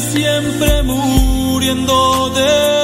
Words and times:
siempre 0.00 0.82
muriendo 0.82 2.30
de 2.30 2.83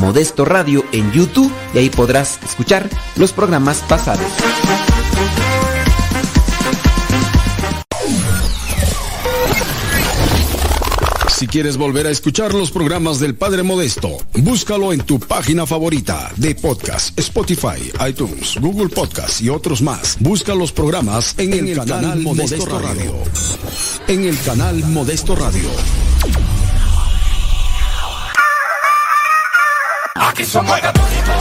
Modesto 0.00 0.44
Radio 0.44 0.84
en 0.92 1.10
YouTube 1.12 1.52
y 1.74 1.78
ahí 1.78 1.90
podrás 1.90 2.38
escuchar 2.44 2.88
los 3.16 3.32
programas 3.32 3.82
pasados. 3.88 4.26
Si 11.36 11.46
quieres 11.46 11.76
volver 11.76 12.06
a 12.06 12.10
escuchar 12.10 12.54
los 12.54 12.70
programas 12.70 13.20
del 13.20 13.34
Padre 13.34 13.62
Modesto, 13.62 14.16
búscalo 14.38 14.94
en 14.94 15.02
tu 15.02 15.20
página 15.20 15.66
favorita 15.66 16.32
de 16.36 16.54
podcast, 16.54 17.18
Spotify, 17.18 17.92
iTunes, 18.08 18.56
Google 18.58 18.88
Podcast 18.88 19.42
y 19.42 19.50
otros 19.50 19.82
más. 19.82 20.16
Busca 20.18 20.54
los 20.54 20.72
programas 20.72 21.34
en, 21.36 21.52
el, 21.52 21.76
canal, 21.76 22.20
Modesto, 22.20 22.78
Radio. 22.78 23.14
En 24.08 24.24
el 24.24 24.40
canal 24.40 24.78
Modesto 24.84 25.36
Radio. 25.36 25.68
Aquí 30.18 30.44
somos 30.44 30.80
católicos. 30.80 31.34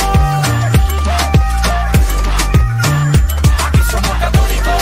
Aquí 3.65 3.79
somos 3.89 4.17
católicos. 4.19 4.73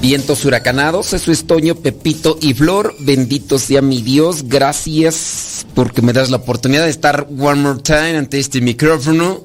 Vientos 0.00 0.44
huracanados, 0.44 1.12
eso 1.12 1.32
es 1.32 1.46
Toño, 1.46 1.74
Pepito 1.76 2.38
y 2.40 2.54
Flor. 2.54 2.94
Bendito 2.98 3.58
sea 3.58 3.82
mi 3.82 4.02
Dios, 4.02 4.44
gracias 4.48 5.41
porque 5.74 6.02
me 6.02 6.12
das 6.12 6.30
la 6.30 6.38
oportunidad 6.38 6.84
de 6.84 6.90
estar 6.90 7.26
one 7.38 7.60
more 7.60 7.80
time 7.80 8.16
ante 8.16 8.38
este 8.38 8.60
micrófono 8.60 9.44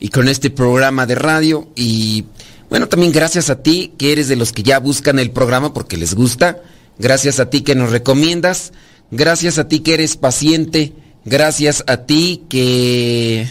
y 0.00 0.08
con 0.08 0.28
este 0.28 0.50
programa 0.50 1.06
de 1.06 1.14
radio. 1.14 1.68
Y 1.74 2.24
bueno, 2.70 2.88
también 2.88 3.12
gracias 3.12 3.50
a 3.50 3.62
ti, 3.62 3.94
que 3.98 4.12
eres 4.12 4.28
de 4.28 4.36
los 4.36 4.52
que 4.52 4.62
ya 4.62 4.78
buscan 4.78 5.18
el 5.18 5.30
programa 5.30 5.72
porque 5.72 5.96
les 5.96 6.14
gusta. 6.14 6.62
Gracias 6.98 7.40
a 7.40 7.50
ti 7.50 7.62
que 7.62 7.74
nos 7.74 7.90
recomiendas. 7.90 8.72
Gracias 9.10 9.58
a 9.58 9.68
ti 9.68 9.80
que 9.80 9.94
eres 9.94 10.16
paciente. 10.16 10.92
Gracias 11.24 11.84
a 11.86 11.98
ti 11.98 12.44
que... 12.48 13.48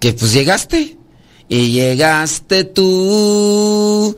que 0.00 0.12
pues 0.12 0.32
llegaste. 0.32 0.96
Y 1.48 1.72
llegaste 1.72 2.64
tú. 2.64 4.16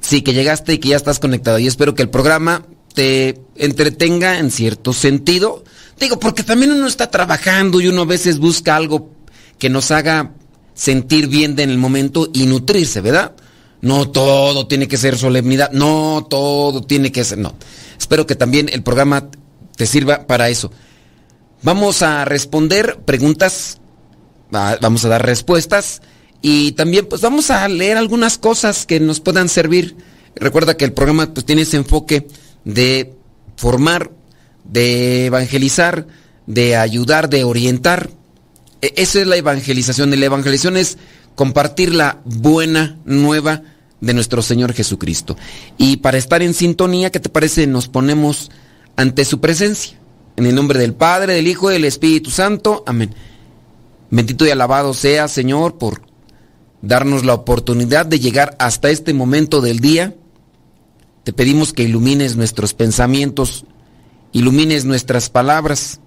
Sí, 0.00 0.22
que 0.22 0.32
llegaste 0.32 0.74
y 0.74 0.78
que 0.78 0.88
ya 0.88 0.96
estás 0.96 1.18
conectado. 1.18 1.58
Yo 1.58 1.68
espero 1.68 1.94
que 1.94 2.02
el 2.02 2.10
programa 2.10 2.66
te 2.94 3.40
entretenga 3.56 4.38
en 4.38 4.50
cierto 4.50 4.92
sentido. 4.92 5.64
Digo, 5.98 6.18
porque 6.18 6.42
también 6.42 6.72
uno 6.72 6.86
está 6.86 7.10
trabajando 7.10 7.80
y 7.80 7.88
uno 7.88 8.02
a 8.02 8.06
veces 8.06 8.38
busca 8.38 8.76
algo 8.76 9.10
que 9.58 9.68
nos 9.68 9.90
haga 9.90 10.32
sentir 10.74 11.28
bien 11.28 11.58
en 11.60 11.70
el 11.70 11.78
momento 11.78 12.30
y 12.32 12.46
nutrirse, 12.46 13.00
¿verdad? 13.00 13.34
No 13.82 14.10
todo 14.10 14.66
tiene 14.66 14.88
que 14.88 14.96
ser 14.96 15.16
solemnidad, 15.18 15.70
no 15.72 16.26
todo 16.28 16.82
tiene 16.82 17.12
que 17.12 17.24
ser, 17.24 17.38
no. 17.38 17.54
Espero 17.98 18.26
que 18.26 18.34
también 18.34 18.70
el 18.72 18.82
programa 18.82 19.28
te 19.76 19.86
sirva 19.86 20.26
para 20.26 20.48
eso. 20.48 20.70
Vamos 21.62 22.00
a 22.02 22.24
responder 22.24 23.00
preguntas, 23.04 23.78
vamos 24.50 25.04
a 25.04 25.08
dar 25.08 25.24
respuestas 25.24 26.00
y 26.40 26.72
también 26.72 27.06
pues 27.06 27.20
vamos 27.20 27.50
a 27.50 27.68
leer 27.68 27.98
algunas 27.98 28.38
cosas 28.38 28.86
que 28.86 29.00
nos 29.00 29.20
puedan 29.20 29.50
servir. 29.50 29.96
Recuerda 30.34 30.76
que 30.76 30.86
el 30.86 30.92
programa 30.92 31.32
pues 31.34 31.44
tiene 31.44 31.62
ese 31.62 31.76
enfoque 31.76 32.26
de 32.64 33.14
formar, 33.56 34.10
de 34.64 35.26
evangelizar, 35.26 36.06
de 36.46 36.76
ayudar, 36.76 37.28
de 37.28 37.44
orientar. 37.44 38.10
E, 38.82 38.92
esa 38.96 39.20
es 39.20 39.26
la 39.26 39.36
evangelización. 39.36 40.10
La 40.10 40.26
evangelización 40.26 40.76
es 40.76 40.98
compartir 41.34 41.94
la 41.94 42.20
buena 42.24 42.98
nueva 43.04 43.62
de 44.00 44.14
nuestro 44.14 44.42
Señor 44.42 44.72
Jesucristo. 44.72 45.36
Y 45.78 45.98
para 45.98 46.18
estar 46.18 46.42
en 46.42 46.54
sintonía, 46.54 47.10
¿qué 47.10 47.20
te 47.20 47.28
parece? 47.28 47.66
Nos 47.66 47.88
ponemos 47.88 48.50
ante 48.96 49.24
su 49.24 49.40
presencia. 49.40 49.98
En 50.36 50.46
el 50.46 50.54
nombre 50.54 50.78
del 50.78 50.94
Padre, 50.94 51.34
del 51.34 51.48
Hijo 51.48 51.70
y 51.70 51.74
del 51.74 51.84
Espíritu 51.84 52.30
Santo. 52.30 52.82
Amén. 52.86 53.14
Bendito 54.10 54.46
y 54.46 54.50
alabado 54.50 54.94
sea, 54.94 55.28
Señor, 55.28 55.78
por 55.78 56.02
darnos 56.82 57.24
la 57.24 57.34
oportunidad 57.34 58.06
de 58.06 58.18
llegar 58.18 58.56
hasta 58.58 58.90
este 58.90 59.12
momento 59.12 59.60
del 59.60 59.80
día 59.80 60.14
te 61.24 61.32
pedimos 61.32 61.72
que 61.72 61.82
ilumines 61.82 62.36
nuestros 62.36 62.74
pensamientos, 62.74 63.64
ilumines 64.32 64.84
nuestras 64.84 65.28
palabras, 65.28 66.00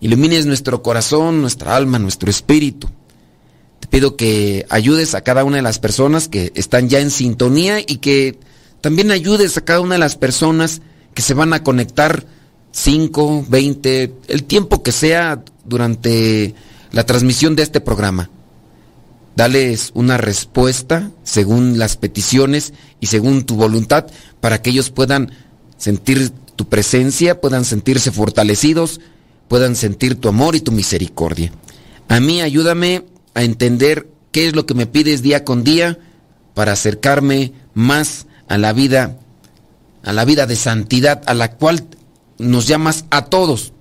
ilumines 0.00 0.46
nuestro 0.46 0.82
corazón, 0.82 1.40
nuestra 1.40 1.76
alma, 1.76 1.98
nuestro 1.98 2.30
espíritu. 2.30 2.88
Te 3.80 3.88
pido 3.88 4.16
que 4.16 4.66
ayudes 4.68 5.14
a 5.14 5.22
cada 5.22 5.44
una 5.44 5.56
de 5.56 5.62
las 5.62 5.78
personas 5.78 6.28
que 6.28 6.52
están 6.54 6.88
ya 6.88 7.00
en 7.00 7.10
sintonía 7.10 7.80
y 7.80 7.98
que 7.98 8.38
también 8.80 9.10
ayudes 9.10 9.56
a 9.56 9.64
cada 9.64 9.80
una 9.80 9.96
de 9.96 10.00
las 10.00 10.16
personas 10.16 10.80
que 11.14 11.22
se 11.22 11.34
van 11.34 11.52
a 11.52 11.62
conectar 11.62 12.24
5, 12.72 13.46
20, 13.48 14.14
el 14.28 14.44
tiempo 14.44 14.82
que 14.82 14.92
sea 14.92 15.42
durante 15.64 16.54
la 16.92 17.04
transmisión 17.04 17.56
de 17.56 17.62
este 17.62 17.80
programa. 17.80 18.30
Dales 19.36 19.90
una 19.94 20.16
respuesta 20.16 21.10
según 21.22 21.78
las 21.78 21.96
peticiones 21.96 22.72
y 23.00 23.06
según 23.06 23.44
tu 23.44 23.56
voluntad 23.56 24.06
para 24.40 24.62
que 24.62 24.70
ellos 24.70 24.90
puedan 24.90 25.30
sentir 25.76 26.30
tu 26.56 26.68
presencia, 26.68 27.40
puedan 27.40 27.66
sentirse 27.66 28.10
fortalecidos, 28.10 29.00
puedan 29.46 29.76
sentir 29.76 30.16
tu 30.16 30.28
amor 30.28 30.56
y 30.56 30.60
tu 30.60 30.72
misericordia. 30.72 31.52
A 32.08 32.18
mí 32.18 32.40
ayúdame 32.40 33.04
a 33.34 33.42
entender 33.42 34.08
qué 34.32 34.48
es 34.48 34.56
lo 34.56 34.64
que 34.64 34.74
me 34.74 34.86
pides 34.86 35.20
día 35.20 35.44
con 35.44 35.64
día 35.64 35.98
para 36.54 36.72
acercarme 36.72 37.52
más 37.74 38.26
a 38.48 38.56
la 38.56 38.72
vida, 38.72 39.18
a 40.02 40.14
la 40.14 40.24
vida 40.24 40.46
de 40.46 40.56
santidad 40.56 41.22
a 41.26 41.34
la 41.34 41.52
cual 41.52 41.86
nos 42.38 42.66
llamas 42.66 43.04
a 43.10 43.26
todos. 43.26 43.74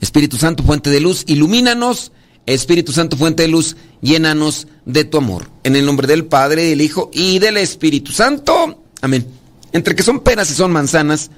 Espíritu 0.00 0.36
Santo, 0.36 0.64
fuente 0.64 0.90
de 0.90 1.00
luz, 1.00 1.24
ilumínanos. 1.28 2.10
Espíritu 2.46 2.92
Santo, 2.92 3.16
fuente 3.16 3.44
de 3.44 3.48
luz, 3.48 3.76
llénanos 4.04 4.68
de 4.84 5.04
tu 5.04 5.18
amor. 5.18 5.50
En 5.64 5.74
el 5.74 5.86
nombre 5.86 6.06
del 6.06 6.26
Padre, 6.26 6.64
del 6.64 6.82
Hijo 6.82 7.10
y 7.12 7.38
del 7.38 7.56
Espíritu 7.56 8.12
Santo. 8.12 8.84
Amén. 9.00 9.26
Entre 9.72 9.96
que 9.96 10.04
son 10.04 10.20
peras 10.20 10.50
y 10.50 10.54
son 10.54 10.70
manzanas, 10.70 11.30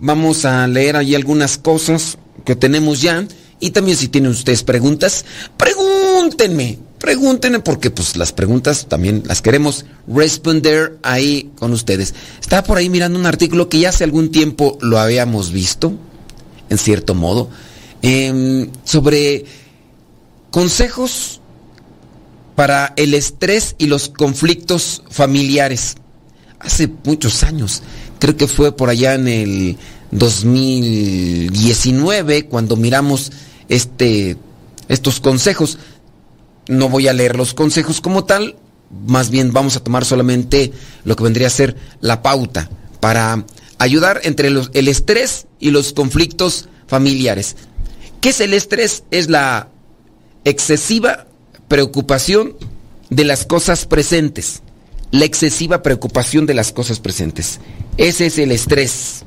vamos 0.00 0.44
a 0.44 0.66
leer 0.66 0.96
allí 0.96 1.14
algunas 1.14 1.56
cosas 1.56 2.18
que 2.44 2.56
tenemos 2.56 3.00
ya. 3.00 3.24
Y 3.60 3.70
también 3.70 3.96
si 3.96 4.08
tienen 4.08 4.32
ustedes 4.32 4.64
preguntas, 4.64 5.24
pregúntenme, 5.56 6.78
pregúntenme 6.98 7.60
porque 7.60 7.90
pues 7.90 8.16
las 8.16 8.32
preguntas 8.32 8.86
también 8.88 9.22
las 9.26 9.40
queremos 9.40 9.84
responder 10.08 10.98
ahí 11.02 11.52
con 11.58 11.72
ustedes. 11.72 12.14
Estaba 12.40 12.64
por 12.64 12.78
ahí 12.78 12.88
mirando 12.88 13.18
un 13.18 13.26
artículo 13.26 13.68
que 13.68 13.78
ya 13.78 13.90
hace 13.90 14.04
algún 14.04 14.30
tiempo 14.30 14.78
lo 14.80 14.98
habíamos 14.98 15.52
visto, 15.52 15.92
en 16.70 16.78
cierto 16.78 17.14
modo, 17.14 17.50
em, 18.02 18.70
sobre 18.84 19.44
consejos 20.50 21.39
para 22.60 22.92
el 22.96 23.14
estrés 23.14 23.74
y 23.78 23.86
los 23.86 24.10
conflictos 24.10 25.02
familiares. 25.08 25.94
Hace 26.58 26.90
muchos 27.04 27.42
años, 27.42 27.82
creo 28.18 28.36
que 28.36 28.48
fue 28.48 28.76
por 28.76 28.90
allá 28.90 29.14
en 29.14 29.28
el 29.28 29.78
2019 30.10 32.48
cuando 32.48 32.76
miramos 32.76 33.32
este, 33.70 34.36
estos 34.88 35.20
consejos. 35.20 35.78
No 36.68 36.90
voy 36.90 37.08
a 37.08 37.14
leer 37.14 37.34
los 37.34 37.54
consejos 37.54 38.02
como 38.02 38.24
tal, 38.24 38.56
más 39.06 39.30
bien 39.30 39.54
vamos 39.54 39.76
a 39.76 39.82
tomar 39.82 40.04
solamente 40.04 40.70
lo 41.04 41.16
que 41.16 41.24
vendría 41.24 41.46
a 41.46 41.50
ser 41.50 41.76
la 42.02 42.20
pauta 42.20 42.68
para 43.00 43.46
ayudar 43.78 44.20
entre 44.24 44.50
los, 44.50 44.70
el 44.74 44.88
estrés 44.88 45.46
y 45.60 45.70
los 45.70 45.94
conflictos 45.94 46.68
familiares. 46.88 47.56
¿Qué 48.20 48.28
es 48.28 48.40
el 48.42 48.52
estrés? 48.52 49.04
Es 49.10 49.30
la 49.30 49.70
excesiva 50.44 51.24
preocupación 51.70 52.56
de 53.10 53.22
las 53.22 53.46
cosas 53.46 53.86
presentes. 53.86 54.60
La 55.12 55.24
excesiva 55.24 55.82
preocupación 55.82 56.44
de 56.44 56.54
las 56.54 56.72
cosas 56.72 56.98
presentes. 56.98 57.60
Ese 57.96 58.26
es 58.26 58.38
el 58.38 58.50
estrés. 58.50 59.24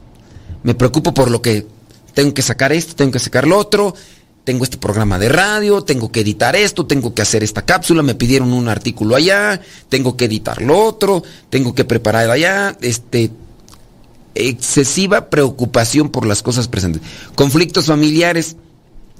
Me 0.61 0.75
preocupo 0.75 1.13
por 1.13 1.31
lo 1.31 1.41
que 1.41 1.65
tengo 2.13 2.33
que 2.33 2.41
sacar 2.41 2.73
esto, 2.73 2.95
tengo 2.95 3.13
que 3.13 3.19
sacar 3.19 3.47
lo 3.47 3.57
otro, 3.57 3.95
tengo 4.43 4.65
este 4.65 4.77
programa 4.77 5.17
de 5.19 5.29
radio, 5.29 5.85
tengo 5.85 6.11
que 6.11 6.19
editar 6.19 6.57
esto, 6.57 6.85
tengo 6.85 7.13
que 7.13 7.21
hacer 7.21 7.45
esta 7.45 7.61
cápsula, 7.61 8.03
me 8.03 8.13
pidieron 8.13 8.51
un 8.51 8.67
artículo 8.67 9.15
allá, 9.15 9.61
tengo 9.87 10.17
que 10.17 10.25
editar 10.25 10.61
lo 10.61 10.77
otro, 10.83 11.23
tengo 11.49 11.73
que 11.73 11.85
preparar 11.85 12.29
allá, 12.29 12.77
este 12.81 13.31
excesiva 14.35 15.29
preocupación 15.29 16.09
por 16.09 16.25
las 16.25 16.43
cosas 16.43 16.67
presentes. 16.67 17.01
Conflictos 17.35 17.85
familiares, 17.85 18.57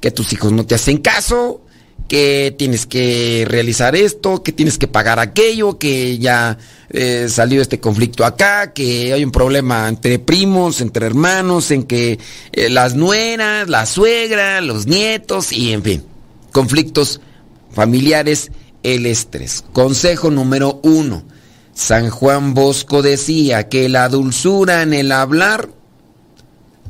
que 0.02 0.12
tus 0.12 0.34
hijos 0.34 0.52
no 0.52 0.66
te 0.66 0.76
hacen 0.76 0.98
caso, 0.98 1.62
que 2.08 2.54
tienes 2.58 2.86
que 2.86 3.46
realizar 3.48 3.96
esto, 3.96 4.44
que 4.44 4.52
tienes 4.52 4.78
que 4.78 4.88
pagar 4.88 5.20
aquello, 5.20 5.78
que 5.78 6.18
ya 6.18 6.58
eh, 6.90 7.28
salió 7.30 7.62
este 7.62 7.80
conflicto 7.80 8.26
acá, 8.26 8.74
que 8.74 9.14
hay 9.14 9.24
un 9.24 9.32
problema 9.32 9.88
entre 9.88 10.20
primos, 10.20 10.82
entre 10.82 11.06
hermanos, 11.06 11.72
en 11.72 11.84
que 11.84 12.20
eh, 12.52 12.70
las 12.70 12.96
nueras, 12.96 13.70
la 13.70 13.86
suegra, 13.86 14.62
los 14.62 14.86
nietos 14.86 15.52
y 15.52 15.74
en 15.74 15.84
fin, 15.84 16.04
conflictos 16.52 17.22
familiares, 17.72 18.52
el 18.84 19.06
estrés. 19.06 19.64
Consejo 19.72 20.30
número 20.30 20.80
uno. 20.84 21.24
San 21.74 22.12
Juan 22.12 22.54
Bosco 22.54 23.02
decía 23.02 23.68
que 23.70 23.90
la 23.90 24.08
dulzura 24.08 24.84
en 24.84 24.94
el 24.94 25.12
hablar, 25.12 25.70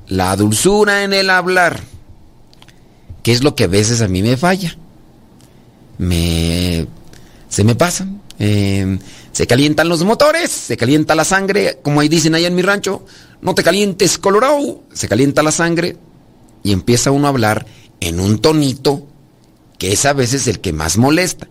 la 0.08 0.36
dulzura 0.36 1.04
en 1.04 1.14
el 1.14 1.30
hablar, 1.30 1.82
que 3.22 3.32
es 3.32 3.44
lo 3.44 3.56
que 3.56 3.64
a 3.64 3.68
veces 3.68 4.02
a 4.02 4.10
mí 4.10 4.22
me 4.22 4.36
falla 4.36 4.78
me 6.04 6.88
se 7.50 7.64
me 7.64 7.76
pasan. 7.76 8.22
Eh, 8.40 8.98
se 9.32 9.48
calientan 9.48 9.90
los 9.90 10.04
motores, 10.04 10.52
se 10.52 10.78
calienta 10.78 11.16
la 11.16 11.24
sangre, 11.24 11.80
como 11.82 12.00
ahí 12.00 12.10
dicen 12.10 12.36
allá 12.36 12.48
en 12.48 12.56
mi 12.56 12.62
rancho, 12.62 13.06
no 13.42 13.56
te 13.56 13.64
calientes 13.64 14.18
colorado, 14.18 14.84
se 14.94 15.08
calienta 15.08 15.44
la 15.44 15.52
sangre 15.52 15.98
y 16.64 16.72
empieza 16.72 17.12
uno 17.12 17.28
a 17.28 17.30
hablar 17.30 17.66
en 18.00 18.20
un 18.20 18.40
tonito 18.40 19.08
que 19.78 19.92
es 19.92 20.06
a 20.06 20.14
veces 20.14 20.48
el 20.48 20.62
que 20.62 20.74
más 20.74 20.98
molesta. 20.98 21.48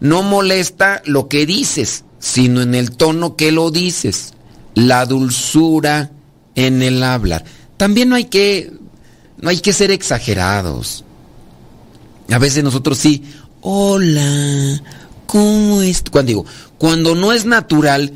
No 0.00 0.22
molesta 0.22 1.02
lo 1.06 1.28
que 1.28 1.46
dices, 1.46 2.04
sino 2.18 2.62
en 2.62 2.74
el 2.74 2.96
tono 2.96 3.36
que 3.36 3.52
lo 3.52 3.70
dices, 3.70 4.34
la 4.74 5.06
dulzura 5.06 6.10
en 6.54 6.82
el 6.82 7.02
hablar. 7.02 7.44
También 7.76 8.08
no 8.08 8.16
hay 8.16 8.24
que 8.24 8.72
no 9.40 9.50
hay 9.50 9.60
que 9.60 9.72
ser 9.72 9.90
exagerados. 9.90 11.04
A 12.30 12.38
veces 12.38 12.64
nosotros 12.64 12.96
sí, 12.98 13.22
hola, 13.66 14.82
¿cómo 15.26 15.80
es? 15.80 16.04
Cuando 16.10 16.28
digo, 16.28 16.46
cuando 16.76 17.14
no 17.14 17.32
es 17.32 17.46
natural, 17.46 18.12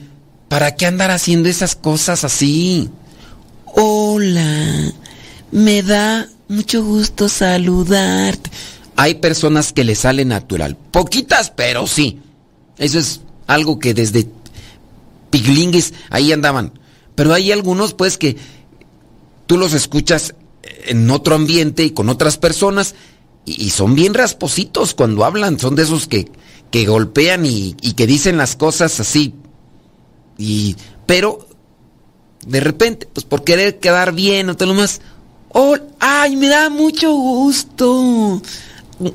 ¿para 0.49 0.77
qué 0.77 0.85
andar 0.85 1.11
haciendo 1.11 1.49
esas 1.49 1.75
cosas 1.75 2.23
así? 2.23 2.91
Hola, 3.65 4.93
me 5.51 5.83
da 5.83 6.29
mucho 6.49 6.85
gusto 6.85 7.31
saludarte. 7.31 8.51
Hay 8.97 9.15
personas 9.17 9.73
que 9.73 9.85
le 9.85 9.95
sale 9.95 10.27
natural, 10.27 10.77
poquitas, 10.77 11.51
pero 11.51 11.87
sí. 11.87 12.21
Eso 12.77 12.99
es 12.99 13.23
algo 13.47 13.79
que 13.79 13.95
desde 13.95 14.29
piglingues 15.31 15.95
ahí 16.11 16.31
andaban. 16.31 16.79
Pero 17.15 17.33
hay 17.33 17.53
algunos 17.53 17.95
pues 17.95 18.19
que 18.19 18.37
tú 19.47 19.57
los 19.57 19.73
escuchas 19.73 20.35
en 20.87 21.11
otro 21.11 21.35
ambiente 21.35 21.85
y 21.85 21.91
con 21.91 22.11
otras 22.11 22.37
personas 22.37 22.95
y, 23.57 23.71
son 23.71 23.95
bien 23.95 24.15
raspositos 24.15 24.95
cuando 24.95 25.25
hablan, 25.25 25.59
son 25.59 25.75
de 25.75 25.83
esos 25.83 26.07
que, 26.07 26.31
que 26.71 26.87
golpean 26.87 27.47
y, 27.47 27.77
y, 27.81 27.93
que 27.93 28.07
dicen 28.07 28.37
las 28.37 28.57
cosas 28.57 29.01
así. 29.01 29.35
Y, 30.37 30.77
pero, 31.07 31.47
de 32.47 32.61
repente, 32.61 33.09
pues 33.13 33.25
por 33.25 33.45
querer 33.45 33.79
quedar 33.79 34.13
bien 34.13 34.51
o 34.51 34.57
te 34.57 34.67
lo 34.67 34.75
más, 34.75 35.01
oh, 35.51 35.77
ay, 35.99 36.37
me 36.37 36.49
da 36.49 36.71
mucho 36.71 37.13
gusto. 37.13 38.43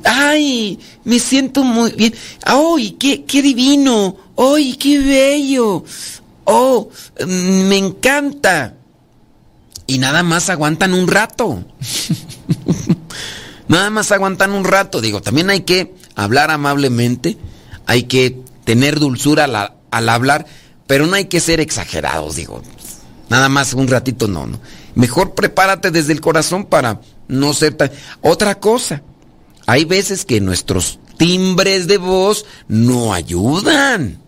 Ay, 0.04 0.78
me 1.04 1.18
siento 1.18 1.62
muy 1.62 1.92
bien. 1.92 2.14
¡Ay, 2.42 2.92
qué, 2.92 3.24
qué 3.24 3.42
divino! 3.42 4.16
¡Ay, 4.36 4.76
qué 4.76 4.98
bello! 4.98 5.84
¡Oh, 6.44 6.88
me 7.26 7.76
encanta! 7.76 8.74
Y 9.86 9.98
nada 9.98 10.22
más 10.22 10.48
aguantan 10.48 10.94
un 10.94 11.06
rato. 11.06 11.62
Nada 13.68 13.90
más 13.90 14.12
aguantan 14.12 14.52
un 14.52 14.64
rato. 14.64 15.00
Digo, 15.00 15.22
también 15.22 15.50
hay 15.50 15.60
que 15.62 15.94
hablar 16.14 16.50
amablemente, 16.50 17.38
hay 17.86 18.04
que 18.04 18.40
tener 18.64 18.98
dulzura 18.98 19.44
al, 19.90 20.08
hablar, 20.08 20.46
pero 20.86 21.06
no 21.06 21.14
hay 21.14 21.26
que 21.26 21.40
ser 21.40 21.60
exagerados, 21.60 22.36
digo. 22.36 22.62
Nada 23.28 23.48
más 23.48 23.74
un 23.74 23.88
ratito 23.88 24.28
no, 24.28 24.46
no. 24.46 24.60
Mejor 24.94 25.34
prepárate 25.34 25.90
desde 25.90 26.12
el 26.12 26.20
corazón 26.20 26.66
para 26.66 27.00
no 27.26 27.54
ser 27.54 27.74
tan... 27.74 27.90
Otra 28.20 28.60
cosa, 28.60 29.02
hay 29.66 29.84
veces 29.84 30.24
que 30.24 30.40
nuestros 30.40 30.98
timbres 31.16 31.86
de 31.86 31.98
voz 31.98 32.44
no 32.68 33.14
ayudan. 33.14 34.20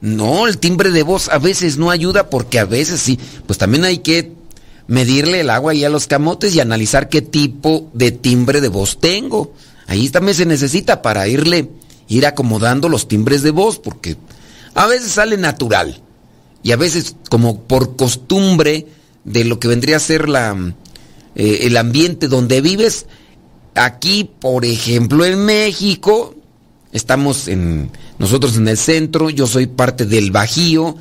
No, 0.00 0.46
el 0.46 0.58
timbre 0.58 0.90
de 0.90 1.02
voz 1.02 1.28
a 1.28 1.38
veces 1.38 1.78
no 1.78 1.90
ayuda 1.90 2.30
porque 2.30 2.58
a 2.58 2.64
veces 2.64 3.00
sí. 3.00 3.18
Pues 3.46 3.58
también 3.58 3.84
hay 3.84 3.98
que 3.98 4.32
medirle 4.88 5.40
el 5.40 5.50
agua 5.50 5.72
ahí 5.72 5.84
a 5.84 5.88
los 5.88 6.06
camotes 6.06 6.54
y 6.54 6.60
analizar 6.60 7.08
qué 7.08 7.22
tipo 7.22 7.90
de 7.92 8.12
timbre 8.12 8.60
de 8.60 8.68
voz 8.68 8.98
tengo. 8.98 9.52
Ahí 9.86 10.08
también 10.10 10.36
se 10.36 10.46
necesita 10.46 11.02
para 11.02 11.28
irle, 11.28 11.70
ir 12.08 12.26
acomodando 12.26 12.88
los 12.88 13.08
timbres 13.08 13.42
de 13.42 13.50
voz, 13.50 13.78
porque 13.78 14.16
a 14.74 14.86
veces 14.86 15.12
sale 15.12 15.36
natural 15.36 16.00
y 16.62 16.72
a 16.72 16.76
veces 16.76 17.16
como 17.30 17.62
por 17.62 17.96
costumbre 17.96 18.86
de 19.24 19.44
lo 19.44 19.58
que 19.58 19.68
vendría 19.68 19.96
a 19.96 20.00
ser 20.00 20.28
la, 20.28 20.56
eh, 21.34 21.60
el 21.62 21.76
ambiente 21.76 22.28
donde 22.28 22.60
vives, 22.60 23.06
aquí, 23.74 24.30
por 24.40 24.64
ejemplo, 24.64 25.24
en 25.24 25.44
México, 25.44 26.34
estamos 26.92 27.48
en 27.48 27.90
nosotros 28.18 28.56
en 28.56 28.68
el 28.68 28.78
centro, 28.78 29.30
yo 29.30 29.46
soy 29.46 29.66
parte 29.66 30.06
del 30.06 30.30
Bajío, 30.30 30.96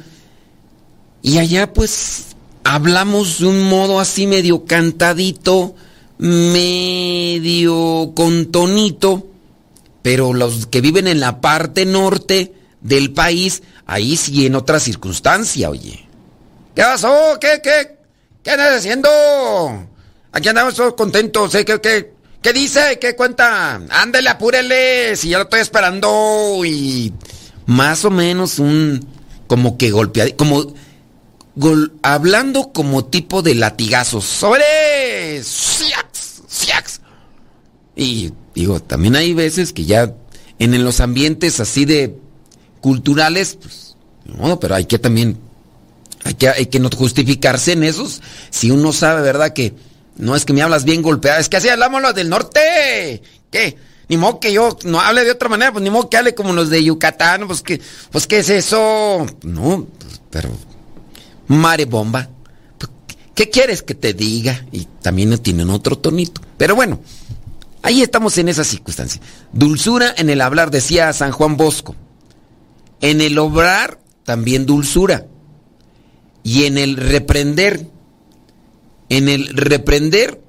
y 1.22 1.38
allá 1.38 1.74
pues 1.74 2.35
hablamos 2.66 3.40
de 3.40 3.46
un 3.46 3.64
modo 3.64 4.00
así 4.00 4.28
medio 4.28 4.66
cantadito, 4.66 5.76
medio 6.18 8.12
con 8.16 8.48
tonito, 8.48 9.28
pero 10.02 10.34
los 10.34 10.66
que 10.66 10.82
viven 10.82 11.08
en 11.08 11.20
la 11.20 11.40
parte 11.40 11.86
norte 11.86 12.54
del 12.82 13.14
país, 13.14 13.62
ahí 13.86 14.18
sí 14.18 14.48
en 14.48 14.56
otra 14.56 14.80
circunstancia, 14.80 15.70
oye. 15.70 16.08
¿Qué 16.76 16.82
pasó? 16.82 17.38
¿Qué, 17.40 17.62
qué? 17.64 17.98
¿Qué 18.44 18.52
andas 18.52 18.80
haciendo? 18.80 19.10
Aquí 20.32 20.50
andamos 20.50 20.74
todos 20.74 20.96
contentos, 20.96 21.54
¿eh? 21.56 21.64
¿Qué, 21.64 21.80
qué, 21.80 22.14
qué 22.42 22.52
dice? 22.52 22.98
¿Qué 23.00 23.16
cuenta? 23.16 23.76
Ándale, 23.90 24.30
apúrele, 24.30 25.16
si 25.16 25.30
ya 25.30 25.38
lo 25.38 25.44
estoy 25.44 25.62
esperando. 25.62 26.64
Y 26.66 27.14
más 27.68 28.04
o 28.06 28.10
menos 28.10 28.58
un, 28.58 29.08
como 29.48 29.78
que 29.78 29.92
golpeado, 29.92 30.36
como 30.36 30.74
hablando 32.02 32.72
como 32.74 33.06
tipo 33.06 33.42
de 33.42 33.56
latigazos. 33.56 34.26
¡Sobre! 34.26 35.44
¡Siax! 35.44 36.42
¡Siax! 36.48 37.02
Y 37.96 38.32
digo, 38.54 38.82
también 38.82 39.16
hay 39.16 39.34
veces 39.34 39.72
que 39.72 39.86
ya 39.86 40.14
en, 40.60 40.84
los 40.84 41.00
ambientes 41.00 41.60
así 41.60 41.86
de 41.86 42.18
culturales, 42.82 43.58
pues, 43.62 43.96
modo, 44.38 44.60
pero 44.60 44.76
hay 44.76 44.86
que 44.86 45.00
también, 45.00 45.38
hay 46.24 46.34
que, 46.34 46.50
hay 46.50 46.66
que 46.66 46.80
no 46.80 46.90
justificarse 46.90 47.72
en 47.72 47.84
esos. 47.84 48.22
Si 48.50 48.72
uno 48.72 48.92
sabe, 48.92 49.22
¿verdad? 49.22 49.54
Que 49.54 49.74
no 50.18 50.36
es 50.36 50.46
que 50.46 50.54
me 50.54 50.62
hablas 50.62 50.84
bien 50.84 51.02
golpeada, 51.02 51.40
es 51.40 51.50
que 51.50 51.58
así 51.58 51.70
hablamos 51.70 52.02
los 52.02 52.16
del 52.16 52.30
norte. 52.30 53.22
¿Qué? 53.50 53.78
Ni 54.08 54.18
modo 54.18 54.40
que 54.40 54.54
yo 54.54 54.78
no 54.84 55.00
hable 55.00 55.24
de 55.24 55.32
otra 55.32 55.50
manera, 55.50 55.72
pues 55.72 55.84
ni 55.84 55.90
modo 55.90 56.10
que 56.10 56.18
hable 56.18 56.36
como 56.36 56.54
los 56.54 56.70
de 56.70 56.84
Yucatán, 56.84 57.48
pues 57.48 57.62
que, 57.62 57.82
pues 58.12 58.28
qué 58.28 58.40
es 58.40 58.50
eso. 58.50 59.26
No, 59.42 59.88
pues, 60.00 60.22
pero 60.30 60.50
mare 61.48 61.86
bomba. 61.86 62.30
Pues, 62.78 62.92
¿Qué 63.34 63.50
quieres 63.50 63.82
que 63.82 63.96
te 63.96 64.14
diga? 64.14 64.66
Y 64.72 64.88
también 65.02 65.38
tienen 65.40 65.70
otro 65.70 65.98
tonito. 65.98 66.42
Pero 66.58 66.76
bueno, 66.76 67.00
ahí 67.82 68.02
estamos 68.02 68.38
en 68.38 68.50
esa 68.50 68.64
circunstancia. 68.64 69.22
Dulzura 69.52 70.14
en 70.18 70.30
el 70.30 70.42
hablar, 70.42 70.72
decía 70.72 71.12
San 71.14 71.32
Juan 71.32 71.58
Bosco. 71.58 71.96
En 73.02 73.22
el 73.22 73.38
obrar, 73.38 74.00
también 74.24 74.66
dulzura. 74.66 75.28
Y 76.44 76.66
en 76.66 76.78
el 76.78 76.98
reprender, 76.98 77.88
en 79.10 79.30
el 79.30 79.48
reprender, 79.48 80.42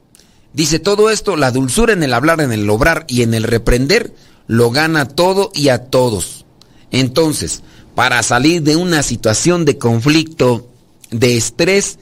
dice 0.52 0.78
todo 0.78 1.10
esto, 1.10 1.36
la 1.36 1.50
dulzura 1.50 1.92
en 1.92 2.02
el 2.02 2.14
hablar, 2.14 2.40
en 2.40 2.52
el 2.52 2.68
obrar 2.68 3.04
y 3.08 3.22
en 3.22 3.34
el 3.34 3.44
reprender, 3.44 4.14
lo 4.46 4.70
gana 4.70 5.08
todo 5.08 5.50
y 5.54 5.68
a 5.68 5.84
todos. 5.84 6.44
Entonces, 6.90 7.62
para 7.94 8.22
salir 8.22 8.62
de 8.62 8.76
una 8.76 9.02
situación 9.02 9.64
de 9.64 9.78
conflicto, 9.78 10.68
de 11.10 11.36
estrés, 11.36 11.98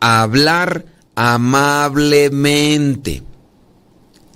hablar 0.00 0.84
amablemente. 1.14 3.22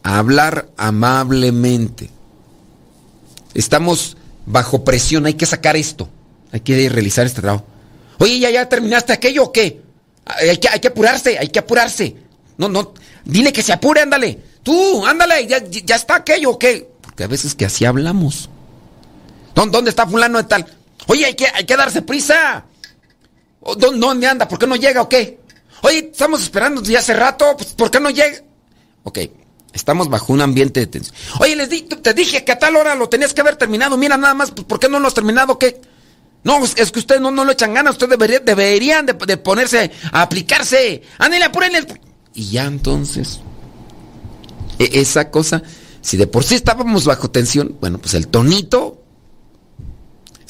Hablar 0.02 0.68
amablemente. 0.76 2.10
Estamos 3.54 4.16
bajo 4.46 4.84
presión, 4.84 5.26
hay 5.26 5.34
que 5.34 5.46
sacar 5.46 5.76
esto. 5.76 6.08
Hay 6.52 6.60
que 6.60 6.88
realizar 6.88 7.26
este 7.26 7.40
trabajo. 7.40 7.64
Oye, 8.18 8.38
¿ya, 8.38 8.50
ya 8.50 8.68
terminaste 8.68 9.12
aquello 9.12 9.44
o 9.44 9.52
qué? 9.52 9.82
Hay 10.26 10.56
que, 10.58 10.68
hay 10.68 10.80
que 10.80 10.88
apurarse, 10.88 11.38
hay 11.38 11.48
que 11.48 11.58
apurarse. 11.58 12.16
No, 12.58 12.68
no, 12.68 12.94
dile 13.24 13.52
que 13.52 13.62
se 13.62 13.72
apure, 13.72 14.02
ándale. 14.02 14.38
Tú, 14.62 15.04
ándale, 15.06 15.46
ya, 15.46 15.62
ya 15.68 15.96
está 15.96 16.16
aquello 16.16 16.50
o 16.50 16.58
qué. 16.58 16.88
Porque 17.02 17.24
a 17.24 17.26
veces 17.26 17.54
que 17.54 17.64
así 17.64 17.84
hablamos. 17.84 18.48
¿Dó- 19.54 19.66
¿Dónde 19.66 19.90
está 19.90 20.06
fulano 20.06 20.38
de 20.38 20.44
tal? 20.44 20.66
Oye, 21.06 21.26
hay 21.26 21.34
que, 21.34 21.46
hay 21.52 21.64
que 21.64 21.76
darse 21.76 22.02
prisa. 22.02 22.64
¿O 23.64 23.74
¿Dó- 23.76 23.92
¿Dónde 23.92 24.26
anda? 24.26 24.46
¿Por 24.46 24.58
qué 24.58 24.66
no 24.66 24.76
llega 24.76 25.02
o 25.02 25.08
qué? 25.08 25.40
Oye, 25.82 26.10
estamos 26.12 26.42
esperando 26.42 26.82
ya 26.82 27.00
hace 27.00 27.14
rato, 27.14 27.54
pues, 27.56 27.72
¿por 27.74 27.90
qué 27.90 28.00
no 28.00 28.10
llega? 28.10 28.38
Ok, 29.02 29.18
estamos 29.72 30.08
bajo 30.08 30.32
un 30.32 30.40
ambiente 30.40 30.80
de 30.80 30.86
tensión. 30.86 31.14
Oye, 31.40 31.56
les 31.56 31.68
di, 31.68 31.82
te 31.82 32.14
dije 32.14 32.44
que 32.44 32.52
a 32.52 32.58
tal 32.58 32.76
hora 32.76 32.94
lo 32.94 33.08
tenías 33.08 33.34
que 33.34 33.40
haber 33.42 33.56
terminado. 33.56 33.96
Mira, 33.96 34.16
nada 34.16 34.34
más, 34.34 34.50
pues, 34.50 34.64
¿por 34.66 34.78
qué 34.78 34.88
no 34.88 34.98
lo 34.98 35.08
has 35.08 35.14
terminado? 35.14 35.58
¿Qué? 35.58 35.80
No, 36.42 36.62
es 36.64 36.74
que 36.92 36.98
ustedes 36.98 37.20
no, 37.20 37.30
no 37.30 37.44
lo 37.44 37.52
echan 37.52 37.72
ganas. 37.74 37.92
Ustedes 37.94 38.10
debería- 38.10 38.40
deberían 38.40 39.06
de, 39.06 39.14
de 39.14 39.36
ponerse 39.38 39.90
a 40.12 40.22
aplicarse. 40.22 41.02
Ándale, 41.18 41.44
apúrenle. 41.46 42.00
Y 42.34 42.50
ya 42.50 42.64
entonces, 42.66 43.40
e- 44.78 45.00
esa 45.00 45.30
cosa, 45.30 45.62
si 46.00 46.16
de 46.16 46.26
por 46.26 46.44
sí 46.44 46.54
estábamos 46.54 47.04
bajo 47.06 47.30
tensión, 47.30 47.76
bueno, 47.80 47.98
pues 47.98 48.14
el 48.14 48.28
tonito 48.28 49.03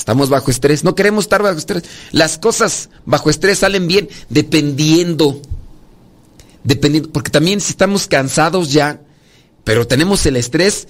Estamos 0.04 0.28
bajo 0.28 0.50
estrés, 0.50 0.84
no 0.84 0.94
queremos 0.94 1.24
estar 1.24 1.42
bajo 1.42 1.56
estrés. 1.56 1.84
Las 2.12 2.36
cosas 2.36 2.90
bajo 3.06 3.30
estrés 3.30 3.60
salen 3.60 3.86
bien 3.88 4.06
dependiendo. 4.28 5.40
Dependiendo, 6.62 7.10
porque 7.10 7.30
también 7.30 7.58
si 7.62 7.70
estamos 7.70 8.06
cansados 8.06 8.70
ya, 8.70 9.00
pero 9.64 9.86
tenemos 9.86 10.26
el 10.26 10.36
estrés, 10.36 10.88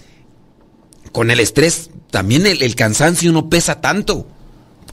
con 1.12 1.30
el 1.30 1.38
estrés 1.38 1.90
también 2.10 2.44
el, 2.44 2.60
el 2.60 2.74
cansancio 2.74 3.30
no 3.30 3.48
pesa 3.48 3.80
tanto. 3.80 4.26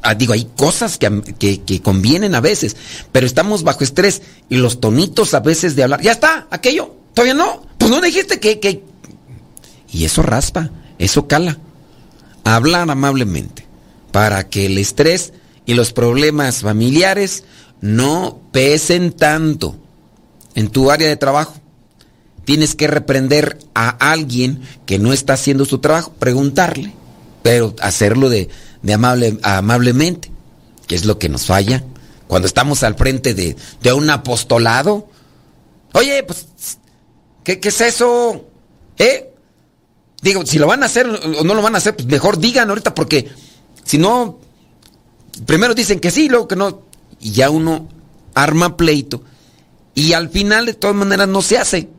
Ah, 0.03 0.13
digo, 0.13 0.33
hay 0.33 0.47
cosas 0.55 0.99
que, 0.99 1.23
que- 1.39 1.61
que 1.63 1.81
convienen 1.81 2.35
a 2.35 2.41
veces, 2.41 2.77
pero 3.11 3.25
estamos 3.25 3.63
bajo 3.63 3.83
estrés 3.83 4.21
y 4.49 4.57
los 4.57 4.79
tonitos 4.79 5.33
a 5.33 5.39
veces 5.39 5.75
de 5.75 5.81
hablar, 5.81 6.01
ya 6.03 6.11
está, 6.11 6.47
aquello, 6.51 6.95
todavía 7.15 7.33
no, 7.33 7.65
pues 7.79 7.89
no 7.89 7.99
dijiste 7.99 8.39
que... 8.39 8.59
que... 8.59 8.83
Y 9.91 10.05
eso 10.05 10.21
raspa, 10.21 10.69
eso 10.99 11.27
cala. 11.27 11.57
Hablar 12.43 12.87
amablemente 12.91 13.65
para 14.11 14.49
que 14.49 14.65
el 14.65 14.77
estrés 14.77 15.33
y 15.65 15.73
los 15.73 15.93
problemas 15.93 16.61
familiares 16.61 17.43
no 17.81 18.39
pesen 18.51 19.11
tanto 19.11 19.75
en 20.55 20.69
tu 20.69 20.91
área 20.91 21.07
de 21.07 21.17
trabajo. 21.17 21.55
Tienes 22.45 22.75
que 22.75 22.87
reprender 22.87 23.57
a 23.73 23.89
alguien 23.89 24.61
que 24.85 24.99
no 24.99 25.13
está 25.13 25.33
haciendo 25.33 25.65
su 25.65 25.79
trabajo, 25.79 26.13
preguntarle, 26.19 26.93
pero 27.43 27.75
hacerlo 27.81 28.29
de, 28.29 28.49
de 28.81 28.93
amable, 28.93 29.37
amablemente, 29.43 30.31
que 30.87 30.95
es 30.95 31.05
lo 31.05 31.19
que 31.19 31.29
nos 31.29 31.45
falla 31.45 31.83
cuando 32.27 32.47
estamos 32.47 32.83
al 32.83 32.95
frente 32.95 33.33
de, 33.33 33.55
de 33.81 33.93
un 33.93 34.09
apostolado. 34.09 35.07
Oye, 35.93 36.23
pues, 36.23 36.47
¿qué, 37.43 37.59
qué 37.59 37.69
es 37.69 37.81
eso? 37.81 38.45
¿Eh? 38.97 39.33
Digo, 40.21 40.45
si 40.45 40.59
lo 40.59 40.67
van 40.67 40.83
a 40.83 40.85
hacer 40.85 41.07
o 41.07 41.43
no 41.43 41.53
lo 41.53 41.61
van 41.61 41.75
a 41.75 41.79
hacer, 41.79 41.95
pues 41.95 42.07
mejor 42.07 42.39
digan 42.39 42.69
ahorita 42.69 42.93
porque 42.93 43.29
si 43.91 43.97
no, 43.97 44.39
primero 45.45 45.73
dicen 45.73 45.99
que 45.99 46.11
sí, 46.11 46.29
luego 46.29 46.47
que 46.47 46.55
no, 46.55 46.83
y 47.19 47.31
ya 47.31 47.49
uno 47.49 47.89
arma 48.33 48.77
pleito 48.77 49.21
y 49.93 50.13
al 50.13 50.29
final 50.29 50.65
de 50.65 50.75
todas 50.75 50.95
maneras 50.95 51.27
no 51.27 51.41
se 51.41 51.57
hace. 51.57 51.89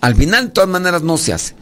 Al 0.00 0.14
final 0.14 0.46
de 0.46 0.50
todas 0.52 0.70
maneras 0.70 1.02
no 1.02 1.18
se 1.18 1.34
hace. 1.34 1.56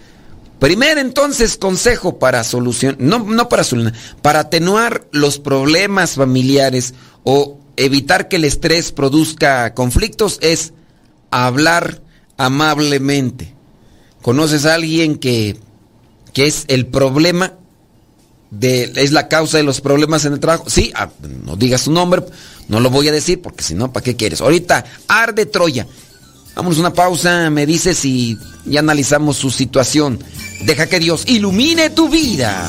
Primer 0.60 0.96
entonces 0.98 1.56
consejo 1.56 2.20
para 2.20 2.44
solucionar, 2.44 3.00
no, 3.00 3.18
no 3.18 3.48
para 3.48 3.64
solucionar, 3.64 3.98
para 4.22 4.38
atenuar 4.38 5.08
los 5.10 5.40
problemas 5.40 6.12
familiares 6.12 6.94
o 7.24 7.58
evitar 7.74 8.28
que 8.28 8.36
el 8.36 8.44
estrés 8.44 8.92
produzca 8.92 9.74
conflictos 9.74 10.38
es 10.40 10.72
hablar 11.32 12.00
amablemente. 12.36 13.56
¿Conoces 14.22 14.66
a 14.66 14.74
alguien 14.74 15.16
que, 15.16 15.56
que 16.32 16.46
es 16.46 16.64
el 16.68 16.86
problema? 16.86 17.54
Es 18.60 19.12
la 19.12 19.28
causa 19.28 19.56
de 19.56 19.62
los 19.62 19.80
problemas 19.80 20.24
en 20.24 20.34
el 20.34 20.40
trabajo. 20.40 20.68
Sí, 20.68 20.92
ah, 20.94 21.10
no 21.44 21.56
digas 21.56 21.82
su 21.82 21.92
nombre, 21.92 22.22
no 22.68 22.80
lo 22.80 22.90
voy 22.90 23.08
a 23.08 23.12
decir 23.12 23.40
porque 23.40 23.64
si 23.64 23.74
no, 23.74 23.92
¿para 23.92 24.04
qué 24.04 24.16
quieres? 24.16 24.40
Ahorita, 24.40 24.84
arde 25.08 25.46
Troya. 25.46 25.86
Vámonos 26.54 26.78
una 26.78 26.92
pausa, 26.92 27.48
me 27.48 27.64
dices 27.64 28.04
y 28.04 28.36
ya 28.66 28.80
analizamos 28.80 29.38
su 29.38 29.50
situación. 29.50 30.22
Deja 30.64 30.86
que 30.86 31.00
Dios 31.00 31.24
ilumine 31.26 31.90
tu 31.90 32.10
vida. 32.10 32.68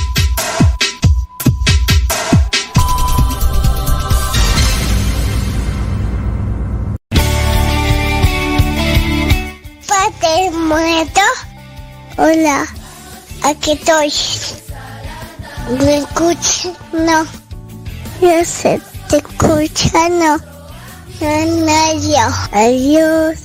Hola, 12.23 12.67
aquí 13.41 13.71
estoy. 13.71 14.13
¿Me 15.83 15.97
escuchas? 15.97 16.69
No. 16.93 17.25
Yo 18.21 18.45
sé, 18.45 18.79
te 19.09 19.17
escucha, 19.17 20.07
no. 20.07 20.37
No, 21.19 21.93
yo. 21.99 22.27
Adiós. 22.51 23.39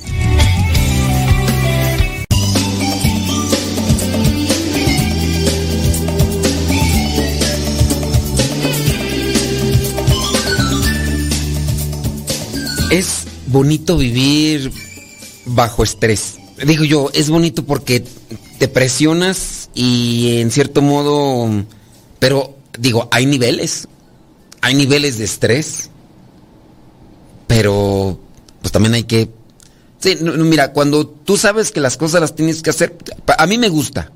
Es 12.91 13.25
bonito 13.47 13.97
vivir 13.97 14.71
bajo 15.47 15.81
estrés. 15.81 16.35
Digo 16.63 16.83
yo, 16.83 17.09
es 17.13 17.31
bonito 17.31 17.63
porque 17.65 18.03
te 18.57 18.67
presionas 18.67 19.69
y 19.73 20.39
en 20.39 20.51
cierto 20.51 20.81
modo, 20.81 21.49
pero 22.19 22.55
digo, 22.77 23.07
hay 23.11 23.25
niveles, 23.25 23.87
hay 24.61 24.75
niveles 24.75 25.17
de 25.17 25.25
estrés, 25.25 25.89
pero 27.47 28.19
pues 28.61 28.71
también 28.71 28.93
hay 28.93 29.03
que... 29.03 29.29
Sí, 29.99 30.15
mira, 30.21 30.73
cuando 30.73 31.07
tú 31.07 31.37
sabes 31.37 31.71
que 31.71 31.81
las 31.81 31.97
cosas 31.97 32.21
las 32.21 32.35
tienes 32.35 32.61
que 32.61 32.69
hacer, 32.69 32.97
a 33.37 33.47
mí 33.47 33.57
me 33.57 33.69
gusta, 33.69 34.11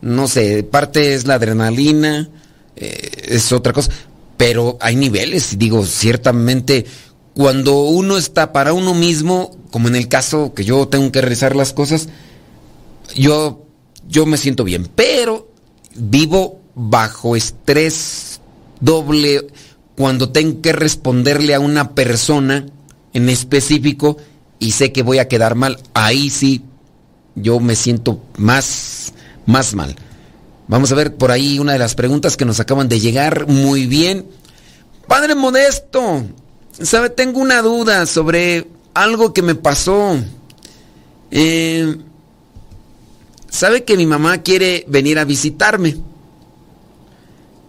no 0.00 0.28
sé, 0.28 0.62
parte 0.62 1.14
es 1.14 1.26
la 1.26 1.34
adrenalina, 1.34 2.28
eh, 2.76 3.10
es 3.28 3.52
otra 3.52 3.72
cosa, 3.72 3.90
pero 4.36 4.78
hay 4.80 4.96
niveles, 4.96 5.58
digo, 5.58 5.84
ciertamente 5.84 6.86
cuando 7.34 7.82
uno 7.84 8.16
está 8.16 8.52
para 8.52 8.72
uno 8.72 8.94
mismo, 8.94 9.56
como 9.70 9.88
en 9.88 9.96
el 9.96 10.08
caso 10.08 10.52
que 10.54 10.64
yo 10.64 10.88
tengo 10.88 11.10
que 11.12 11.20
realizar 11.20 11.54
las 11.54 11.72
cosas, 11.72 12.08
yo, 13.14 13.66
yo 14.08 14.26
me 14.26 14.36
siento 14.36 14.64
bien, 14.64 14.88
pero 14.94 15.48
vivo 15.94 16.60
bajo 16.74 17.36
estrés 17.36 18.40
doble 18.80 19.46
cuando 19.96 20.30
tengo 20.30 20.62
que 20.62 20.72
responderle 20.72 21.54
a 21.54 21.60
una 21.60 21.94
persona 21.94 22.66
en 23.12 23.28
específico 23.28 24.16
y 24.58 24.72
sé 24.72 24.92
que 24.92 25.02
voy 25.02 25.18
a 25.18 25.28
quedar 25.28 25.54
mal, 25.54 25.78
ahí 25.94 26.30
sí 26.30 26.62
yo 27.34 27.60
me 27.60 27.76
siento 27.76 28.22
más, 28.36 29.12
más 29.46 29.74
mal. 29.74 29.94
Vamos 30.68 30.92
a 30.92 30.94
ver 30.94 31.16
por 31.16 31.32
ahí 31.32 31.58
una 31.58 31.72
de 31.72 31.78
las 31.78 31.94
preguntas 31.94 32.36
que 32.36 32.44
nos 32.44 32.60
acaban 32.60 32.88
de 32.88 33.00
llegar. 33.00 33.48
Muy 33.48 33.86
bien. 33.86 34.26
Padre 35.08 35.34
Modesto, 35.34 36.22
¿sabe? 36.80 37.10
Tengo 37.10 37.40
una 37.40 37.60
duda 37.60 38.06
sobre 38.06 38.68
algo 38.94 39.32
que 39.32 39.42
me 39.42 39.56
pasó. 39.56 40.16
Eh, 41.32 41.96
¿Sabe 43.50 43.84
que 43.84 43.96
mi 43.96 44.06
mamá 44.06 44.42
quiere 44.42 44.84
venir 44.86 45.18
a 45.18 45.24
visitarme? 45.24 45.96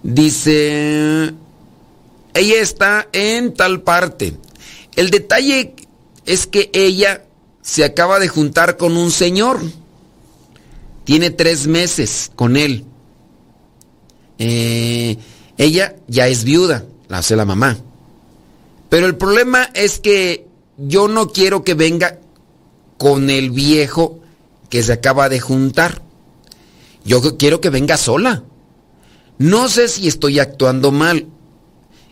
Dice, 0.03 1.33
ella 2.33 2.61
está 2.61 3.09
en 3.11 3.53
tal 3.55 3.81
parte. 3.81 4.37
El 4.95 5.09
detalle 5.09 5.75
es 6.25 6.45
que 6.45 6.69
ella 6.73 7.25
se 7.63 7.83
acaba 7.83 8.19
de 8.19 8.27
juntar 8.27 8.77
con 8.77 8.95
un 8.95 9.09
señor. 9.09 9.59
Tiene 11.03 11.31
tres 11.31 11.65
meses 11.65 12.31
con 12.35 12.57
él. 12.57 12.85
Eh, 14.37 15.17
ella 15.57 15.95
ya 16.07 16.27
es 16.27 16.43
viuda, 16.43 16.85
la 17.07 17.19
hace 17.19 17.35
la 17.35 17.45
mamá. 17.45 17.77
Pero 18.89 19.07
el 19.07 19.17
problema 19.17 19.63
es 19.73 19.99
que 19.99 20.45
yo 20.77 21.07
no 21.07 21.29
quiero 21.29 21.63
que 21.63 21.73
venga 21.73 22.19
con 22.99 23.31
el 23.31 23.49
viejo 23.49 24.20
que 24.71 24.81
se 24.81 24.93
acaba 24.93 25.29
de 25.29 25.39
juntar. 25.39 26.01
Yo 27.03 27.37
quiero 27.37 27.61
que 27.61 27.69
venga 27.69 27.97
sola. 27.97 28.43
No 29.37 29.67
sé 29.67 29.87
si 29.89 30.07
estoy 30.07 30.39
actuando 30.39 30.91
mal. 30.91 31.27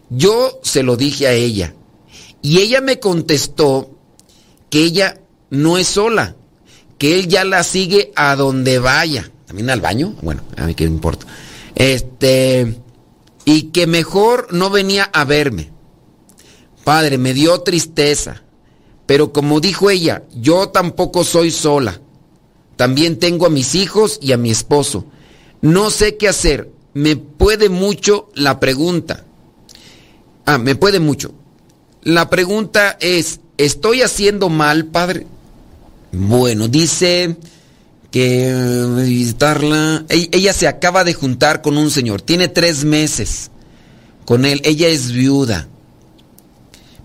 Yo 0.09 0.59
se 0.61 0.83
lo 0.83 0.97
dije 0.97 1.25
a 1.25 1.31
ella. 1.31 1.73
Y 2.41 2.59
ella 2.59 2.81
me 2.81 2.99
contestó 2.99 3.91
que 4.69 4.83
ella 4.83 5.21
no 5.49 5.77
es 5.77 5.87
sola, 5.87 6.35
que 6.97 7.17
él 7.17 7.27
ya 7.27 7.45
la 7.45 7.63
sigue 7.63 8.11
a 8.15 8.35
donde 8.35 8.77
vaya. 8.77 9.31
¿También 9.45 9.69
al 9.69 9.81
baño? 9.81 10.15
Bueno, 10.21 10.41
a 10.57 10.65
mí 10.65 10.75
qué 10.75 10.83
me 10.83 10.91
importa. 10.91 11.25
Este, 11.75 12.81
y 13.45 13.63
que 13.71 13.87
mejor 13.87 14.47
no 14.51 14.69
venía 14.69 15.05
a 15.05 15.23
verme. 15.23 15.71
Padre, 16.83 17.17
me 17.17 17.33
dio 17.33 17.61
tristeza. 17.61 18.43
Pero 19.05 19.31
como 19.31 19.61
dijo 19.61 19.89
ella, 19.89 20.23
yo 20.35 20.69
tampoco 20.69 21.23
soy 21.23 21.51
sola. 21.51 22.01
También 22.79 23.19
tengo 23.19 23.45
a 23.45 23.49
mis 23.49 23.75
hijos 23.75 24.19
y 24.21 24.31
a 24.31 24.37
mi 24.37 24.51
esposo. 24.51 25.03
No 25.59 25.89
sé 25.89 26.15
qué 26.15 26.29
hacer. 26.29 26.71
Me 26.93 27.17
puede 27.17 27.67
mucho 27.67 28.29
la 28.35 28.61
pregunta. 28.61 29.25
Ah, 30.45 30.57
me 30.59 30.75
puede 30.75 31.01
mucho. 31.01 31.33
La 32.03 32.29
pregunta 32.29 32.95
es, 33.01 33.41
¿estoy 33.57 34.01
haciendo 34.01 34.47
mal, 34.47 34.85
padre? 34.85 35.27
Bueno, 36.13 36.69
dice 36.69 37.35
que 38.11 38.49
visitarla. 39.05 40.05
Ella 40.07 40.53
se 40.53 40.69
acaba 40.69 41.03
de 41.03 41.13
juntar 41.13 41.61
con 41.61 41.77
un 41.77 41.91
señor. 41.91 42.21
Tiene 42.21 42.47
tres 42.47 42.85
meses 42.85 43.51
con 44.23 44.45
él. 44.45 44.61
Ella 44.63 44.87
es 44.87 45.11
viuda. 45.11 45.67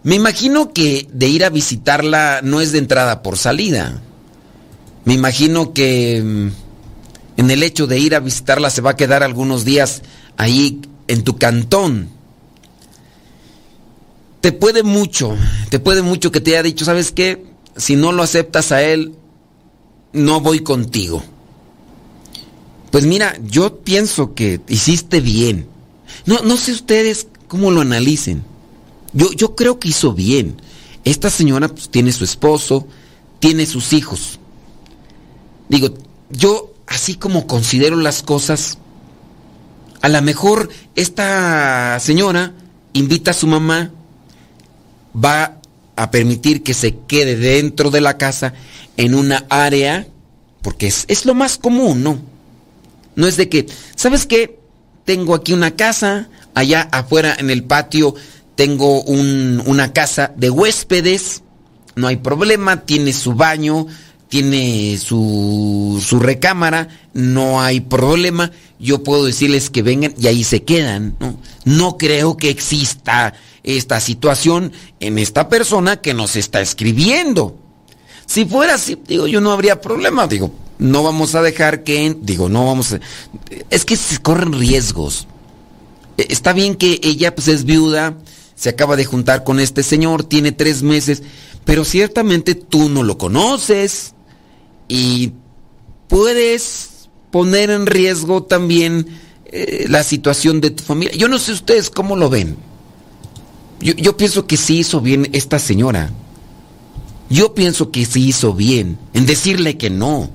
Me 0.05 0.15
imagino 0.15 0.73
que 0.73 1.09
de 1.13 1.27
ir 1.27 1.45
a 1.45 1.51
visitarla 1.51 2.43
no 2.45 2.61
es 2.61 2.71
de 2.71 2.79
entrada 2.79 3.25
por 3.25 3.37
salida. 3.39 4.01
Me 5.05 5.15
imagino 5.15 5.73
que 5.73 6.17
en 7.37 7.51
el 7.51 7.63
hecho 7.63 7.87
de 7.87 7.99
ir 7.99 8.15
a 8.15 8.21
visitarla 8.21 8.71
se 8.71 8.81
va 8.81 8.91
a 8.91 8.97
quedar 8.97 9.23
algunos 9.23 9.65
días 9.65 10.03
ahí 10.37 10.81
en 11.09 11.23
tu 11.25 11.37
cantón. 11.37 12.09
Te 14.41 14.53
puede 14.53 14.83
mucho, 14.83 15.37
te 15.71 15.79
puede 15.79 16.03
mucho 16.03 16.31
que 16.31 16.41
te 16.41 16.53
haya 16.53 16.63
dicho, 16.63 16.85
¿sabes 16.85 17.13
qué? 17.13 17.45
Si 17.77 17.97
no 17.97 18.13
lo 18.13 18.23
aceptas 18.23 18.73
a 18.73 18.83
él, 18.83 19.15
no 20.13 20.41
voy 20.41 20.61
contigo. 20.61 21.23
Pues 22.91 23.07
mira, 23.07 23.37
yo 23.43 23.81
pienso 23.81 24.35
que 24.35 24.61
hiciste 24.69 25.21
bien. 25.21 25.67
No, 26.27 26.41
no 26.43 26.57
sé 26.57 26.73
ustedes 26.73 27.27
cómo 27.49 27.71
lo 27.71 27.81
analicen. 27.81 28.45
Yo, 29.13 29.33
yo 29.33 29.57
creo 29.57 29.79
que 29.79 29.89
hizo 29.89 30.13
bien. 30.13 30.61
Esta 31.05 31.31
señora 31.31 31.69
pues, 31.69 31.89
tiene 31.89 32.13
su 32.13 32.25
esposo, 32.25 32.87
tiene 33.41 33.67
sus 33.67 33.93
hijos. 33.93 34.39
Digo, 35.75 35.93
yo 36.31 36.73
así 36.87 37.17
como 37.17 37.49
considero 37.49 37.97
las 37.97 38.23
cosas, 38.23 38.79
a 40.03 40.09
lo 40.09 40.23
mejor 40.23 40.69
esta 40.95 41.99
señora 41.99 42.55
invita 42.93 43.33
a 43.33 43.35
su 43.35 43.49
mamá, 43.49 43.91
va 45.13 45.59
a 45.97 46.11
permitir 46.13 46.63
que 46.63 46.75
se 46.75 46.95
quede 47.09 47.35
dentro 47.35 47.91
de 47.91 48.01
la 48.01 48.17
casa 48.19 48.55
en 48.97 49.17
una 49.17 49.47
área, 49.49 50.07
porque 50.63 50.87
es, 50.87 51.07
es 51.09 51.27
lo 51.27 51.35
más 51.35 51.59
común, 51.59 52.05
¿no? 52.05 52.21
No 53.17 53.27
es 53.27 53.37
de 53.37 53.49
que, 53.49 53.67
¿sabes 53.97 54.27
qué? 54.27 54.61
Tengo 55.05 55.35
aquí 55.35 55.55
una 55.55 55.75
casa, 55.75 56.29
allá 56.55 56.83
afuera 56.93 57.35
en 57.37 57.51
el 57.51 57.65
patio 57.65 58.15
tengo 58.55 59.03
un, 59.03 59.61
una 59.67 59.93
casa 59.93 60.33
de 60.37 60.51
huéspedes, 60.51 61.43
no 61.97 62.07
hay 62.07 62.19
problema, 62.19 62.83
tiene 62.83 63.13
su 63.13 63.35
baño, 63.35 63.89
tiene 64.35 64.99
su, 64.99 66.03
su 66.05 66.19
recámara, 66.19 66.89
no 67.13 67.63
hay 67.63 67.79
problema, 67.79 68.51
yo 68.81 69.05
puedo 69.05 69.25
decirles 69.25 69.71
que 69.71 69.83
vengan 69.83 70.13
y 70.19 70.27
ahí 70.27 70.43
se 70.43 70.65
quedan. 70.65 71.15
No, 71.21 71.39
no 71.65 71.97
creo 71.99 72.37
que 72.37 72.51
exista 72.51 73.35
esta 73.63 74.01
situación 74.01 74.73
en 74.99 75.21
esta 75.21 75.49
persona 75.49 76.01
que 76.01 76.15
nos 76.15 76.35
está 76.35 76.61
escribiendo. 76.61 77.57
Si 78.27 78.45
fuera 78.45 78.75
así, 78.75 78.99
digo, 79.07 79.29
yo 79.29 79.41
no 79.41 79.53
habría 79.53 79.81
problema, 79.81 80.27
digo, 80.27 80.53
no 80.79 81.05
vamos 81.05 81.37
a 81.37 81.43
dejar 81.43 81.85
que, 81.85 82.17
digo, 82.21 82.49
no 82.49 82.67
vamos 82.67 82.95
a... 82.95 83.01
Es 83.71 83.85
que 83.85 83.97
se 83.97 84.19
corren 84.19 84.53
riesgos. 84.53 85.29
E, 86.19 86.27
Está 86.31 86.53
bien 86.53 86.75
que 86.75 86.99
ella 87.05 87.37
pues 87.37 87.47
es 87.47 87.63
viuda, 87.65 88.17
se 88.57 88.69
acaba 88.69 88.97
de 88.97 89.05
juntar 89.05 89.45
con 89.45 89.61
este 89.61 89.85
señor, 89.85 90.25
tiene 90.25 90.51
tres 90.51 90.83
meses, 90.83 91.23
pero 91.65 91.85
ciertamente 91.85 92.57
tú 92.57 92.89
no 92.89 93.05
lo 93.05 93.17
conoces 93.17 94.11
y 94.89 95.33
puedes 96.09 97.09
poner 97.31 97.71
en 97.71 97.87
riesgo 97.87 98.45
también 98.45 99.07
eh, 99.47 99.87
la 99.89 100.03
situación 100.03 100.61
de 100.61 100.71
tu 100.71 100.83
familia. 100.83 101.15
Yo 101.17 101.29
no 101.29 101.39
sé 101.39 101.53
ustedes 101.53 101.91
cómo 101.91 102.17
lo 102.17 102.31
ven. 102.31 102.57
Yo, 103.81 104.17
pienso 104.17 104.47
que 104.47 104.57
sí 104.57 104.79
hizo 104.79 105.01
bien 105.01 105.29
esta 105.33 105.59
señora. 105.59 106.11
Yo 107.29 107.55
pienso 107.55 107.91
que 107.91 108.07
sí 108.07 108.29
hizo 108.29 108.55
bien 108.55 108.99
en 109.13 109.27
decirle 109.27 109.77
que 109.77 109.91
no. 109.91 110.31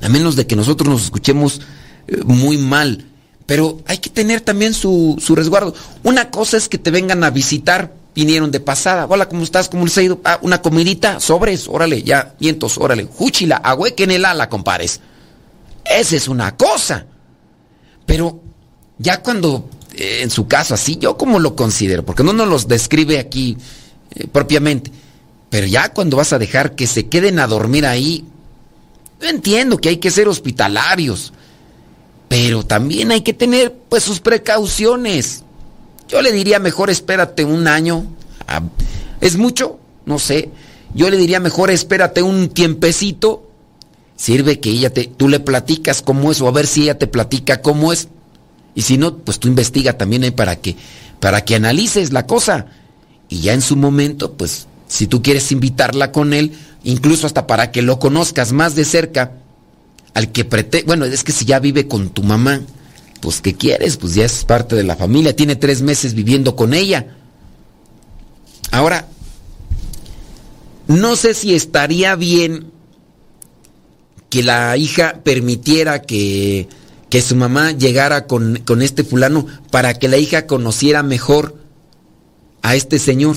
A 0.00 0.08
menos 0.08 0.34
de 0.34 0.46
que 0.46 0.56
nosotros 0.56 0.88
nos 0.88 1.04
escuchemos 1.04 1.60
eh, 2.08 2.22
muy 2.24 2.56
mal. 2.56 3.06
Pero 3.44 3.82
hay 3.86 3.98
que 3.98 4.08
tener 4.08 4.40
también 4.40 4.72
su, 4.72 5.16
su 5.20 5.34
resguardo. 5.34 5.74
Una 6.04 6.30
cosa 6.30 6.56
es 6.56 6.68
que 6.68 6.78
te 6.78 6.90
vengan 6.90 7.22
a 7.22 7.30
visitar, 7.30 7.92
vinieron 8.14 8.50
de 8.50 8.60
pasada. 8.60 9.06
Hola, 9.08 9.28
¿cómo 9.28 9.42
estás? 9.42 9.68
¿Cómo 9.68 9.84
les 9.84 9.96
ha 9.98 10.02
ido? 10.02 10.20
Ah, 10.24 10.38
una 10.42 10.62
comidita, 10.62 11.20
sobres, 11.20 11.68
órale, 11.68 12.02
ya, 12.02 12.34
vientos, 12.38 12.78
órale. 12.78 13.04
Júchila, 13.04 13.56
agüequen 13.56 14.10
el 14.10 14.24
ala, 14.24 14.48
compares. 14.48 15.00
Esa 15.84 16.16
es 16.16 16.28
una 16.28 16.56
cosa. 16.56 17.06
Pero 18.06 18.40
ya 18.98 19.22
cuando 19.22 19.68
eh, 19.94 20.20
en 20.22 20.30
su 20.30 20.46
caso 20.46 20.74
así, 20.74 20.96
yo 20.96 21.16
como 21.16 21.38
lo 21.38 21.54
considero, 21.54 22.04
porque 22.04 22.22
no 22.22 22.32
nos 22.32 22.48
los 22.48 22.68
describe 22.68 23.18
aquí 23.18 23.56
eh, 24.14 24.26
propiamente. 24.26 24.90
Pero 25.50 25.66
ya 25.66 25.92
cuando 25.92 26.16
vas 26.16 26.32
a 26.32 26.38
dejar 26.38 26.74
que 26.74 26.86
se 26.86 27.08
queden 27.08 27.38
a 27.38 27.46
dormir 27.46 27.84
ahí, 27.84 28.24
yo 29.20 29.28
entiendo 29.28 29.76
que 29.76 29.90
hay 29.90 29.98
que 29.98 30.10
ser 30.10 30.28
hospitalarios, 30.28 31.32
pero 32.28 32.64
también 32.64 33.10
hay 33.10 33.20
que 33.20 33.34
tener 33.34 33.74
pues 33.88 34.02
sus 34.02 34.20
precauciones. 34.20 35.44
Yo 36.12 36.20
le 36.20 36.30
diría 36.30 36.58
mejor 36.58 36.90
espérate 36.90 37.42
un 37.46 37.66
año. 37.66 38.04
Ah, 38.46 38.62
¿Es 39.22 39.38
mucho? 39.38 39.78
No 40.04 40.18
sé. 40.18 40.50
Yo 40.94 41.08
le 41.08 41.16
diría 41.16 41.40
mejor 41.40 41.70
espérate 41.70 42.22
un 42.22 42.50
tiempecito. 42.50 43.48
Sirve 44.14 44.60
que 44.60 44.68
ella 44.68 44.92
te, 44.92 45.04
tú 45.04 45.26
le 45.30 45.40
platicas 45.40 46.02
cómo 46.02 46.30
es 46.30 46.42
o 46.42 46.48
a 46.48 46.52
ver 46.52 46.66
si 46.66 46.82
ella 46.82 46.98
te 46.98 47.06
platica 47.06 47.62
cómo 47.62 47.94
es. 47.94 48.08
Y 48.74 48.82
si 48.82 48.98
no, 48.98 49.16
pues 49.16 49.38
tú 49.38 49.48
investiga 49.48 49.96
también 49.96 50.22
ahí 50.22 50.30
para 50.32 50.56
que, 50.56 50.76
para 51.18 51.46
que 51.46 51.54
analices 51.54 52.12
la 52.12 52.26
cosa. 52.26 52.66
Y 53.30 53.40
ya 53.40 53.54
en 53.54 53.62
su 53.62 53.76
momento, 53.76 54.34
pues 54.34 54.66
si 54.88 55.06
tú 55.06 55.22
quieres 55.22 55.50
invitarla 55.50 56.12
con 56.12 56.34
él, 56.34 56.52
incluso 56.84 57.26
hasta 57.26 57.46
para 57.46 57.70
que 57.72 57.80
lo 57.80 57.98
conozcas 57.98 58.52
más 58.52 58.74
de 58.74 58.84
cerca, 58.84 59.32
al 60.12 60.30
que 60.30 60.44
pretende, 60.44 60.86
bueno, 60.86 61.06
es 61.06 61.24
que 61.24 61.32
si 61.32 61.46
ya 61.46 61.58
vive 61.58 61.88
con 61.88 62.10
tu 62.10 62.22
mamá, 62.22 62.60
pues 63.22 63.40
¿qué 63.40 63.54
quieres? 63.54 63.96
Pues 63.96 64.14
ya 64.14 64.24
es 64.24 64.44
parte 64.44 64.74
de 64.74 64.82
la 64.82 64.96
familia, 64.96 65.34
tiene 65.34 65.56
tres 65.56 65.80
meses 65.80 66.12
viviendo 66.12 66.56
con 66.56 66.74
ella. 66.74 67.16
Ahora, 68.72 69.08
no 70.88 71.14
sé 71.14 71.32
si 71.32 71.54
estaría 71.54 72.16
bien 72.16 72.72
que 74.28 74.42
la 74.42 74.76
hija 74.76 75.20
permitiera 75.22 76.02
que, 76.02 76.68
que 77.08 77.22
su 77.22 77.36
mamá 77.36 77.70
llegara 77.70 78.26
con, 78.26 78.56
con 78.66 78.82
este 78.82 79.04
fulano 79.04 79.46
para 79.70 79.94
que 79.94 80.08
la 80.08 80.16
hija 80.16 80.46
conociera 80.46 81.04
mejor 81.04 81.56
a 82.62 82.74
este 82.74 82.98
señor. 82.98 83.36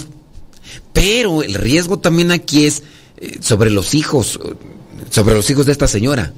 Pero 0.93 1.43
el 1.43 1.53
riesgo 1.53 1.99
también 1.99 2.31
aquí 2.31 2.65
es 2.65 2.81
eh, 3.17 3.37
sobre 3.39 3.69
los 3.69 3.93
hijos, 3.93 4.39
sobre 5.11 5.35
los 5.35 5.47
hijos 5.51 5.67
de 5.67 5.73
esta 5.73 5.87
señora. 5.87 6.33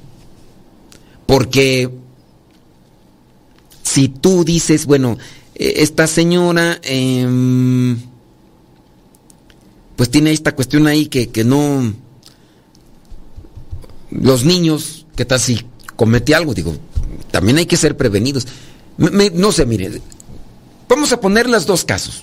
Porque 1.24 1.90
si 3.98 4.08
tú 4.08 4.44
dices, 4.44 4.86
bueno, 4.86 5.18
eh, 5.56 5.74
esta 5.78 6.06
señora 6.06 6.78
eh, 6.84 7.96
pues 9.96 10.08
tiene 10.08 10.30
esta 10.30 10.54
cuestión 10.54 10.86
ahí 10.86 11.06
que, 11.06 11.30
que 11.30 11.42
no... 11.42 11.92
Los 14.12 14.44
niños, 14.44 15.04
¿qué 15.16 15.24
tal 15.24 15.40
si 15.40 15.66
comete 15.96 16.32
algo? 16.36 16.54
Digo, 16.54 16.76
también 17.32 17.58
hay 17.58 17.66
que 17.66 17.76
ser 17.76 17.96
prevenidos. 17.96 18.46
No 18.98 19.50
sé, 19.50 19.66
mire, 19.66 20.00
vamos 20.88 21.10
a 21.10 21.20
poner 21.20 21.48
los 21.48 21.66
dos 21.66 21.84
casos. 21.84 22.22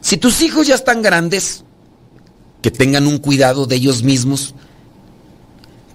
Si 0.00 0.18
tus 0.18 0.40
hijos 0.40 0.68
ya 0.68 0.76
están 0.76 1.02
grandes, 1.02 1.64
que 2.62 2.70
tengan 2.70 3.08
un 3.08 3.18
cuidado 3.18 3.66
de 3.66 3.74
ellos 3.74 4.04
mismos, 4.04 4.54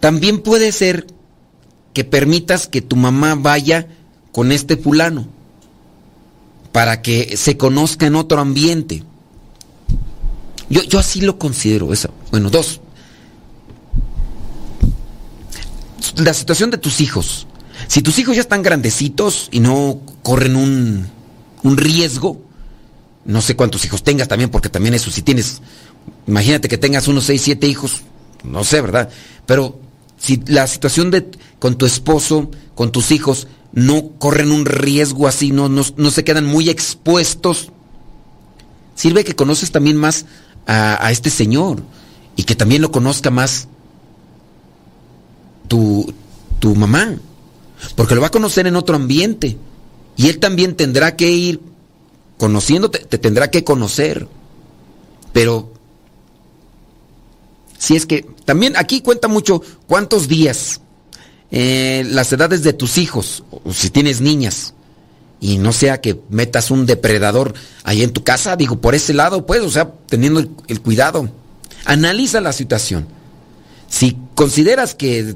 también 0.02 0.42
puede 0.42 0.74
ser 0.74 1.08
que 1.94 2.04
permitas 2.04 2.68
que 2.68 2.82
tu 2.82 2.98
mamá 2.98 3.36
vaya 3.36 3.88
con 4.32 4.52
este 4.52 4.78
fulano 4.78 5.28
para 6.72 7.02
que 7.02 7.36
se 7.38 7.58
conozca 7.58 8.06
en 8.06 8.16
otro 8.16 8.40
ambiente. 8.40 9.04
Yo, 10.70 10.84
yo 10.84 11.00
así 11.00 11.22
lo 11.22 11.38
considero. 11.38 11.92
Eso. 11.92 12.10
Bueno, 12.32 12.50
dos. 12.50 12.80
La 16.18 16.34
situación 16.34 16.72
de 16.72 16.78
tus 16.78 17.02
hijos. 17.02 17.48
Si 17.88 18.02
tus 18.02 18.20
hijos 18.20 18.36
ya 18.36 18.42
están 18.42 18.64
grandecitos 18.64 19.50
y 19.52 19.60
no 19.60 20.00
corren 20.24 20.56
un, 20.56 21.08
un 21.64 21.78
riesgo, 21.78 22.42
no 23.26 23.42
sé 23.42 23.56
cuántos 23.56 23.86
hijos 23.86 24.04
tengas 24.04 24.28
también, 24.28 24.50
porque 24.50 24.70
también 24.70 24.94
eso, 24.94 25.12
si 25.12 25.22
tienes, 25.22 25.62
imagínate 26.28 26.68
que 26.68 26.78
tengas 26.78 27.08
unos 27.08 27.26
6, 27.26 27.42
7 27.42 27.68
hijos, 27.68 28.02
no 28.44 28.64
sé, 28.64 28.82
¿verdad? 28.82 29.10
Pero 29.46 29.80
si 30.18 30.42
la 30.48 30.68
situación 30.68 31.12
de 31.12 31.30
con 31.60 31.76
tu 31.76 31.86
esposo, 31.86 32.50
con 32.76 32.92
tus 32.92 33.12
hijos, 33.12 33.48
no 33.74 34.10
corren 34.18 34.52
un 34.52 34.66
riesgo 34.66 35.28
así, 35.28 35.52
no, 35.52 35.70
no, 35.70 35.84
no 35.96 36.12
se 36.12 36.24
quedan 36.24 36.46
muy 36.46 36.70
expuestos, 36.70 37.72
sirve 38.96 39.24
que 39.24 39.36
conoces 39.36 39.72
también 39.72 39.98
más 39.98 40.26
a, 40.68 41.06
a 41.06 41.12
este 41.12 41.30
señor 41.30 41.84
y 42.36 42.44
que 42.44 42.56
también 42.56 42.82
lo 42.82 42.92
conozca 42.92 43.30
más 43.32 43.68
tu, 45.68 46.14
tu 46.60 46.76
mamá, 46.76 47.16
porque 47.96 48.16
lo 48.16 48.22
va 48.22 48.28
a 48.28 48.32
conocer 48.32 48.68
en 48.68 48.76
otro 48.76 48.96
ambiente 48.96 49.58
y 50.18 50.28
él 50.28 50.40
también 50.40 50.76
tendrá 50.76 51.16
que 51.16 51.32
ir 51.32 51.62
conociéndote, 52.38 53.00
te 53.00 53.18
tendrá 53.18 53.50
que 53.50 53.64
conocer. 53.64 54.28
Pero 55.32 55.72
si 57.78 57.96
es 57.96 58.06
que 58.06 58.26
también 58.46 58.76
aquí 58.78 59.02
cuenta 59.02 59.28
mucho 59.28 59.62
cuántos 59.88 60.28
días, 60.28 60.82
eh, 61.52 62.06
las 62.10 62.32
edades 62.32 62.64
de 62.64 62.74
tus 62.74 62.98
hijos, 62.98 63.44
o 63.52 63.74
si 63.74 63.90
tienes 63.90 64.22
niñas, 64.22 64.74
y 65.42 65.58
no 65.58 65.74
sea 65.74 66.00
que 66.00 66.22
metas 66.30 66.72
un 66.72 66.86
depredador 66.86 67.56
ahí 67.84 68.04
en 68.04 68.14
tu 68.14 68.24
casa, 68.24 68.56
digo, 68.56 68.80
por 68.80 68.96
ese 68.96 69.14
lado, 69.14 69.46
pues, 69.46 69.62
o 69.62 69.70
sea, 69.70 69.92
teniendo 70.08 70.40
el, 70.68 70.82
cuidado. 70.82 71.30
Analiza 71.86 72.40
la 72.42 72.54
situación. 72.54 73.08
Si 73.90 74.16
consideras 74.36 74.94
que 74.94 75.36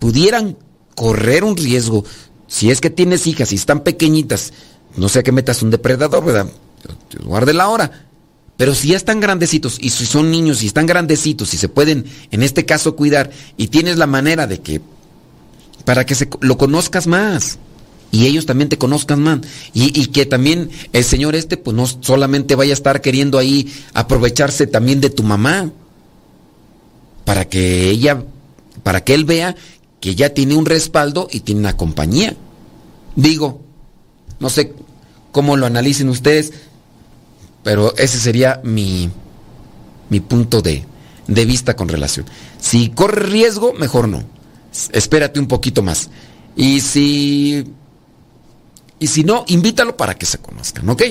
pudieran 0.00 0.56
correr 0.96 1.44
un 1.44 1.56
riesgo, 1.56 2.04
si 2.48 2.70
es 2.72 2.80
que 2.80 2.90
tienes 2.90 3.28
hijas 3.28 3.52
y 3.52 3.54
están 3.54 3.84
pequeñitas, 3.84 4.52
no 4.96 5.08
sea 5.08 5.22
que 5.22 5.30
metas 5.30 5.62
un 5.62 5.70
depredador, 5.70 6.24
¿verdad? 6.24 6.50
Guarde 7.24 7.54
la 7.54 7.68
hora. 7.68 8.06
Pero 8.56 8.74
si 8.74 8.88
ya 8.88 8.96
están 8.96 9.20
grandecitos 9.20 9.78
y 9.80 9.90
si 9.90 10.04
son 10.04 10.32
niños 10.32 10.64
y 10.64 10.66
están 10.66 10.86
grandecitos 10.86 11.54
y 11.54 11.58
se 11.58 11.68
pueden, 11.68 12.06
en 12.32 12.42
este 12.42 12.66
caso, 12.66 12.96
cuidar 12.96 13.30
y 13.56 13.68
tienes 13.68 13.98
la 13.98 14.08
manera 14.08 14.48
de 14.48 14.60
que, 14.60 14.80
para 15.88 16.04
que 16.04 16.14
se, 16.14 16.28
lo 16.42 16.58
conozcas 16.58 17.06
más 17.06 17.58
y 18.10 18.26
ellos 18.26 18.44
también 18.44 18.68
te 18.68 18.76
conozcan 18.76 19.22
más 19.22 19.38
y, 19.72 20.08
que 20.08 20.26
también 20.26 20.68
el 20.92 21.02
señor 21.02 21.34
este, 21.34 21.56
pues 21.56 21.74
no 21.74 21.86
solamente 21.86 22.56
vaya 22.56 22.72
a 22.72 22.74
estar 22.74 23.00
queriendo 23.00 23.38
ahí 23.38 23.72
aprovecharse 23.94 24.66
también 24.66 25.00
de 25.00 25.08
tu 25.08 25.22
mamá, 25.22 25.72
para 27.24 27.46
que 27.46 27.88
ella, 27.88 28.22
para 28.82 29.02
que 29.02 29.14
él 29.14 29.24
vea 29.24 29.56
que 29.98 30.14
ya 30.14 30.34
tiene 30.34 30.56
un 30.56 30.66
respaldo 30.66 31.26
y 31.32 31.40
tiene 31.40 31.62
una 31.62 31.78
compañía. 31.78 32.36
Digo, 33.16 33.62
no 34.40 34.50
sé 34.50 34.74
cómo 35.32 35.56
lo 35.56 35.64
analicen 35.64 36.10
ustedes, 36.10 36.52
pero 37.62 37.96
ese 37.96 38.18
sería 38.18 38.60
mi, 38.62 39.08
mi 40.10 40.20
punto 40.20 40.60
de, 40.60 40.84
de 41.28 41.44
vista 41.46 41.76
con 41.76 41.88
relación. 41.88 42.26
Si 42.60 42.90
corre 42.90 43.22
riesgo, 43.22 43.72
mejor 43.72 44.06
no. 44.06 44.37
Espérate 44.92 45.40
un 45.40 45.46
poquito 45.46 45.82
más. 45.82 46.10
Y 46.56 46.80
si. 46.80 47.64
Y 48.98 49.06
si 49.06 49.22
no, 49.24 49.44
invítalo 49.46 49.96
para 49.96 50.14
que 50.14 50.26
se 50.26 50.38
conozcan, 50.38 50.88
¿ok? 50.88 51.02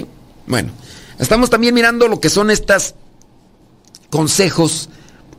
Bueno, 0.45 0.71
estamos 1.19 1.49
también 1.49 1.73
mirando 1.73 2.07
lo 2.07 2.19
que 2.19 2.29
son 2.29 2.51
estas 2.51 2.95
consejos 4.09 4.89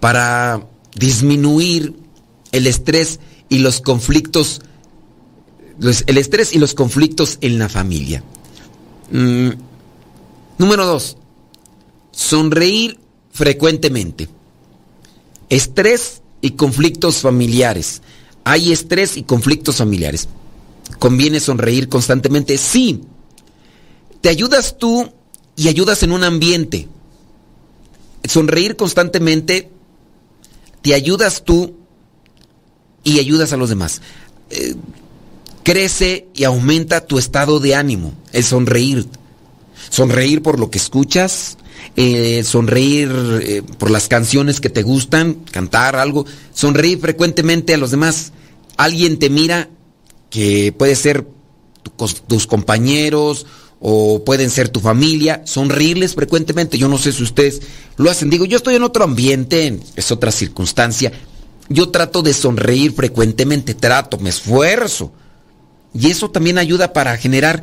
para 0.01 0.67
disminuir 0.95 1.95
el 2.53 2.67
estrés 2.67 3.21
y 3.49 3.59
los 3.59 3.81
conflictos, 3.81 4.63
el 6.07 6.19
estrés 6.19 6.55
y 6.55 6.59
los 6.59 6.75
conflictos 6.75 7.39
en 7.43 7.59
la 7.59 7.69
familia. 7.69 8.23
Mm, 9.11 9.51
número 10.59 10.87
dos, 10.87 11.17
sonreír 12.11 12.99
frecuentemente. 13.31 14.29
Estrés 15.49 16.23
y 16.41 16.53
conflictos 16.53 17.19
familiares. 17.19 18.03
Hay 18.45 18.73
estrés 18.73 19.17
y 19.17 19.23
conflictos 19.23 19.77
familiares. 19.77 20.29
¿Conviene 20.99 21.41
sonreír 21.41 21.89
constantemente? 21.89 22.59
Sí. 22.59 23.03
Te 24.21 24.29
ayudas 24.29 24.79
tú 24.79 25.13
y 25.57 25.69
ayudas 25.69 26.03
en 26.03 26.13
un 26.13 26.25
ambiente. 26.25 26.89
Sonreír 28.25 28.77
constantemente, 28.77 29.71
te 30.83 30.95
ayudas 30.95 31.45
tú 31.45 31.77
y 33.05 33.19
ayudas 33.19 33.53
a 33.53 33.57
los 33.57 33.69
demás. 33.69 34.01
Eh, 34.51 34.75
crece 35.63 36.29
y 36.35 36.45
aumenta 36.45 37.07
tu 37.07 37.19
estado 37.19 37.61
de 37.61 37.75
ánimo, 37.75 38.13
el 38.33 38.45
sonreír. 38.45 39.07
Sonreír 39.91 40.43
por 40.43 40.59
lo 40.59 40.71
que 40.71 40.79
escuchas, 40.79 41.59
eh, 41.97 42.43
sonreír 42.45 43.11
eh, 43.43 43.63
por 43.79 43.91
las 43.91 44.09
canciones 44.09 44.61
que 44.61 44.71
te 44.71 44.83
gustan, 44.83 45.35
cantar 45.51 45.97
algo, 45.97 46.27
sonreír 46.55 47.01
frecuentemente 47.01 47.75
a 47.75 47.79
los 47.79 47.91
demás. 47.91 48.33
Alguien 48.77 49.19
te 49.19 49.31
mira, 49.31 49.69
que 50.31 50.73
puede 50.73 50.95
ser 50.95 51.27
tus 52.27 52.47
compañeros 52.47 53.47
o 53.81 54.25
pueden 54.25 54.51
ser 54.51 54.69
tu 54.69 54.81
familia, 54.81 55.43
sonreírles 55.45 56.15
frecuentemente. 56.15 56.79
Yo 56.79 56.89
no 56.89 56.99
sé 56.99 57.13
si 57.13 57.23
ustedes 57.23 57.61
lo 57.97 58.11
hacen. 58.11 58.31
Digo, 58.31 58.45
yo 58.45 58.57
estoy 58.57 58.75
en 58.75 58.83
otro 58.83 59.05
ambiente, 59.05 59.79
es 59.97 60.11
otra 60.11 60.33
circunstancia. 60.33 61.13
Yo 61.69 61.91
trato 61.91 62.23
de 62.23 62.33
sonreír 62.33 62.93
frecuentemente, 62.93 63.75
trato, 63.75 64.19
me 64.19 64.31
esfuerzo. 64.31 65.13
Y 65.95 66.11
eso 66.11 66.31
también 66.31 66.59
ayuda 66.59 66.93
para 66.93 67.17
generar 67.17 67.63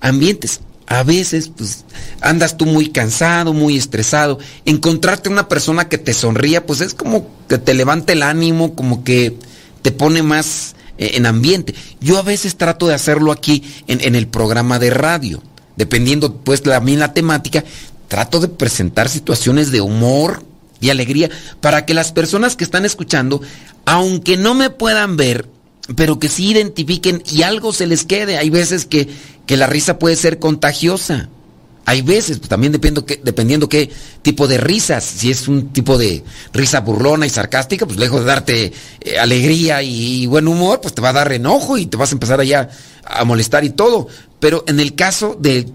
ambientes. 0.00 0.60
A 0.86 1.02
veces, 1.02 1.50
pues, 1.54 1.84
andas 2.20 2.56
tú 2.56 2.66
muy 2.66 2.90
cansado, 2.90 3.52
muy 3.52 3.76
estresado. 3.76 4.38
Encontrarte 4.64 5.28
una 5.28 5.48
persona 5.48 5.88
que 5.88 5.98
te 5.98 6.12
sonría, 6.12 6.66
pues 6.66 6.80
es 6.80 6.94
como 6.94 7.26
que 7.48 7.58
te 7.58 7.74
levanta 7.74 8.12
el 8.12 8.22
ánimo, 8.22 8.74
como 8.74 9.02
que 9.02 9.36
te 9.82 9.92
pone 9.92 10.22
más 10.22 10.74
eh, 10.98 11.12
en 11.14 11.26
ambiente. 11.26 11.74
Yo 12.00 12.18
a 12.18 12.22
veces 12.22 12.56
trato 12.56 12.86
de 12.86 12.94
hacerlo 12.94 13.32
aquí 13.32 13.62
en, 13.86 14.00
en 14.02 14.14
el 14.14 14.26
programa 14.26 14.78
de 14.78 14.90
radio. 14.90 15.42
Dependiendo, 15.76 16.36
pues, 16.36 16.62
también 16.62 17.00
la 17.00 17.14
temática, 17.14 17.64
trato 18.08 18.40
de 18.40 18.48
presentar 18.48 19.08
situaciones 19.08 19.72
de 19.72 19.80
humor 19.80 20.44
y 20.80 20.90
alegría 20.90 21.30
para 21.60 21.86
que 21.86 21.94
las 21.94 22.12
personas 22.12 22.56
que 22.56 22.64
están 22.64 22.84
escuchando, 22.84 23.40
aunque 23.86 24.36
no 24.36 24.54
me 24.54 24.70
puedan 24.70 25.16
ver, 25.16 25.48
pero 25.96 26.18
que 26.18 26.28
sí 26.28 26.50
identifiquen 26.50 27.22
y 27.30 27.42
algo 27.42 27.72
se 27.72 27.86
les 27.86 28.04
quede. 28.04 28.38
Hay 28.38 28.50
veces 28.50 28.86
que, 28.86 29.08
que 29.46 29.56
la 29.56 29.66
risa 29.66 29.98
puede 29.98 30.16
ser 30.16 30.38
contagiosa. 30.38 31.28
Hay 31.86 32.00
veces, 32.00 32.38
pues, 32.38 32.48
también 32.48 32.72
dependiendo 32.72 33.04
qué, 33.04 33.20
dependiendo 33.22 33.68
qué 33.68 33.90
tipo 34.22 34.48
de 34.48 34.56
risas. 34.56 35.04
Si 35.04 35.30
es 35.30 35.48
un 35.48 35.68
tipo 35.68 35.98
de 35.98 36.24
risa 36.52 36.80
burlona 36.80 37.26
y 37.26 37.30
sarcástica, 37.30 37.84
pues 37.84 37.98
lejos 37.98 38.20
de 38.20 38.26
darte 38.26 38.72
eh, 39.00 39.18
alegría 39.18 39.82
y, 39.82 40.26
buen 40.26 40.48
humor, 40.48 40.80
pues 40.80 40.94
te 40.94 41.02
va 41.02 41.10
a 41.10 41.14
dar 41.14 41.32
enojo 41.32 41.76
y 41.76 41.86
te 41.86 41.98
vas 41.98 42.10
a 42.10 42.14
empezar 42.14 42.40
allá 42.40 42.70
a 43.04 43.24
molestar 43.24 43.64
y 43.64 43.70
todo. 43.70 44.08
Pero 44.40 44.64
en 44.66 44.80
el 44.80 44.94
caso 44.94 45.36
de 45.38 45.68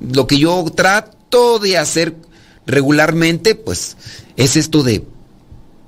lo 0.00 0.28
que 0.28 0.38
yo 0.38 0.64
trato 0.74 1.58
de 1.58 1.78
hacer 1.78 2.14
regularmente, 2.66 3.56
pues 3.56 3.96
es 4.36 4.56
esto 4.56 4.84
de, 4.84 5.04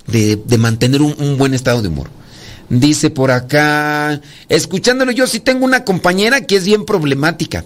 de, 0.07 0.59
mantener 0.59 1.03
un 1.03 1.39
buen 1.39 1.55
estado 1.55 1.83
de 1.83 1.89
humor. 1.89 2.18
Dice 2.71 3.09
por 3.09 3.31
acá, 3.31 4.21
escuchándolo 4.49 5.11
yo 5.11 5.27
sí 5.27 5.41
tengo 5.41 5.65
una 5.65 5.85
compañera 5.85 6.43
que 6.43 6.57
es 6.57 6.65
bien 6.65 6.85
problemática. 6.85 7.65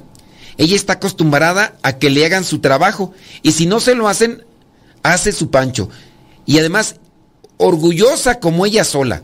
Ella 0.59 0.77
está 0.77 0.95
acostumbrada 0.95 1.77
a 1.83 1.99
que 1.99 2.11
le 2.11 2.25
hagan 2.25 2.45
su 2.45 2.61
trabajo 2.61 3.12
y 3.43 3.53
si 3.53 3.67
no 3.67 3.81
se 3.81 3.95
lo 3.95 4.09
hacen, 4.09 4.45
hace 5.03 5.33
su 5.33 5.51
pancho. 5.51 5.88
Y 6.47 6.59
además, 6.59 6.97
orgullosa 7.57 8.38
como 8.38 8.65
ella 8.65 8.85
sola. 8.85 9.23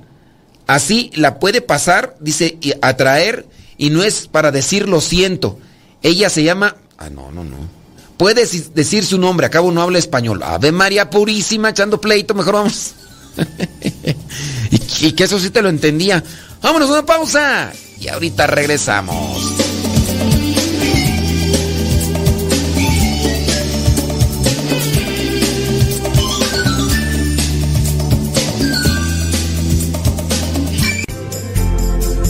Así 0.67 1.11
la 1.15 1.39
puede 1.39 1.61
pasar, 1.61 2.17
dice, 2.21 2.59
atraer 2.83 3.47
y 3.77 3.91
no 3.91 4.03
es 4.03 4.27
para 4.27 4.51
decir 4.51 4.89
lo 4.89 5.01
siento. 5.01 5.59
Ella 6.03 6.29
se 6.29 6.43
llama... 6.43 6.77
Ah, 6.99 7.09
no, 7.11 7.31
no, 7.31 7.45
no. 7.45 7.57
Puede 8.17 8.45
decir 8.75 9.05
su 9.05 9.17
nombre, 9.19 9.47
acabo 9.47 9.71
no 9.71 9.81
habla 9.81 9.99
español. 9.99 10.43
Ave 10.43 10.73
María 10.73 11.09
Purísima, 11.09 11.71
echando 11.71 12.01
pleito, 12.01 12.35
mejor 12.35 12.55
vamos. 12.55 12.95
y, 15.01 15.13
que 15.13 15.25
eso 15.25 15.39
sí 15.39 15.51
te 15.51 15.63
lo 15.63 15.69
entendía. 15.69 16.23
Vámonos 16.63 16.91
a 16.91 16.93
una 16.95 17.07
pausa. 17.07 17.73
Y 18.01 18.09
ahorita 18.09 18.47
regresamos. 18.47 19.59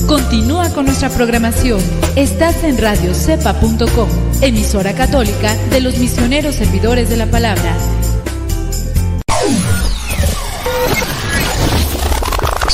Continúa 0.09 0.71
con 0.71 0.87
nuestra 0.87 1.11
programación. 1.11 1.81
Estás 2.17 2.65
en 2.65 2.79
radiocepa.com, 2.79 4.09
emisora 4.41 4.95
católica 4.95 5.55
de 5.71 5.83
los 5.83 5.99
misioneros 5.99 6.55
servidores 6.55 7.11
de 7.11 7.19
la 7.19 7.27
palabra. 7.27 7.77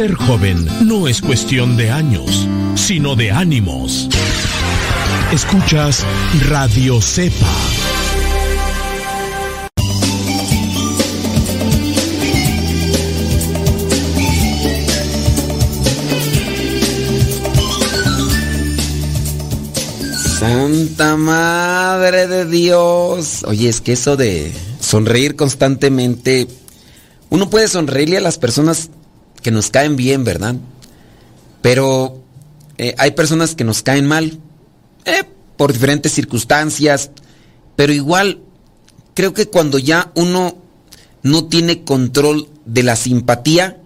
Ser 0.00 0.14
joven 0.14 0.66
no 0.86 1.08
es 1.08 1.20
cuestión 1.20 1.76
de 1.76 1.90
años, 1.90 2.48
sino 2.74 3.16
de 3.16 3.32
ánimos. 3.32 4.08
Escuchas 5.30 6.06
Radio 6.48 7.02
Cepa. 7.02 7.46
Santa 20.38 21.18
Madre 21.18 22.26
de 22.26 22.46
Dios. 22.46 23.44
Oye, 23.46 23.68
es 23.68 23.82
que 23.82 23.92
eso 23.92 24.16
de 24.16 24.50
sonreír 24.80 25.36
constantemente, 25.36 26.48
uno 27.28 27.50
puede 27.50 27.68
sonreírle 27.68 28.16
a 28.16 28.22
las 28.22 28.38
personas 28.38 28.88
que 29.42 29.50
nos 29.50 29.70
caen 29.70 29.96
bien, 29.96 30.24
¿verdad? 30.24 30.56
Pero 31.62 32.20
eh, 32.78 32.94
hay 32.98 33.10
personas 33.12 33.54
que 33.54 33.64
nos 33.64 33.82
caen 33.82 34.06
mal, 34.06 34.38
eh, 35.04 35.24
por 35.56 35.72
diferentes 35.72 36.12
circunstancias, 36.12 37.10
pero 37.76 37.92
igual 37.92 38.40
creo 39.14 39.34
que 39.34 39.46
cuando 39.46 39.78
ya 39.78 40.10
uno 40.14 40.56
no 41.22 41.44
tiene 41.46 41.82
control 41.84 42.48
de 42.64 42.82
la 42.82 42.96
simpatía, 42.96 43.78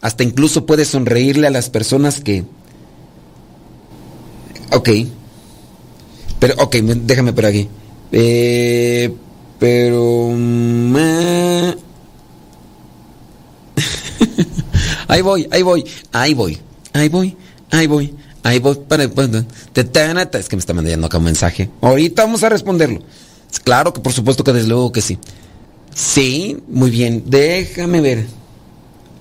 hasta 0.00 0.22
incluso 0.22 0.66
puede 0.66 0.84
sonreírle 0.84 1.46
a 1.46 1.50
las 1.50 1.70
personas 1.70 2.20
que... 2.20 2.44
Ok. 4.72 4.88
Pero, 6.38 6.54
ok, 6.58 6.76
me- 6.82 6.94
déjame 6.94 7.32
por 7.32 7.46
aquí. 7.46 7.68
Eh, 8.12 9.12
pero... 9.58 10.28
mm, 10.32 10.96
eh. 10.98 11.76
ahí 15.14 15.22
voy, 15.22 15.48
ahí 15.50 15.62
voy, 15.62 15.84
ahí 16.12 16.34
voy, 16.34 16.58
ahí 16.92 17.08
voy, 17.08 17.36
ahí 17.70 17.86
voy, 17.86 18.14
Ahí 18.42 18.58
voy 18.58 18.74
para... 18.86 19.04
Es 19.04 20.48
que 20.48 20.56
me 20.56 20.60
está 20.60 20.74
mandando 20.74 21.06
acá 21.06 21.16
un 21.16 21.24
mensaje. 21.24 21.70
Ahorita 21.80 22.24
vamos 22.24 22.44
a 22.44 22.50
responderlo. 22.50 23.00
Claro 23.64 23.94
que 23.94 24.02
por 24.02 24.12
supuesto 24.12 24.44
que 24.44 24.52
desde 24.52 24.68
luego 24.68 24.92
que 24.92 25.00
sí. 25.00 25.18
Sí, 25.94 26.58
muy 26.68 26.90
bien. 26.90 27.22
Déjame 27.26 28.02
ver. 28.02 28.26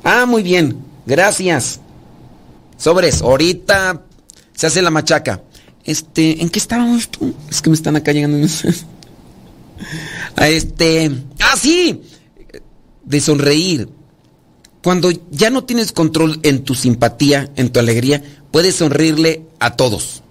Ah, 0.04 0.26
muy 0.26 0.44
bien. 0.44 0.76
Gracias. 1.06 1.80
Sobres, 2.78 3.22
ahorita 3.22 4.02
se 4.54 4.68
hace 4.68 4.82
la 4.82 4.92
machaca. 4.92 5.42
Este, 5.86 6.42
¿en 6.42 6.50
qué 6.50 6.60
estábamos 6.60 7.08
tú? 7.08 7.34
Es 7.50 7.62
que 7.62 7.70
me 7.70 7.78
están 7.78 7.96
acá 7.96 8.12
llegando. 8.12 8.46
Este. 10.38 11.12
¡Ah, 11.40 11.56
sí! 11.58 12.02
De 13.06 13.22
sonreír. 13.22 13.88
Cuando 14.84 15.12
ya 15.32 15.50
no 15.50 15.64
tienes 15.64 15.94
control 15.94 16.40
en 16.44 16.64
tu 16.64 16.76
simpatía, 16.76 17.50
en 17.56 17.72
tu 17.72 17.80
alegría, 17.80 18.22
puedes 18.52 18.76
sonreírle 18.76 19.46
a 19.60 19.78
todos. 19.78 20.24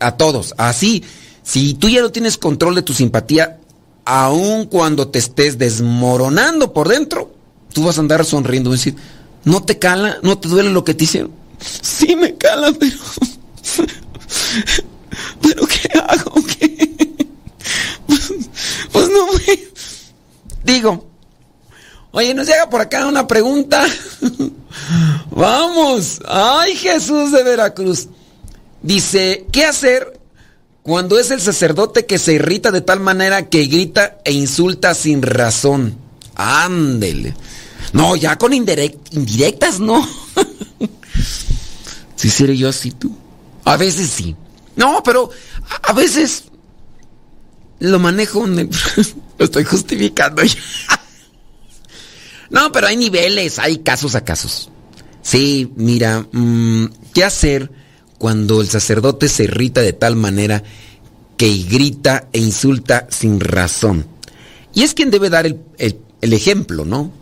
A 0.00 0.16
todos. 0.16 0.54
Así. 0.58 1.04
Si 1.44 1.74
tú 1.74 1.88
ya 1.88 2.00
no 2.00 2.10
tienes 2.10 2.36
control 2.36 2.74
de 2.74 2.82
tu 2.82 2.94
simpatía, 2.94 3.60
aun 4.04 4.66
cuando 4.66 5.08
te 5.08 5.20
estés 5.20 5.56
desmoronando 5.56 6.72
por 6.72 6.88
dentro, 6.88 7.32
tú 7.72 7.84
vas 7.84 7.96
a 7.96 8.00
andar 8.00 8.24
sonriendo. 8.24 8.72
Decir, 8.72 8.96
¿no 9.44 9.62
te 9.62 9.78
cala? 9.78 10.18
¿No 10.22 10.36
te 10.36 10.48
duele 10.48 10.70
lo 10.70 10.82
que 10.82 10.94
te 10.94 11.04
hicieron? 11.04 11.30
Sí 11.60 12.16
me 12.16 12.34
cala, 12.36 12.72
pero... 12.78 12.96
¿Pero 15.42 15.66
qué 15.66 15.98
hago? 15.98 16.34
¿Qué? 16.58 16.90
Pues, 18.06 18.32
pues 18.90 19.08
no, 19.08 19.26
Digo, 20.64 21.09
oye, 22.12 22.34
nos 22.34 22.46
llega 22.46 22.68
por 22.68 22.80
acá 22.80 23.06
una 23.06 23.26
pregunta. 23.26 23.84
Vamos. 25.30 26.20
Ay, 26.26 26.76
Jesús 26.76 27.32
de 27.32 27.42
Veracruz. 27.42 28.08
Dice, 28.82 29.46
¿qué 29.52 29.64
hacer 29.64 30.20
cuando 30.82 31.18
es 31.18 31.30
el 31.30 31.40
sacerdote 31.40 32.06
que 32.06 32.18
se 32.18 32.34
irrita 32.34 32.70
de 32.70 32.80
tal 32.80 33.00
manera 33.00 33.48
que 33.48 33.66
grita 33.66 34.18
e 34.24 34.32
insulta 34.32 34.94
sin 34.94 35.22
razón? 35.22 35.96
Ándele. 36.34 37.34
No, 37.92 38.16
ya 38.16 38.36
con 38.38 38.52
indirectas 38.52 39.80
no. 39.80 40.08
si 42.16 42.30
seré 42.30 42.56
yo 42.56 42.68
así 42.68 42.90
tú. 42.92 43.14
A 43.64 43.76
veces 43.76 44.10
sí. 44.10 44.36
No, 44.76 45.02
pero 45.02 45.30
a, 45.82 45.92
veces 45.92 46.44
lo 47.78 47.98
manejo. 47.98 48.46
lo 49.38 49.44
estoy 49.44 49.64
justificando 49.64 50.42
ya. 50.42 50.54
No, 52.50 52.72
pero 52.72 52.88
hay 52.88 52.96
niveles, 52.96 53.58
hay 53.58 53.78
casos 53.78 54.14
a 54.16 54.24
casos. 54.24 54.70
Sí, 55.22 55.72
mira, 55.76 56.26
mm, 56.32 56.86
¿qué 57.14 57.24
hacer 57.24 57.70
cuando 58.18 58.60
el 58.60 58.68
sacerdote 58.68 59.28
se 59.28 59.44
irrita 59.44 59.80
de 59.80 59.92
tal 59.92 60.16
manera 60.16 60.62
que 61.36 61.64
grita 61.70 62.28
e 62.32 62.40
insulta 62.40 63.06
sin 63.10 63.38
razón? 63.38 64.06
Y 64.74 64.82
es 64.82 64.94
quien 64.94 65.10
debe 65.10 65.30
dar 65.30 65.46
el, 65.46 65.98
ejemplo, 66.20 66.84
¿no? 66.84 67.12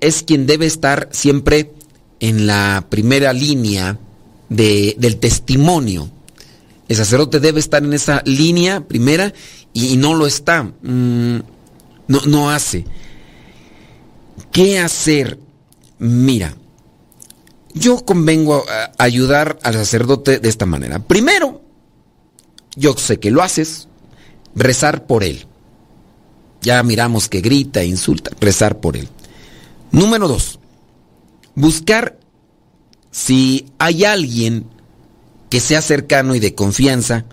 Es, 0.00 0.22
quien 0.22 0.46
debe 0.46 0.66
estar 0.66 1.08
siempre 1.10 1.72
en 2.20 2.46
la 2.46 2.86
primera 2.88 3.32
línea 3.32 3.98
del 4.48 5.16
testimonio. 5.16 6.08
El 6.88 6.96
sacerdote 6.96 7.40
debe 7.40 7.60
estar 7.60 7.82
en 7.82 7.92
esa 7.92 8.22
línea 8.24 8.86
primera 8.86 9.32
y, 9.72 9.96
no 9.96 10.14
lo 10.14 10.26
está. 10.26 10.62
Mm, 10.62 11.38
no, 12.06 12.20
no 12.26 12.50
hace. 12.50 12.84
¿Qué 14.52 14.78
hacer? 14.78 15.38
Mira, 15.98 16.54
yo 17.74 18.04
convengo 18.04 18.64
a 18.68 18.92
ayudar 18.98 19.58
al 19.62 19.74
sacerdote 19.74 20.38
de 20.38 20.48
esta 20.48 20.66
manera. 20.66 21.00
Primero, 21.00 21.62
yo 22.76 22.96
sé 22.96 23.18
que 23.18 23.30
lo 23.30 23.42
haces, 23.42 23.88
rezar 24.54 25.06
por 25.06 25.24
él. 25.24 25.46
Ya 26.60 26.82
miramos 26.82 27.28
que 27.28 27.40
grita, 27.40 27.84
insulta, 27.84 28.30
rezar 28.40 28.80
por 28.80 28.96
él. 28.96 29.08
Número 29.90 30.28
dos, 30.28 30.58
buscar 31.54 32.18
si 33.10 33.66
hay 33.78 34.04
alguien 34.04 34.66
que 35.50 35.60
sea 35.60 35.80
cercano 35.80 36.34
y 36.34 36.40
de 36.40 36.54
confianza 36.54 37.24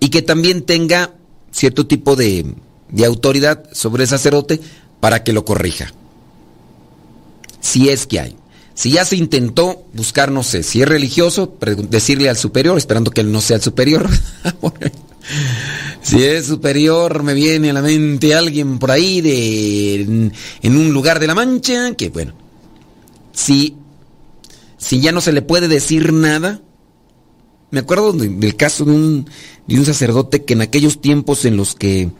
y 0.00 0.10
que 0.10 0.22
también 0.22 0.62
tenga 0.62 1.14
cierto 1.50 1.86
tipo 1.86 2.16
de, 2.16 2.54
autoridad 3.06 3.64
sobre 3.72 4.02
el 4.02 4.08
sacerdote 4.08 4.60
para 5.00 5.24
que 5.24 5.32
lo 5.32 5.44
corrija. 5.44 5.92
Si 7.62 7.88
es 7.88 8.06
que 8.06 8.20
hay. 8.20 8.36
Si 8.74 8.90
ya 8.90 9.06
se 9.06 9.16
intentó 9.16 9.86
buscar, 9.94 10.30
no 10.30 10.42
sé, 10.42 10.62
si 10.62 10.82
es 10.82 10.88
religioso, 10.88 11.56
decirle 11.88 12.28
al 12.28 12.36
superior, 12.36 12.76
esperando 12.76 13.10
que 13.10 13.22
él 13.22 13.32
no 13.32 13.40
sea 13.40 13.56
el 13.56 13.62
superior. 13.62 14.06
si 16.02 16.22
es 16.22 16.44
superior, 16.44 17.22
me 17.22 17.32
viene 17.32 17.70
a 17.70 17.72
la 17.72 17.80
mente 17.82 18.34
alguien 18.34 18.78
por 18.78 18.90
ahí 18.90 19.22
de, 19.22 19.94
en, 20.02 20.32
en 20.60 20.76
un 20.76 20.92
lugar 20.92 21.20
de 21.20 21.26
la 21.26 21.34
mancha, 21.34 21.94
que 21.94 22.10
bueno, 22.10 22.34
si 23.32 23.76
si 24.82 25.00
ya 25.00 25.12
no 25.12 25.20
se 25.20 25.32
le 25.32 25.42
puede 25.42 25.68
decir 25.68 26.12
nada. 26.12 26.60
Me 27.70 27.80
acuerdo 27.80 28.12
del 28.12 28.56
caso 28.56 28.84
de 28.84 28.90
un, 28.90 29.30
de 29.66 29.78
un 29.78 29.86
sacerdote 29.86 30.44
que 30.44 30.54
en 30.54 30.60
aquellos 30.60 31.00
tiempos 31.00 31.44
en 31.44 31.56
los 31.56 31.74
que 31.74 32.10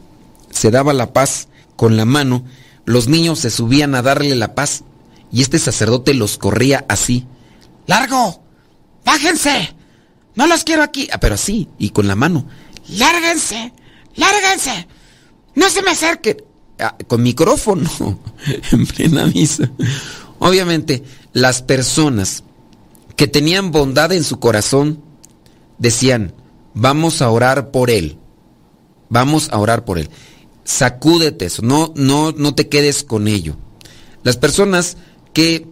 se 0.49 0.71
daba 0.71 0.93
la 0.93 1.13
paz 1.13 1.49
con 1.75 1.97
la 1.97 2.05
mano, 2.05 2.45
los 2.85 3.07
niños 3.09 3.39
se 3.39 3.49
subían 3.49 3.93
a 3.95 4.01
darle 4.01 4.35
la 4.35 4.55
paz 4.55 4.83
y 5.33 5.41
este 5.41 5.57
sacerdote 5.57 6.13
los 6.13 6.37
corría 6.37 6.85
así. 6.87 7.25
¡Largo! 7.87 8.43
¡Bájense! 9.03 9.75
No 10.35 10.45
los 10.45 10.63
quiero 10.63 10.83
aquí. 10.83 11.09
Ah, 11.11 11.19
pero 11.19 11.35
así, 11.35 11.67
y 11.79 11.89
con 11.89 12.07
la 12.07 12.15
mano. 12.15 12.45
¡Lárguense! 12.87 13.73
¡Lárguense! 14.15 14.87
¡No 15.55 15.69
se 15.69 15.81
me 15.81 15.91
acerquen! 15.91 16.37
Ah, 16.79 16.95
con 17.07 17.23
micrófono, 17.23 17.89
en 18.71 18.85
plena 18.85 19.25
misa. 19.25 19.71
Obviamente, 20.37 21.03
las 21.33 21.63
personas 21.63 22.43
que 23.15 23.27
tenían 23.27 23.71
bondad 23.71 24.11
en 24.11 24.23
su 24.23 24.39
corazón, 24.39 25.03
decían, 25.79 26.33
vamos 26.75 27.23
a 27.23 27.29
orar 27.29 27.71
por 27.71 27.89
él. 27.89 28.17
Vamos 29.09 29.49
a 29.51 29.57
orar 29.57 29.83
por 29.83 29.97
él. 29.97 30.09
Sacúdete 30.63 31.45
eso, 31.45 31.61
no, 31.63 31.91
no, 31.95 32.31
no 32.31 32.53
te 32.53 32.69
quedes 32.69 33.03
con 33.03 33.27
ello. 33.27 33.55
Las 34.23 34.37
personas 34.37 34.97
que, 35.33 35.67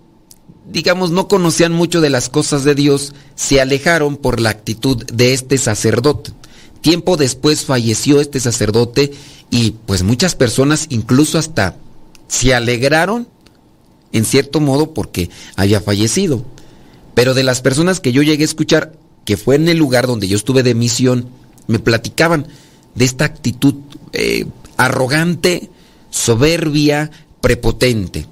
digamos, 0.69 1.11
no 1.11 1.27
conocían 1.27 1.71
mucho 1.71 2.01
de 2.01 2.09
las 2.09 2.29
cosas 2.29 2.63
de 2.63 2.75
Dios, 2.75 3.13
se 3.35 3.61
alejaron 3.61 4.17
por 4.17 4.39
la 4.39 4.49
actitud 4.49 5.05
de 5.05 5.33
este 5.33 5.57
sacerdote. 5.57 6.31
Tiempo 6.81 7.15
después 7.15 7.65
falleció 7.65 8.19
este 8.19 8.39
sacerdote 8.39 9.11
y 9.51 9.71
pues 9.85 10.01
muchas 10.01 10.35
personas 10.35 10.87
incluso 10.89 11.37
hasta 11.37 11.75
se 12.27 12.55
alegraron 12.55 13.27
en 14.11 14.25
cierto 14.25 14.59
modo 14.59 14.93
porque 14.93 15.29
había 15.55 15.79
fallecido. 15.81 16.43
Pero 17.13 17.33
de 17.33 17.43
las 17.43 17.61
personas 17.61 17.99
que 17.99 18.11
yo 18.11 18.23
llegué 18.23 18.43
a 18.43 18.45
escuchar, 18.45 18.93
que 19.25 19.37
fue 19.37 19.55
en 19.55 19.69
el 19.69 19.77
lugar 19.77 20.07
donde 20.07 20.27
yo 20.27 20.37
estuve 20.37 20.63
de 20.63 20.73
misión, 20.73 21.29
me 21.67 21.79
platicaban 21.79 22.47
de 22.95 23.05
esta 23.05 23.25
actitud 23.25 23.75
eh, 24.13 24.45
arrogante, 24.77 25.69
soberbia, 26.09 27.11
prepotente. 27.41 28.25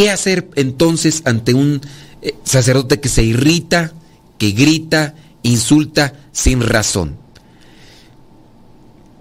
¿Qué 0.00 0.08
hacer 0.08 0.48
entonces 0.56 1.20
ante 1.26 1.52
un 1.52 1.82
eh, 2.22 2.34
sacerdote 2.42 3.00
que 3.00 3.10
se 3.10 3.22
irrita, 3.22 3.92
que 4.38 4.52
grita, 4.52 5.14
insulta 5.42 6.14
sin 6.32 6.62
razón? 6.62 7.18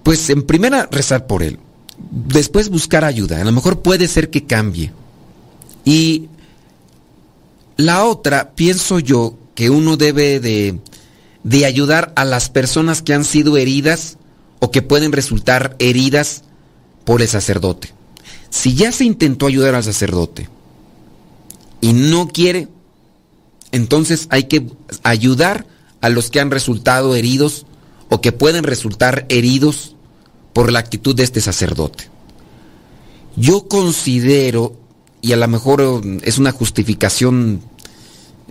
Pues 0.03 0.29
en 0.29 0.43
primera 0.43 0.87
rezar 0.89 1.27
por 1.27 1.43
él, 1.43 1.59
después 1.97 2.69
buscar 2.69 3.03
ayuda, 3.03 3.41
a 3.41 3.43
lo 3.43 3.51
mejor 3.51 3.81
puede 3.81 4.07
ser 4.07 4.29
que 4.29 4.45
cambie. 4.45 4.93
Y 5.83 6.29
la 7.75 8.05
otra, 8.05 8.51
pienso 8.51 8.99
yo, 8.99 9.37
que 9.55 9.69
uno 9.69 9.97
debe 9.97 10.39
de, 10.39 10.79
de 11.43 11.65
ayudar 11.65 12.13
a 12.15 12.23
las 12.23 12.49
personas 12.49 13.01
que 13.01 13.13
han 13.13 13.25
sido 13.25 13.57
heridas 13.57 14.17
o 14.59 14.71
que 14.71 14.81
pueden 14.81 15.11
resultar 15.11 15.75
heridas 15.79 16.43
por 17.03 17.21
el 17.21 17.27
sacerdote. 17.27 17.93
Si 18.49 18.75
ya 18.75 18.93
se 18.93 19.03
intentó 19.03 19.47
ayudar 19.47 19.75
al 19.75 19.83
sacerdote 19.83 20.47
y 21.81 21.93
no 21.93 22.27
quiere, 22.27 22.67
entonces 23.71 24.27
hay 24.29 24.45
que 24.45 24.67
ayudar 25.03 25.65
a 26.01 26.09
los 26.09 26.29
que 26.29 26.39
han 26.39 26.51
resultado 26.51 27.15
heridos 27.15 27.65
o 28.09 28.21
que 28.21 28.31
pueden 28.31 28.63
resultar 28.63 29.25
heridos 29.29 29.95
por 30.53 30.71
la 30.71 30.79
actitud 30.79 31.15
de 31.15 31.23
este 31.23 31.41
sacerdote. 31.41 32.09
Yo 33.35 33.67
considero 33.67 34.75
y 35.21 35.33
a 35.33 35.37
lo 35.37 35.47
mejor 35.47 35.81
eh, 35.81 36.19
es 36.23 36.37
una 36.37 36.51
justificación 36.51 37.61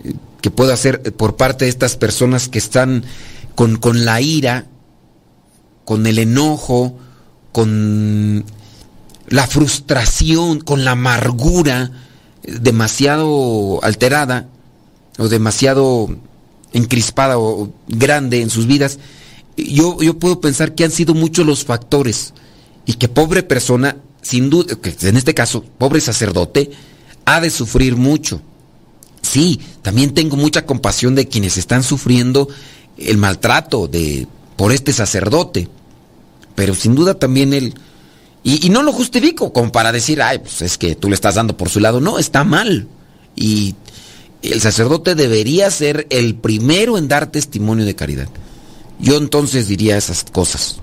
eh, 0.03 0.13
que 0.41 0.51
puedo 0.51 0.71
hacer 0.71 1.01
por 1.15 1.35
parte 1.35 1.65
de 1.65 1.69
estas 1.69 1.97
personas 1.97 2.47
que 2.47 2.59
están 2.59 3.03
con, 3.55 3.75
con 3.77 4.05
la 4.05 4.21
ira, 4.21 4.67
con 5.83 6.07
el 6.07 6.19
enojo, 6.19 6.97
con 7.51 8.45
la 9.27 9.47
frustración, 9.47 10.61
con 10.61 10.85
la 10.85 10.91
amargura 10.91 11.91
demasiado 12.43 13.79
alterada 13.83 14.47
o 15.17 15.27
demasiado 15.27 16.09
encrispada 16.73 17.37
o 17.37 17.71
grande 17.87 18.41
en 18.41 18.49
sus 18.49 18.67
vidas, 18.67 18.99
yo, 19.57 20.01
yo 20.01 20.17
puedo 20.17 20.39
pensar 20.39 20.75
que 20.75 20.83
han 20.83 20.91
sido 20.91 21.13
muchos 21.13 21.45
los 21.45 21.65
factores 21.65 22.33
y 22.85 22.93
que 22.93 23.07
pobre 23.07 23.43
persona, 23.43 23.97
sin 24.21 24.49
duda, 24.49 24.75
que 24.75 24.95
en 25.07 25.17
este 25.17 25.33
caso, 25.33 25.63
pobre 25.77 26.01
sacerdote, 26.01 26.71
ha 27.25 27.41
de 27.41 27.49
sufrir 27.49 27.95
mucho. 27.95 28.41
Sí, 29.21 29.59
también 29.81 30.13
tengo 30.13 30.37
mucha 30.37 30.65
compasión 30.65 31.13
de 31.15 31.27
quienes 31.27 31.57
están 31.57 31.83
sufriendo 31.83 32.47
el 32.97 33.17
maltrato 33.17 33.87
de, 33.87 34.27
por 34.55 34.71
este 34.71 34.93
sacerdote. 34.93 35.67
Pero 36.55 36.73
sin 36.73 36.95
duda 36.95 37.15
también 37.15 37.53
él... 37.53 37.75
Y, 38.43 38.69
no 38.69 38.83
lo 38.83 38.93
justifico 38.93 39.51
como 39.51 39.71
para 39.71 39.91
decir, 39.91 40.21
ay, 40.21 40.39
pues 40.39 40.61
es 40.61 40.77
que 40.77 40.95
tú 40.95 41.09
le 41.09 41.15
estás 41.15 41.35
dando 41.35 41.57
por 41.57 41.69
su 41.69 41.79
lado. 41.79 41.99
No, 41.99 42.19
está 42.19 42.43
mal. 42.43 42.87
Y 43.35 43.75
el 44.41 44.61
sacerdote 44.61 45.15
debería 45.15 45.69
ser 45.71 46.07
el 46.09 46.35
primero 46.35 46.97
en 46.97 47.07
dar 47.07 47.27
testimonio 47.31 47.85
de 47.85 47.95
caridad. 47.95 48.29
Yo 48.99 49.17
entonces 49.17 49.67
diría 49.67 49.97
esas 49.97 50.23
cosas. 50.23 50.77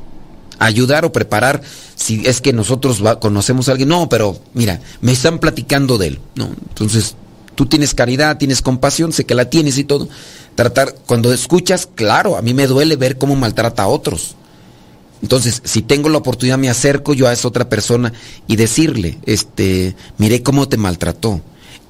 Ayudar 0.59 1.05
o 1.05 1.13
preparar 1.13 1.63
si 1.95 2.27
es 2.27 2.41
que 2.41 2.53
nosotros 2.53 3.03
conocemos 3.21 3.69
a 3.69 3.73
alguien. 3.73 3.89
No, 3.89 4.09
pero 4.09 4.39
mira, 4.55 4.81
me 5.01 5.13
están 5.13 5.39
platicando 5.39 5.99
de 5.99 6.09
él. 6.09 6.21
No, 6.35 6.49
entonces 6.69 7.17
tú 7.55 7.67
tienes 7.67 7.95
caridad, 7.95 8.39
tienes 8.39 8.63
compasión, 8.63 9.13
sé 9.13 9.25
que 9.25 9.35
la 9.35 9.51
tienes 9.51 9.79
y 9.79 9.85
todo. 9.85 10.09
Tratar, 10.55 10.95
cuando 11.07 11.33
escuchas, 11.33 11.89
claro, 11.95 12.37
a 12.37 12.43
mí 12.43 12.55
me 12.55 12.67
duele 12.67 12.97
ver 12.97 13.19
cómo 13.19 13.35
maltrata 13.35 13.83
a 13.83 13.89
otros. 13.89 14.37
Entonces, 15.23 15.63
si 15.65 15.83
tengo 15.83 16.09
la 16.09 16.19
oportunidad, 16.19 16.59
me 16.59 16.69
acerco 16.69 17.15
yo 17.15 17.27
a 17.27 17.33
esa 17.33 17.49
otra 17.49 17.69
persona 17.69 18.13
y 18.47 18.57
decirle, 18.57 19.19
este, 19.25 19.97
miré 20.19 20.43
cómo 20.43 20.69
te 20.69 20.77
maltrató. 20.77 21.41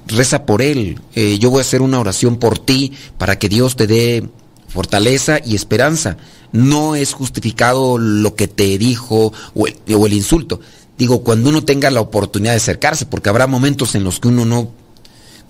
Reza 0.07 0.45
por 0.45 0.61
él. 0.61 0.99
Eh, 1.15 1.37
yo 1.39 1.49
voy 1.49 1.59
a 1.59 1.61
hacer 1.61 1.81
una 1.81 1.99
oración 1.99 2.37
por 2.37 2.59
ti 2.59 2.93
para 3.17 3.37
que 3.37 3.49
Dios 3.49 3.75
te 3.75 3.87
dé 3.87 4.29
fortaleza 4.69 5.39
y 5.43 5.55
esperanza. 5.55 6.17
No 6.53 6.95
es 6.95 7.13
justificado 7.13 7.97
lo 7.97 8.35
que 8.35 8.47
te 8.47 8.77
dijo 8.77 9.33
o 9.53 9.67
el, 9.67 9.75
o 9.93 10.05
el, 10.05 10.13
insulto. 10.13 10.61
Digo, 10.97 11.23
cuando 11.23 11.49
uno 11.49 11.65
tenga 11.65 11.91
la 11.91 12.01
oportunidad 12.01 12.53
de 12.53 12.57
acercarse, 12.57 13.05
porque 13.05 13.29
habrá 13.29 13.47
momentos 13.47 13.95
en 13.95 14.05
los 14.05 14.21
que 14.21 14.29
uno 14.29 14.45
no, 14.45 14.71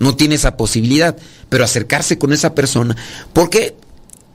no 0.00 0.16
tiene 0.16 0.34
esa 0.34 0.56
posibilidad, 0.56 1.16
pero 1.48 1.64
acercarse 1.64 2.18
con 2.18 2.32
esa 2.32 2.54
persona, 2.54 2.96
porque 3.32 3.76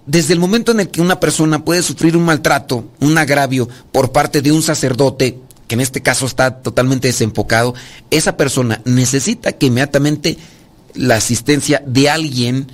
desde 0.06 0.34
el 0.34 0.40
momento 0.40 0.72
en 0.72 0.82
el 0.82 0.90
que 0.90 1.02
una 1.02 1.20
persona 1.20 1.64
puede 1.64 1.82
sufrir 1.82 2.18
un 2.18 2.26
maltrato, 2.26 2.86
un 3.00 3.18
agravio 3.18 3.70
por 3.92 4.12
parte 4.12 4.42
de 4.42 4.52
un 4.52 4.62
sacerdote, 4.62 5.40
que 5.68 5.76
en 5.76 5.82
este 5.82 6.02
caso 6.02 6.26
está 6.26 6.62
totalmente 6.62 7.08
desenfocado, 7.08 7.74
esa 8.12 8.36
persona 8.36 8.82
necesita 8.86 9.54
que 9.54 9.68
inmediatamente 9.68 10.38
la 10.94 11.16
asistencia 11.16 11.82
de 11.86 12.10
alguien 12.10 12.68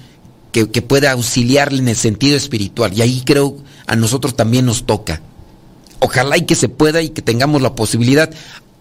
que, 0.52 0.70
que 0.70 0.82
pueda 0.82 1.12
auxiliarle 1.12 1.80
en 1.80 1.88
el 1.90 1.96
sentido 1.96 2.36
espiritual. 2.36 2.94
Y 2.94 3.02
ahí 3.02 3.22
creo 3.24 3.58
a 3.86 3.96
nosotros 3.96 4.36
también 4.36 4.66
nos 4.66 4.86
toca. 4.86 5.22
Ojalá 6.00 6.38
y 6.38 6.46
que 6.46 6.56
se 6.56 6.70
pueda 6.70 7.02
y 7.02 7.10
que 7.10 7.22
tengamos 7.22 7.62
la 7.62 7.76
posibilidad, 7.76 8.32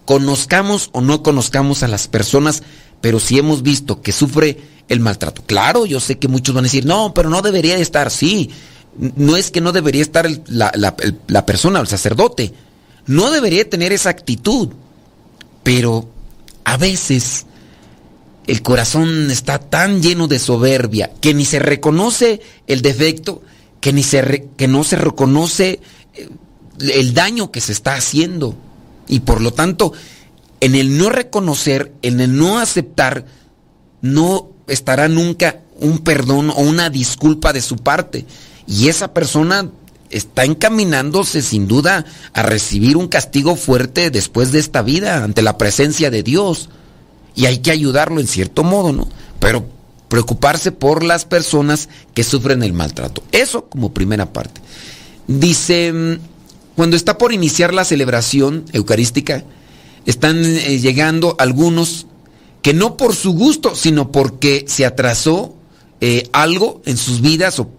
conozcamos 0.05 0.89
o 0.91 1.01
no 1.01 1.21
conozcamos 1.21 1.83
a 1.83 1.87
las 1.87 2.07
personas, 2.07 2.63
pero 3.01 3.19
si 3.19 3.37
hemos 3.37 3.61
visto 3.61 4.01
que 4.01 4.11
sufre 4.11 4.57
el 4.87 4.99
maltrato. 4.99 5.43
Claro, 5.45 5.85
yo 5.85 5.99
sé 5.99 6.17
que 6.17 6.27
muchos 6.27 6.53
van 6.53 6.65
a 6.65 6.67
decir, 6.67 6.85
no, 6.85 7.13
pero 7.13 7.29
no 7.29 7.41
debería 7.41 7.75
de 7.75 7.81
estar, 7.81 8.11
sí. 8.11 8.49
No 8.97 9.37
es 9.37 9.51
que 9.51 9.61
no 9.61 9.71
debería 9.71 10.01
estar 10.01 10.27
la, 10.47 10.71
la, 10.75 10.95
la 11.27 11.45
persona, 11.45 11.79
el 11.79 11.87
sacerdote. 11.87 12.53
No 13.05 13.31
debería 13.31 13.69
tener 13.69 13.93
esa 13.93 14.09
actitud. 14.09 14.69
Pero 15.63 16.09
a 16.63 16.77
veces 16.77 17.45
el 18.47 18.63
corazón 18.63 19.29
está 19.29 19.59
tan 19.59 20.01
lleno 20.01 20.27
de 20.27 20.39
soberbia 20.39 21.11
que 21.21 21.35
ni 21.35 21.45
se 21.45 21.59
reconoce 21.59 22.41
el 22.65 22.81
defecto, 22.81 23.43
que, 23.79 23.93
ni 23.93 24.01
se 24.01 24.49
que 24.57 24.67
no 24.67 24.83
se 24.83 24.95
reconoce 24.95 25.79
el 26.79 27.13
daño 27.13 27.51
que 27.51 27.61
se 27.61 27.73
está 27.73 27.93
haciendo. 27.93 28.55
Y 29.07 29.19
por 29.21 29.41
lo 29.41 29.53
tanto, 29.53 29.93
en 30.61 30.75
el 30.75 30.97
no 30.97 31.09
reconocer, 31.09 31.93
en 32.01 32.19
el 32.19 32.37
no 32.37 32.59
aceptar, 32.59 33.25
no 34.01 34.49
estará 34.67 35.07
nunca 35.07 35.61
un 35.79 35.99
perdón 35.99 36.49
o 36.49 36.61
una 36.61 36.89
disculpa 36.89 37.53
de 37.53 37.61
su 37.61 37.77
parte. 37.77 38.25
Y 38.67 38.87
esa 38.89 39.13
persona 39.13 39.69
está 40.09 40.43
encaminándose 40.43 41.41
sin 41.41 41.67
duda 41.67 42.05
a 42.33 42.43
recibir 42.43 42.97
un 42.97 43.07
castigo 43.07 43.55
fuerte 43.55 44.09
después 44.09 44.51
de 44.51 44.59
esta 44.59 44.81
vida 44.81 45.23
ante 45.23 45.41
la 45.41 45.57
presencia 45.57 46.11
de 46.11 46.23
Dios. 46.23 46.69
Y 47.35 47.45
hay 47.45 47.59
que 47.59 47.71
ayudarlo 47.71 48.19
en 48.19 48.27
cierto 48.27 48.63
modo, 48.63 48.91
¿no? 48.91 49.07
Pero 49.39 49.65
preocuparse 50.09 50.71
por 50.71 51.03
las 51.03 51.25
personas 51.25 51.87
que 52.13 52.23
sufren 52.23 52.63
el 52.63 52.73
maltrato. 52.73 53.23
Eso 53.31 53.65
como 53.65 53.93
primera 53.93 54.33
parte. 54.33 54.59
Dice, 55.27 56.19
cuando 56.75 56.95
está 56.95 57.17
por 57.17 57.31
iniciar 57.31 57.73
la 57.73 57.85
celebración 57.85 58.65
eucarística, 58.73 59.43
están 60.05 60.43
eh, 60.43 60.79
llegando 60.79 61.35
algunos 61.39 62.07
que 62.61 62.73
no 62.73 62.97
por 62.97 63.15
su 63.15 63.33
gusto, 63.33 63.75
sino 63.75 64.11
porque 64.11 64.65
se 64.67 64.85
atrasó 64.85 65.55
eh, 66.01 66.29
algo 66.33 66.81
en 66.85 66.97
sus 66.97 67.21
vidas. 67.21 67.59
O, 67.59 67.69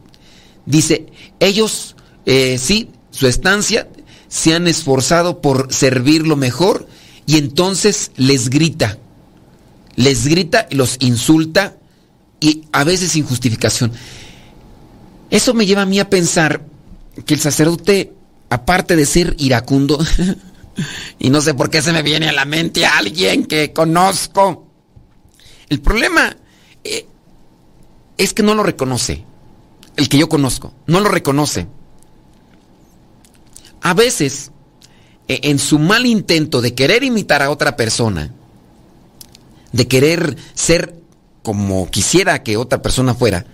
dice, 0.66 1.06
ellos 1.38 1.96
eh, 2.26 2.58
sí, 2.58 2.90
su 3.10 3.26
estancia, 3.26 3.88
se 4.28 4.54
han 4.54 4.68
esforzado 4.68 5.40
por 5.40 5.72
servir 5.72 6.26
lo 6.26 6.36
mejor 6.36 6.86
y 7.26 7.36
entonces 7.36 8.12
les 8.16 8.48
grita, 8.48 8.98
les 9.96 10.26
grita, 10.26 10.68
los 10.70 10.96
insulta 11.00 11.76
y 12.40 12.64
a 12.72 12.84
veces 12.84 13.12
sin 13.12 13.24
justificación. 13.24 13.92
Eso 15.30 15.54
me 15.54 15.66
lleva 15.66 15.82
a 15.82 15.86
mí 15.86 15.98
a 15.98 16.10
pensar 16.10 16.64
que 17.26 17.34
el 17.34 17.40
sacerdote, 17.40 18.12
aparte 18.48 18.96
de 18.96 19.06
ser 19.06 19.34
iracundo, 19.38 19.98
y 21.18 21.30
no 21.30 21.40
sé 21.40 21.54
por 21.54 21.70
qué 21.70 21.82
se 21.82 21.92
me 21.92 22.02
viene 22.02 22.28
a 22.28 22.32
la 22.32 22.44
mente 22.44 22.86
a 22.86 22.98
alguien 22.98 23.44
que 23.44 23.72
conozco, 23.72 24.66
el 25.68 25.80
problema 25.80 26.36
eh, 26.84 27.06
es 28.16 28.34
que 28.34 28.42
no 28.42 28.54
lo 28.54 28.62
reconoce, 28.62 29.24
el 29.96 30.08
que 30.08 30.18
yo 30.18 30.28
conozco, 30.28 30.74
no 30.86 31.00
lo 31.00 31.08
reconoce. 31.08 31.66
A 33.82 33.94
veces, 33.94 34.50
eh, 35.28 35.40
en 35.44 35.58
su 35.58 35.78
mal 35.78 36.06
intento 36.06 36.60
de 36.60 36.74
querer 36.74 37.02
imitar 37.02 37.42
a 37.42 37.50
otra 37.50 37.76
persona, 37.76 38.32
de 39.72 39.88
querer 39.88 40.36
ser 40.54 41.00
como 41.42 41.90
quisiera 41.90 42.42
que 42.42 42.56
otra 42.56 42.82
persona 42.82 43.14
fuera, 43.14 43.46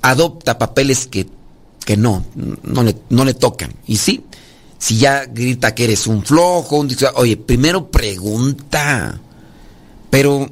adopta 0.00 0.58
papeles 0.58 1.06
que, 1.06 1.28
que 1.84 1.96
no, 1.96 2.24
no 2.34 2.82
le, 2.82 2.96
no 3.10 3.24
le 3.24 3.34
tocan. 3.34 3.74
Y 3.86 3.96
sí, 3.96 4.24
si 4.82 4.98
ya 4.98 5.26
grita 5.26 5.76
que 5.76 5.84
eres 5.84 6.08
un 6.08 6.24
flojo, 6.24 6.80
un, 6.80 6.90
oye, 7.14 7.36
primero 7.36 7.88
pregunta. 7.88 9.16
Pero 10.10 10.50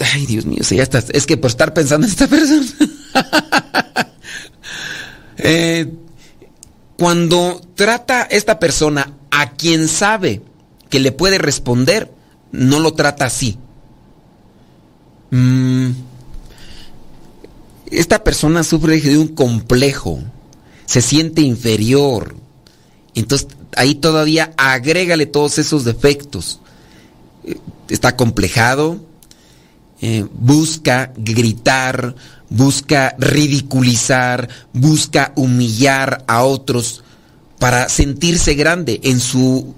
Ay, 0.00 0.26
Dios 0.26 0.44
mío, 0.44 0.58
ya 0.62 0.82
estás. 0.82 1.06
Es 1.10 1.26
que 1.26 1.36
por 1.36 1.50
estar 1.50 1.72
pensando 1.72 2.08
en 2.08 2.12
esta 2.12 2.26
persona. 2.26 2.66
eh, 5.36 5.92
cuando 6.96 7.60
trata 7.76 8.22
esta 8.22 8.58
persona 8.58 9.12
a 9.30 9.52
quien 9.52 9.86
sabe 9.86 10.42
que 10.90 10.98
le 10.98 11.12
puede 11.12 11.38
responder, 11.38 12.12
no 12.50 12.80
lo 12.80 12.94
trata 12.94 13.26
así. 13.26 13.58
Mm, 15.30 15.90
esta 17.92 18.24
persona 18.24 18.64
sufre 18.64 19.00
de 19.00 19.18
un 19.18 19.28
complejo, 19.28 20.18
se 20.88 21.02
siente 21.02 21.42
inferior. 21.42 22.34
Entonces 23.14 23.48
ahí 23.76 23.94
todavía 23.94 24.54
agrégale 24.56 25.26
todos 25.26 25.58
esos 25.58 25.84
defectos. 25.84 26.60
Está 27.90 28.16
complejado, 28.16 28.98
eh, 30.00 30.24
busca 30.32 31.12
gritar, 31.14 32.14
busca 32.48 33.14
ridiculizar, 33.18 34.48
busca 34.72 35.32
humillar 35.36 36.24
a 36.26 36.42
otros 36.42 37.04
para 37.58 37.90
sentirse 37.90 38.54
grande 38.54 39.00
en 39.04 39.20
su 39.20 39.74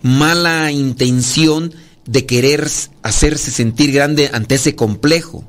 mala 0.00 0.70
intención 0.70 1.74
de 2.06 2.24
querer 2.24 2.70
hacerse 3.02 3.50
sentir 3.50 3.90
grande 3.90 4.30
ante 4.32 4.54
ese 4.54 4.76
complejo. 4.76 5.42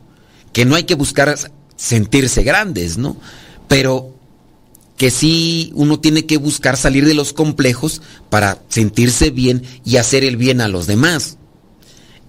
Que 0.53 0.65
no 0.65 0.75
hay 0.75 0.85
que 0.85 0.95
buscar 0.95 1.37
sentirse 1.75 2.41
grandes, 2.41 2.97
¿no? 2.97 3.15
Pero 3.67 4.12
que 4.97 5.11
sí 5.11 5.71
uno 5.75 5.99
tiene 5.99 6.25
que 6.25 6.37
buscar 6.37 6.77
salir 6.77 7.05
de 7.05 7.13
los 7.13 7.33
complejos 7.33 8.01
para 8.29 8.61
sentirse 8.69 9.29
bien 9.29 9.63
y 9.83 9.97
hacer 9.97 10.23
el 10.23 10.37
bien 10.37 10.61
a 10.61 10.67
los 10.67 10.87
demás. 10.87 11.37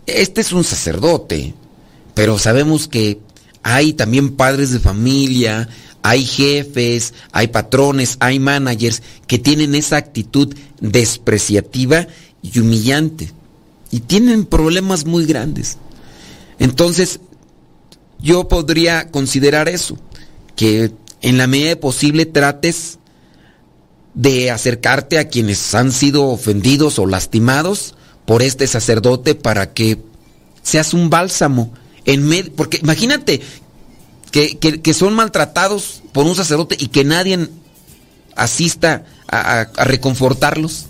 Este 0.06 0.40
es 0.40 0.52
un 0.52 0.64
sacerdote, 0.64 1.54
pero 2.14 2.38
sabemos 2.38 2.88
que 2.88 3.20
hay 3.62 3.92
también 3.94 4.36
padres 4.36 4.70
de 4.70 4.80
familia, 4.80 5.68
hay 6.02 6.24
jefes, 6.24 7.14
hay 7.32 7.48
patrones, 7.48 8.18
hay 8.20 8.38
managers 8.38 9.02
que 9.26 9.38
tienen 9.38 9.74
esa 9.74 9.96
actitud 9.96 10.54
despreciativa 10.80 12.06
y 12.42 12.58
humillante. 12.58 13.32
Y 13.90 14.00
tienen 14.00 14.44
problemas 14.44 15.06
muy 15.06 15.24
grandes. 15.24 15.78
Entonces, 16.58 17.20
yo 18.20 18.48
podría 18.48 19.10
considerar 19.10 19.68
eso, 19.68 19.96
que 20.56 20.92
en 21.24 21.38
la 21.38 21.46
medida 21.46 21.74
posible 21.76 22.26
trates 22.26 22.98
de 24.12 24.50
acercarte 24.50 25.18
a 25.18 25.28
quienes 25.28 25.74
han 25.74 25.90
sido 25.90 26.26
ofendidos 26.26 26.98
o 26.98 27.06
lastimados 27.06 27.94
por 28.26 28.42
este 28.42 28.66
sacerdote 28.66 29.34
para 29.34 29.72
que 29.72 29.98
seas 30.62 30.92
un 30.92 31.08
bálsamo 31.08 31.72
en 32.04 32.52
porque 32.54 32.78
imagínate 32.82 33.40
que, 34.30 34.94
son 34.94 35.14
maltratados 35.14 36.02
por 36.12 36.26
un 36.26 36.36
sacerdote 36.36 36.76
y 36.78 36.88
que 36.88 37.04
nadie 37.04 37.48
asista 38.36 39.06
a 39.26 39.64
reconfortarlos. 39.84 40.86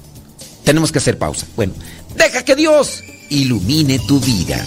Tenemos 0.64 0.90
que 0.90 0.98
hacer 0.98 1.16
pausa. 1.16 1.46
Bueno, 1.54 1.74
deja 2.16 2.44
que 2.44 2.56
Dios 2.56 3.04
ilumine 3.30 4.00
tu 4.00 4.18
vida. 4.18 4.66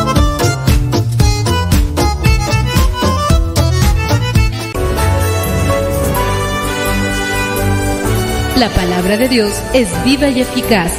Palabra 9.01 9.17
de 9.17 9.29
Dios 9.29 9.51
es 9.73 9.87
viva 10.03 10.29
y 10.29 10.41
eficaz, 10.41 10.91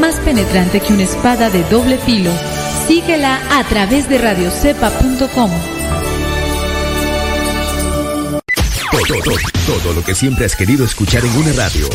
más 0.00 0.16
penetrante 0.16 0.80
que 0.80 0.92
una 0.92 1.04
espada 1.04 1.50
de 1.50 1.62
doble 1.64 1.98
filo. 1.98 2.32
Síguela 2.88 3.38
a 3.48 3.62
través 3.62 4.08
de 4.08 4.18
radiocepa.com. 4.18 5.50
Todo, 8.90 9.22
todo, 9.22 9.36
todo 9.66 9.92
lo 9.92 10.04
que 10.04 10.16
siempre 10.16 10.46
has 10.46 10.56
querido 10.56 10.84
escuchar 10.84 11.24
en 11.24 11.36
una 11.36 11.52
radio. 11.52 11.88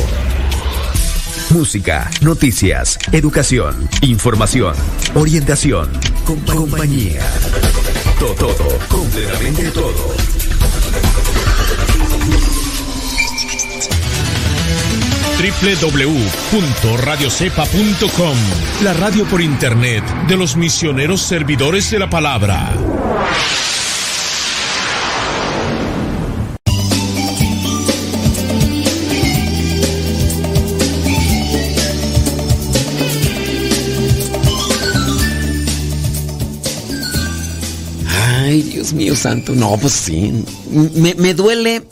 Música, 1.49 2.09
noticias, 2.21 2.97
educación, 3.11 3.89
información, 4.01 4.75
orientación, 5.13 5.89
compañía. 6.25 7.21
Todo, 8.17 8.33
todo, 8.33 8.79
completamente 8.87 9.71
todo. 9.71 10.38
www.radiocepa.com, 15.39 18.37
la 18.83 18.91
radio 18.91 19.23
por 19.23 19.39
internet 19.39 20.03
de 20.27 20.35
los 20.35 20.57
misioneros 20.57 21.21
servidores 21.21 21.89
de 21.91 21.99
la 21.99 22.09
palabra. 22.09 22.73
Ay, 38.09 38.63
Dios 38.63 38.91
mío 38.91 39.15
santo, 39.15 39.55
no, 39.55 39.77
pues 39.77 39.93
sí. 39.93 40.43
Me, 40.95 41.15
me 41.15 41.33
duele, 41.33 41.83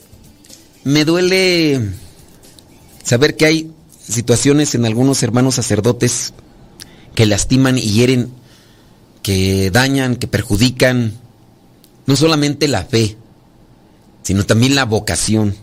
me 0.83 1.05
duele 1.05 2.06
saber 3.07 3.37
que 3.37 3.45
hay 3.45 3.71
situaciones 4.05 4.75
en 4.75 4.85
algunos 4.85 5.23
hermanos 5.23 5.55
sacerdotes 5.55 6.33
que 7.15 7.25
lastiman 7.25 7.77
y 7.77 7.93
hieren, 7.93 8.29
que 9.23 9.71
dañan, 9.71 10.17
que 10.17 10.27
perjudican 10.27 11.13
no 12.05 12.15
solamente 12.17 12.67
la 12.67 12.83
fe, 12.83 13.15
sino 14.23 14.45
también 14.45 14.75
la 14.75 14.83
vocación. 14.83 15.55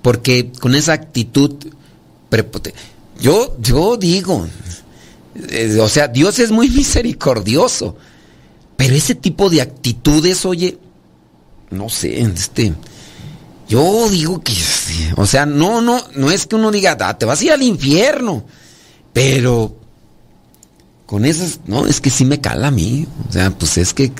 Porque 0.00 0.52
con 0.52 0.76
esa 0.76 0.92
actitud 0.92 1.56
yo 3.20 3.56
yo 3.60 3.96
digo, 3.96 4.46
eh, 5.50 5.78
o 5.80 5.88
sea, 5.88 6.06
Dios 6.06 6.38
es 6.38 6.52
muy 6.52 6.70
misericordioso, 6.82 7.96
pero 8.76 8.94
ese 8.94 9.16
tipo 9.16 9.50
de 9.50 9.60
actitudes, 9.60 10.46
oye, 10.46 10.78
no 11.70 11.88
sé, 11.88 12.20
este 12.20 12.74
yo 13.68 14.08
digo 14.10 14.42
que, 14.42 14.52
o 15.16 15.26
sea, 15.26 15.46
no, 15.46 15.80
no, 15.80 16.02
no 16.14 16.30
es 16.30 16.46
que 16.46 16.56
uno 16.56 16.70
diga, 16.70 16.96
ah, 17.00 17.18
te 17.18 17.26
vas 17.26 17.40
a 17.40 17.44
ir 17.44 17.52
al 17.52 17.62
infierno, 17.62 18.44
pero 19.12 19.76
con 21.06 21.24
esas, 21.24 21.60
no, 21.66 21.86
es 21.86 22.00
que 22.00 22.10
sí 22.10 22.24
me 22.24 22.40
cala 22.40 22.68
a 22.68 22.70
mí, 22.70 23.06
o 23.28 23.32
sea, 23.32 23.50
pues 23.50 23.78
es 23.78 23.94
que, 23.94 24.12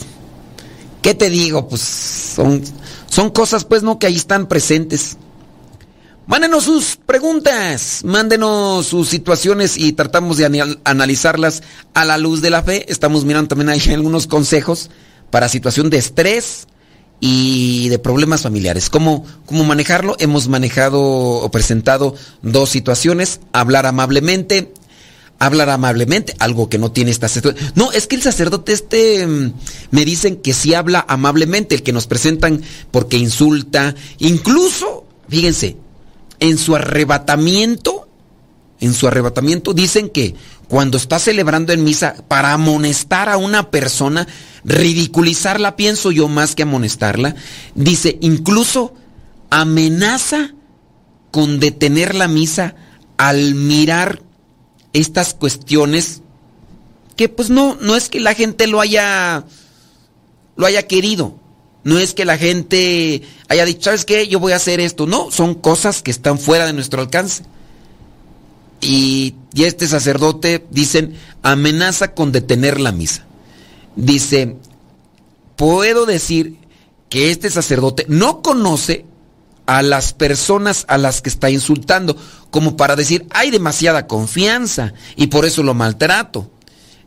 ¿qué 1.01 1.14
te 1.14 1.30
digo? 1.30 1.68
Pues 1.68 1.80
son, 1.80 2.62
son 3.09 3.30
cosas, 3.30 3.64
pues, 3.64 3.82
no, 3.82 3.99
que 3.99 4.07
ahí 4.07 4.16
están 4.16 4.47
presentes. 4.47 5.16
Mándenos 6.26 6.64
sus 6.64 6.97
preguntas, 6.97 8.03
mándenos 8.05 8.86
sus 8.86 9.09
situaciones 9.09 9.76
y 9.76 9.93
tratamos 9.93 10.36
de 10.36 10.78
analizarlas 10.84 11.64
a 11.95 12.05
la 12.05 12.16
luz 12.16 12.40
de 12.40 12.51
la 12.51 12.62
fe. 12.62 12.86
Estamos 12.90 13.24
mirando 13.24 13.49
también 13.49 13.70
ahí 13.70 13.82
algunos 13.93 14.28
consejos 14.28 14.88
para 15.30 15.49
situación 15.49 15.90
de 15.90 15.99
estrés, 15.99 16.68
y 17.25 17.89
de 17.89 18.01
problemas 18.01 18.43
familiares. 18.43 18.91
¿Cómo, 18.91 19.25
¿Cómo 19.47 19.62
manejarlo? 19.62 20.16
Hemos 20.18 20.49
manejado 20.49 21.01
o 21.01 21.49
presentado 21.53 22.16
dos 22.43 22.68
situaciones. 22.68 23.39
Hablar 23.53 23.87
amablemente. 23.87 24.73
Hablar 25.39 25.70
amablemente, 25.70 26.35
algo 26.41 26.68
que 26.68 26.79
no 26.79 26.91
tiene 26.91 27.12
esta 27.12 27.29
No, 27.77 27.93
es 27.93 28.09
que 28.09 28.16
el 28.16 28.23
sacerdote 28.23 28.73
este 28.73 29.27
mm, 29.27 29.53
me 29.93 30.05
dicen 30.05 30.37
que 30.37 30.53
sí 30.53 30.75
habla 30.75 31.05
amablemente, 31.09 31.77
el 31.77 31.85
que 31.85 31.93
nos 31.93 32.09
presentan 32.09 32.62
porque 32.91 33.18
insulta. 33.18 33.95
Incluso, 34.18 35.05
fíjense, 35.29 35.77
en 36.41 36.59
su 36.59 36.75
arrebatamiento, 36.75 38.09
en 38.81 38.95
su 38.95 39.07
arrebatamiento 39.07 39.75
dicen 39.75 40.11
que 40.11 40.35
cuando 40.66 40.97
está 40.97 41.20
celebrando 41.20 41.73
en 41.73 41.85
misa 41.85 42.16
para 42.27 42.53
amonestar 42.53 43.29
a 43.29 43.37
una 43.37 43.70
persona, 43.70 44.27
ridiculizarla, 44.65 45.77
pienso 45.77 46.11
yo 46.11 46.29
más 46.29 46.55
que 46.55 46.63
amonestarla, 46.63 47.35
dice, 47.75 48.19
incluso 48.21 48.95
amenaza 49.51 50.55
con 51.31 51.61
detener 51.61 52.15
la 52.15 52.29
misa 52.29 52.75
al 53.17 53.55
mirar 53.55 54.23
estas 54.93 55.35
cuestiones 55.35 56.23
que 57.17 57.29
pues 57.29 57.51
no, 57.51 57.77
no 57.81 57.97
es 57.97 58.09
que 58.09 58.21
la 58.21 58.35
gente 58.35 58.67
lo 58.67 58.81
haya, 58.81 59.45
lo 60.57 60.67
haya 60.67 60.87
querido, 60.87 61.37
no 61.85 61.99
es 61.99 62.15
que 62.15 62.25
la 62.25 62.39
gente 62.39 63.23
haya 63.49 63.65
dicho, 63.65 63.83
¿sabes 63.85 64.05
qué? 64.05 64.29
Yo 64.29 64.39
voy 64.41 64.53
a 64.53 64.57
hacer 64.57 64.81
esto, 64.81 65.07
no, 65.07 65.31
son 65.31 65.55
cosas 65.55 66.03
que 66.03 66.11
están 66.11 66.39
fuera 66.39 66.67
de 66.67 66.73
nuestro 66.73 67.01
alcance. 67.01 67.45
Y, 68.81 69.37
y 69.55 69.65
este 69.65 69.87
sacerdote, 69.87 70.67
dicen, 70.71 71.15
amenaza 71.43 72.15
con 72.15 72.33
detener 72.33 72.81
la 72.81 72.91
misa 72.91 73.27
dice, 73.97 74.57
puedo 75.57 76.07
decir 76.07 76.59
que 77.09 77.30
este 77.30 77.51
sacerdote 77.51 78.07
no 78.09 78.43
conoce 78.43 79.05
a 79.66 79.82
las 79.82 80.12
personas 80.12 80.84
a 80.88 80.99
las 80.99 81.22
que 81.22 81.28
está 81.28 81.51
insultando, 81.51 82.16
como 82.51 82.76
para 82.76 82.97
decir, 82.97 83.26
hay 83.30 83.51
demasiada 83.51 84.07
confianza 84.07 84.93
y 85.16 85.28
por 85.28 85.45
eso 85.45 85.62
lo 85.62 85.74
maltrato. 85.74 86.51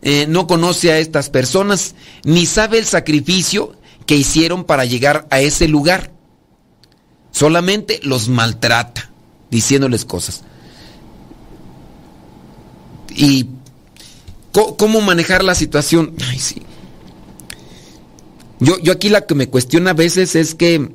Eh, 0.01 0.27
no 0.27 0.45
conoce 0.45 0.91
a 0.91 0.99
estas 0.99 1.29
personas 1.29 1.95
ni 2.23 2.45
sabe 2.45 2.77
el 2.77 2.85
sacrificio 2.85 3.75
que 4.05 4.15
hicieron 4.15 4.63
para 4.63 4.85
llegar 4.85 5.27
a 5.31 5.41
ese 5.41 5.67
lugar. 5.67 6.11
Solamente 7.31 7.99
los 8.03 8.29
maltrata, 8.29 9.11
diciéndoles 9.49 10.05
cosas. 10.05 10.43
¿Y 13.09 13.47
cómo 14.51 15.01
manejar 15.01 15.43
la 15.43 15.55
situación? 15.55 16.15
Ay, 16.29 16.39
sí. 16.39 16.61
Yo, 18.59 18.79
yo 18.79 18.93
aquí 18.93 19.09
la 19.09 19.25
que 19.25 19.35
me 19.35 19.49
cuestiona 19.49 19.91
a 19.91 19.93
veces 19.93 20.35
es 20.35 20.55
que 20.55 20.91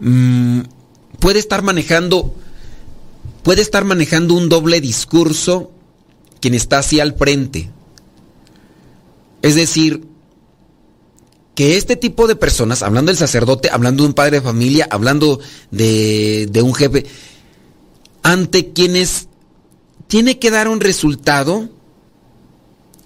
mm, 0.00 0.60
puede 1.20 1.38
estar 1.38 1.62
manejando, 1.62 2.34
puede 3.42 3.62
estar 3.62 3.84
manejando 3.84 4.34
un 4.34 4.48
doble 4.48 4.80
discurso 4.80 5.70
quien 6.40 6.54
está 6.54 6.78
así 6.78 7.00
al 7.00 7.14
frente. 7.14 7.70
Es 9.42 9.54
decir, 9.54 10.06
que 11.54 11.76
este 11.76 11.96
tipo 11.96 12.26
de 12.26 12.36
personas, 12.36 12.82
hablando 12.82 13.10
del 13.10 13.18
sacerdote, 13.18 13.68
hablando 13.70 14.02
de 14.02 14.08
un 14.08 14.14
padre 14.14 14.38
de 14.38 14.42
familia, 14.42 14.88
hablando 14.90 15.40
de, 15.70 16.48
de 16.50 16.62
un 16.62 16.74
jefe, 16.74 17.06
ante 18.22 18.72
quienes 18.72 19.28
tiene 20.06 20.38
que 20.38 20.50
dar 20.50 20.68
un 20.68 20.80
resultado, 20.80 21.68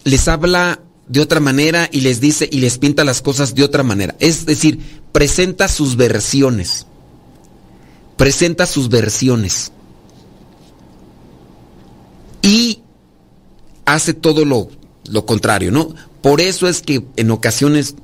les 0.04 0.28
habla 0.28 0.83
de 1.08 1.20
otra 1.20 1.40
manera 1.40 1.88
y 1.92 2.00
les 2.00 2.20
dice 2.20 2.48
y 2.50 2.60
les 2.60 2.78
pinta 2.78 3.04
las 3.04 3.20
cosas 3.20 3.54
de 3.54 3.64
otra 3.64 3.82
manera. 3.82 4.14
Es 4.20 4.46
decir, 4.46 4.78
presenta 5.12 5.68
sus 5.68 5.96
versiones. 5.96 6.86
Presenta 8.16 8.66
sus 8.66 8.88
versiones. 8.88 9.72
Y 12.42 12.80
hace 13.84 14.14
todo 14.14 14.44
lo, 14.44 14.68
lo 15.08 15.26
contrario, 15.26 15.70
¿no? 15.70 15.94
Por 16.22 16.40
eso 16.40 16.68
es 16.68 16.80
que 16.80 17.04
en 17.16 17.30
ocasiones, 17.30 17.96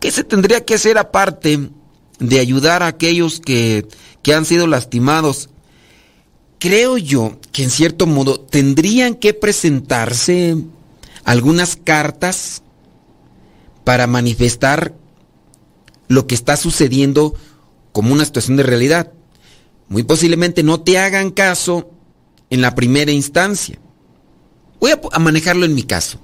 ¿qué 0.00 0.10
se 0.10 0.24
tendría 0.24 0.64
que 0.64 0.74
hacer 0.74 0.98
aparte 0.98 1.70
de 2.18 2.40
ayudar 2.40 2.82
a 2.82 2.88
aquellos 2.88 3.40
que, 3.40 3.86
que 4.22 4.34
han 4.34 4.44
sido 4.44 4.66
lastimados? 4.66 5.48
Creo 6.58 6.96
yo 6.98 7.38
que 7.52 7.62
en 7.62 7.70
cierto 7.70 8.06
modo 8.06 8.40
tendrían 8.40 9.14
que 9.14 9.34
presentarse 9.34 10.56
algunas 11.24 11.76
cartas 11.76 12.62
para 13.84 14.06
manifestar 14.06 14.94
lo 16.08 16.26
que 16.26 16.34
está 16.34 16.56
sucediendo 16.56 17.34
como 17.92 18.12
una 18.12 18.24
situación 18.24 18.56
de 18.56 18.62
realidad. 18.62 19.12
Muy 19.88 20.02
posiblemente 20.02 20.62
no 20.62 20.80
te 20.80 20.98
hagan 20.98 21.30
caso 21.30 21.90
en 22.50 22.62
la 22.62 22.74
primera 22.74 23.12
instancia. 23.12 23.78
Voy 24.80 24.92
a, 24.92 25.18
manejarlo 25.18 25.64
en 25.64 25.74
mi 25.74 25.82
caso. 25.82 26.18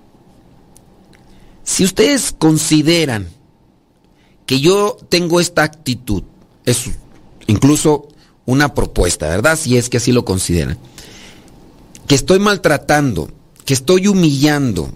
Si 1.62 1.84
ustedes 1.84 2.34
consideran 2.36 3.28
que 4.46 4.60
yo 4.60 4.96
tengo 5.08 5.40
esta 5.40 5.62
actitud, 5.62 6.24
es 6.64 6.90
incluso 7.46 8.08
una 8.46 8.74
propuesta, 8.74 9.28
¿verdad? 9.28 9.58
Si 9.58 9.76
es 9.76 9.88
que 9.88 9.98
así 9.98 10.12
lo 10.12 10.24
consideran. 10.24 10.78
Que 12.06 12.16
estoy 12.16 12.38
maltratando, 12.38 13.30
que 13.70 13.74
estoy 13.74 14.08
humillando, 14.08 14.90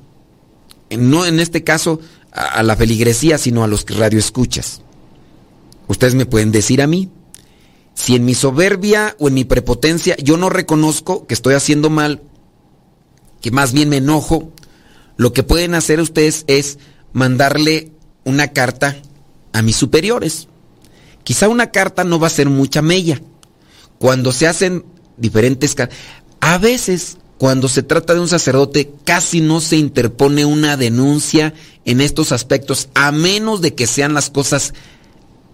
no 0.91 1.27
en 1.27 1.39
este 1.39 1.63
caso 1.63 2.01
a, 2.33 2.61
la 2.65 2.75
feligresía, 2.75 3.39
sino 3.39 3.63
a 3.63 3.69
los 3.69 3.87
radioescuchas. 3.87 4.81
Ustedes 5.87 6.17
me 6.17 6.27
pueden 6.27 6.51
decir 6.51 6.83
a 6.83 6.89
mí, 6.89 7.09
si 7.95 8.17
en 8.17 8.25
mi 8.25 8.35
soberbia 8.35 9.15
o 9.21 9.29
en 9.29 9.35
mi 9.35 9.45
prepotencia 9.45 10.17
yo 10.17 10.37
no 10.37 10.51
reconozco 10.51 11.25
que 11.29 11.35
estoy 11.35 11.55
haciendo 11.55 11.89
mal, 11.89 12.21
que 13.41 13.53
más 13.53 13.73
bien 13.73 13.91
me 13.91 13.99
enojo, 13.99 14.53
lo 15.17 15.33
que 15.33 15.45
pueden 15.45 15.77
hacer 15.77 16.01
ustedes 16.01 16.43
es 16.49 16.81
mandarle 17.13 17.93
una 18.25 18.49
carta 18.49 18.97
a 19.53 19.63
mis 19.63 19.77
superiores. 19.77 20.49
Quizá 21.23 21.47
una 21.47 21.71
carta 21.71 22.03
no 22.03 22.19
va 22.19 22.27
a 22.27 22.31
ser 22.31 22.49
mucha 22.49 22.83
mella. 22.83 23.23
Cuando 24.01 24.33
se 24.33 24.49
hacen 24.49 24.85
diferentes 25.17 25.77
a 26.41 26.59
veces 26.59 27.19
cuando 27.39 27.69
se 27.69 27.83
trata 27.83 28.15
de 28.15 28.21
un 28.21 28.29
sacerdote 28.29 28.93
casi 29.05 29.41
no 29.41 29.61
se 29.61 29.77
interpone 29.77 30.45
una 30.45 30.77
denuncia 30.77 31.53
en 31.85 32.01
estos 32.01 32.33
aspectos, 32.33 32.89
a 32.95 33.13
menos 33.13 33.61
de 33.61 33.75
que 33.75 33.87
sean 33.87 34.15
las 34.15 34.31
cosas, 34.31 34.73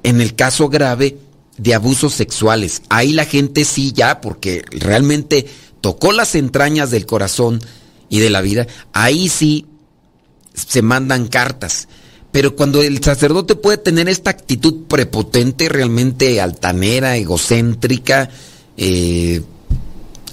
en 0.03 0.21
el 0.21 0.35
caso 0.35 0.69
grave, 0.69 1.19
de 1.57 1.75
abusos 1.75 2.15
sexuales. 2.15 2.83
Ahí 2.89 3.13
la 3.13 3.25
gente 3.25 3.65
sí 3.65 3.93
ya, 3.93 4.21
porque 4.21 4.63
realmente 4.71 5.47
tocó 5.81 6.13
las 6.13 6.35
entrañas 6.35 6.91
del 6.91 7.07
corazón 7.07 7.61
y 8.09 8.21
de 8.21 8.31
la 8.31 8.41
vida, 8.41 8.67
ahí 8.93 9.29
sí 9.29 9.67
se 10.55 10.83
mandan 10.83 11.29
cartas. 11.29 11.89
Pero 12.33 12.55
cuando 12.55 12.83
el 12.83 13.03
sacerdote 13.03 13.57
puede 13.57 13.79
tener 13.79 14.09
esta 14.09 14.31
actitud 14.31 14.85
prepotente, 14.87 15.69
realmente 15.69 16.41
altanera, 16.41 17.17
egocéntrica, 17.17 18.31
eh, 18.77 19.43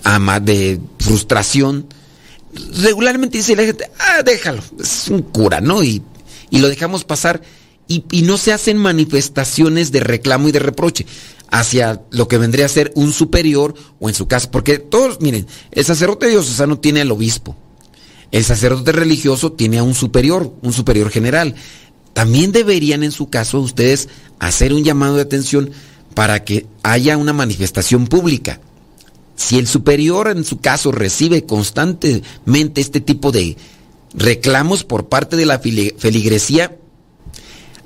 ama 0.08 0.40
de 0.40 0.80
frustración, 1.00 1.86
regularmente 2.82 3.38
dice 3.38 3.58
la 3.58 3.64
gente, 3.64 3.92
ah, 4.00 4.24
déjalo, 4.24 4.64
es 4.80 5.10
un 5.10 5.22
cura, 5.22 5.60
¿no? 5.60 5.84
Y, 5.84 6.02
y 6.50 6.60
lo 6.60 6.70
dejamos 6.70 7.04
pasar 7.04 7.42
y, 7.90 8.06
y, 8.12 8.22
no 8.22 8.38
se 8.38 8.54
hacen 8.54 8.78
manifestaciones 8.78 9.92
de 9.92 10.00
reclamo 10.00 10.48
y 10.48 10.54
de 10.54 10.60
reproche 10.60 11.06
hacia 11.50 12.02
lo 12.12 12.30
que 12.30 12.38
vendría 12.38 12.66
a 12.66 12.70
ser 12.70 12.92
un 12.96 13.12
superior 13.12 13.76
o 14.00 14.08
en 14.08 14.16
su 14.16 14.28
caso, 14.28 14.50
porque 14.50 14.80
todos, 14.80 15.20
miren, 15.20 15.46
el 15.72 15.84
sacerdote 15.84 16.30
diocesano 16.30 16.80
tiene 16.80 17.02
al 17.02 17.12
obispo, 17.12 17.58
el 18.32 18.46
sacerdote 18.46 18.94
religioso 18.94 19.52
tiene 19.52 19.78
a 19.78 19.84
un 19.84 19.94
superior, 19.94 20.54
un 20.62 20.72
superior 20.72 21.10
general. 21.10 21.56
También 22.14 22.54
deberían 22.54 23.04
en 23.04 23.12
su 23.12 23.30
caso 23.30 23.60
ustedes 23.60 24.08
hacer 24.40 24.74
un 24.74 24.84
llamado 24.84 25.16
de 25.18 25.22
atención 25.22 25.72
para 26.14 26.44
que 26.44 26.66
haya 26.84 27.18
una 27.18 27.34
manifestación 27.34 28.08
pública. 28.08 28.60
Si 29.38 29.60
el 29.60 29.68
superior 29.68 30.30
en 30.30 30.44
su 30.44 30.58
caso 30.60 30.92
recibe 30.92 31.46
constantemente 31.46 32.82
este 32.82 33.02
tipo 33.02 33.32
de 33.32 33.56
reclamos 34.16 34.84
por 34.84 35.10
parte 35.10 35.36
de 35.36 35.46
la 35.46 35.60
feligresía, 35.60 36.76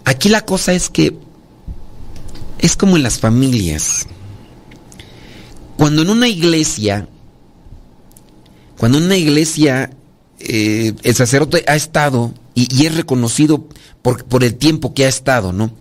aquí 0.06 0.30
la 0.30 0.46
cosa 0.46 0.72
es 0.72 0.90
que 0.90 1.14
es 2.60 2.78
como 2.78 2.96
en 2.96 3.04
las 3.04 3.20
familias. 3.20 4.08
Cuando 5.76 6.04
en 6.04 6.10
una 6.10 6.30
iglesia, 6.30 7.10
cuando 8.78 9.00
en 9.00 9.04
una 9.04 9.18
iglesia 9.18 9.92
eh, 10.40 10.94
el 11.04 11.16
sacerdote 11.16 11.66
ha 11.68 11.76
estado 11.76 12.34
y, 12.56 12.86
es 12.86 12.96
reconocido 12.96 13.68
por, 14.02 14.24
por, 14.24 14.46
el 14.46 14.56
tiempo 14.56 14.94
que 14.94 15.04
ha 15.04 15.10
estado, 15.10 15.52
¿no? 15.52 15.74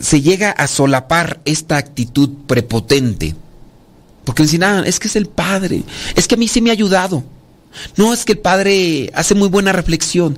Se 0.00 0.22
llega 0.22 0.50
a 0.52 0.66
solapar 0.68 1.42
esta 1.44 1.76
actitud 1.76 2.30
prepotente 2.46 3.34
porque 4.28 4.42
dicen, 4.42 4.62
ah, 4.62 4.82
es 4.84 5.00
que 5.00 5.08
es 5.08 5.16
el 5.16 5.24
padre. 5.24 5.84
Es 6.14 6.28
que 6.28 6.34
a 6.34 6.38
mí 6.38 6.48
sí 6.48 6.60
me 6.60 6.68
ha 6.68 6.74
ayudado. 6.74 7.24
No, 7.96 8.12
es 8.12 8.26
que 8.26 8.32
el 8.32 8.40
padre 8.40 9.10
hace 9.14 9.34
muy 9.34 9.48
buena 9.48 9.72
reflexión. 9.72 10.36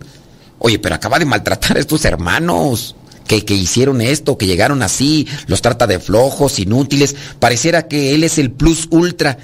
Oye, 0.60 0.78
pero 0.78 0.94
acaba 0.94 1.18
de 1.18 1.24
maltratar 1.24 1.76
a 1.76 1.80
estos 1.80 2.04
hermanos 2.04 2.94
que, 3.26 3.44
que 3.44 3.54
hicieron 3.54 4.00
esto, 4.00 4.38
que 4.38 4.46
llegaron 4.46 4.84
así, 4.84 5.26
los 5.48 5.60
trata 5.60 5.88
de 5.88 5.98
flojos, 5.98 6.60
inútiles. 6.60 7.16
Pareciera 7.40 7.88
que 7.88 8.14
él 8.14 8.22
es 8.22 8.38
el 8.38 8.52
plus 8.52 8.86
ultra. 8.92 9.38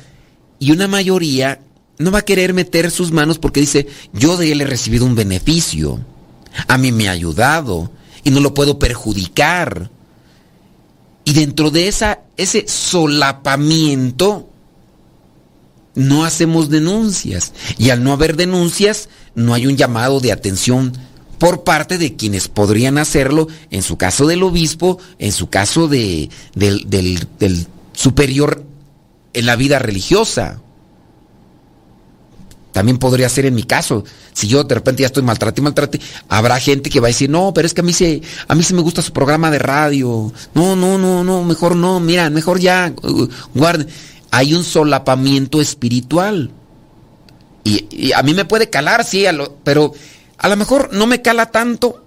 Y 0.61 0.71
una 0.71 0.87
mayoría 0.87 1.59
no 1.99 2.13
va 2.13 2.21
a 2.21 2.25
querer 2.25 2.55
meter 2.55 2.93
sus 2.93 3.11
manos 3.11 3.41
porque 3.41 3.59
dice, 3.59 3.89
yo 4.13 4.37
de 4.37 4.53
él 4.53 4.61
he 4.61 4.67
recibido 4.67 5.07
un 5.07 5.17
beneficio. 5.17 5.99
A 6.69 6.79
mí 6.79 6.93
me 6.93 7.09
ha 7.09 7.11
ayudado 7.11 7.91
y 8.23 8.31
no 8.31 8.39
lo 8.39 8.55
puedo 8.55 8.79
perjudicar. 8.79 9.91
Y 11.25 11.33
dentro 11.33 11.73
de 11.73 11.89
esa, 11.89 12.21
ese 12.37 12.67
solapamiento, 12.69 14.49
no 15.95 16.25
hacemos 16.25 16.69
denuncias. 16.69 17.53
Y 17.79 17.91
al 17.91 18.05
no 18.05 18.13
haber 18.13 18.37
denuncias, 18.37 19.09
no 19.35 19.55
hay 19.55 19.67
un 19.67 19.77
llamado 19.77 20.21
de 20.21 20.33
atención 20.33 20.93
por 21.39 21.65
parte 21.65 21.99
de 21.99 22.17
quienes 22.17 22.49
podrían 22.49 22.99
hacerlo, 22.99 23.49
en 23.71 23.83
su 23.83 23.97
caso 23.97 24.27
del 24.27 24.43
obispo, 24.43 24.99
en 25.19 25.33
su 25.33 25.49
caso 25.49 25.89
de, 25.89 26.31
del, 26.55 26.89
del 26.89 27.67
superior 27.93 28.65
en 29.33 29.47
la 29.47 29.57
vida 29.57 29.79
religiosa. 29.79 30.61
También 32.77 32.99
podría 32.99 33.27
ser 33.31 33.47
en 33.47 33.55
mi 33.55 33.63
caso. 33.63 34.05
Si 34.35 34.49
yo 34.49 34.63
de 34.63 34.75
repente 34.75 35.01
ya 35.01 35.07
estoy 35.07 35.23
maltrato 35.23 35.63
y 35.63 35.65
maltrate, 35.65 35.99
habrá 36.29 36.61
gente 36.61 36.91
que 36.91 37.01
va 37.01 37.07
a 37.07 37.09
decir, 37.09 37.31
no, 37.31 37.55
pero 37.55 37.65
es 37.65 37.73
que 37.73 37.81
a 37.81 37.85
mí 37.85 37.95
se, 37.95 38.21
a 38.47 38.55
mí 38.55 38.63
se 38.63 38.75
me 38.75 38.83
gusta 38.83 39.01
su 39.01 39.15
programa 39.15 39.51
de 39.51 39.59
radio. 39.59 40.31
No, 40.53 40.77
no, 40.77 40.99
no, 40.99 41.25
no, 41.25 41.43
mejor 41.43 41.75
no, 41.75 42.01
mira, 42.01 42.29
mejor 42.29 42.61
ya, 42.61 42.93
uh, 43.03 43.29
guarden. 43.55 43.89
Hay 44.31 44.53
un 44.53 44.63
solapamiento 44.63 45.63
espiritual. 45.63 46.51
Y, 47.65 48.13
a 48.13 48.23
mí 48.23 48.35
me 48.35 48.45
puede 48.45 48.69
calar, 48.69 49.07
sí, 49.07 49.25
pero 49.65 49.95
a 50.37 50.47
lo 50.47 50.57
mejor 50.59 50.91
no 50.93 51.07
me 51.07 51.23
cala 51.23 51.51
tanto 51.51 52.05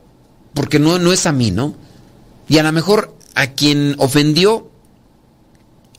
porque 0.53 0.77
no, 0.77 0.99
no 0.99 1.11
es 1.11 1.25
a 1.25 1.31
mí, 1.31 1.49
¿no? 1.49 1.73
Y 2.47 2.59
a 2.59 2.63
lo 2.63 2.71
mejor 2.71 3.17
a 3.33 3.47
quien 3.47 3.95
ofendió 3.97 4.69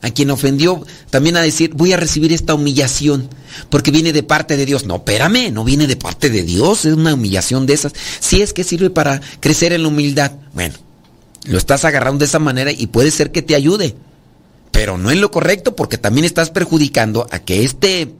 a 0.02 0.10
quien 0.10 0.30
ofendió, 0.30 0.84
también 1.10 1.36
a 1.36 1.42
decir, 1.42 1.74
voy 1.74 1.92
a 1.92 1.96
recibir 1.96 2.32
esta 2.32 2.54
humillación, 2.54 3.28
porque 3.68 3.90
viene 3.90 4.12
de 4.12 4.22
parte 4.22 4.56
de 4.56 4.64
Dios. 4.64 4.86
No, 4.86 4.96
espérame, 4.96 5.52
no 5.52 5.64
viene 5.64 5.86
de 5.86 5.96
parte 5.96 6.30
de 6.30 6.42
Dios, 6.42 6.84
es 6.84 6.94
una 6.94 7.14
humillación 7.14 7.66
de 7.66 7.74
esas. 7.74 7.92
Si 8.20 8.40
es 8.40 8.52
que 8.52 8.64
sirve 8.64 8.90
para 8.90 9.20
crecer 9.40 9.72
en 9.72 9.82
la 9.82 9.88
humildad, 9.88 10.32
bueno, 10.54 10.74
lo 11.44 11.58
estás 11.58 11.84
agarrando 11.84 12.20
de 12.20 12.26
esa 12.26 12.38
manera 12.38 12.72
y 12.72 12.86
puede 12.86 13.10
ser 13.10 13.30
que 13.30 13.42
te 13.42 13.54
ayude, 13.54 13.94
pero 14.70 14.96
no 14.96 15.10
en 15.10 15.20
lo 15.20 15.30
correcto, 15.30 15.76
porque 15.76 15.98
también 15.98 16.24
estás 16.24 16.50
perjudicando 16.50 17.26
a 17.30 17.40
que 17.40 17.64
este 17.64 18.14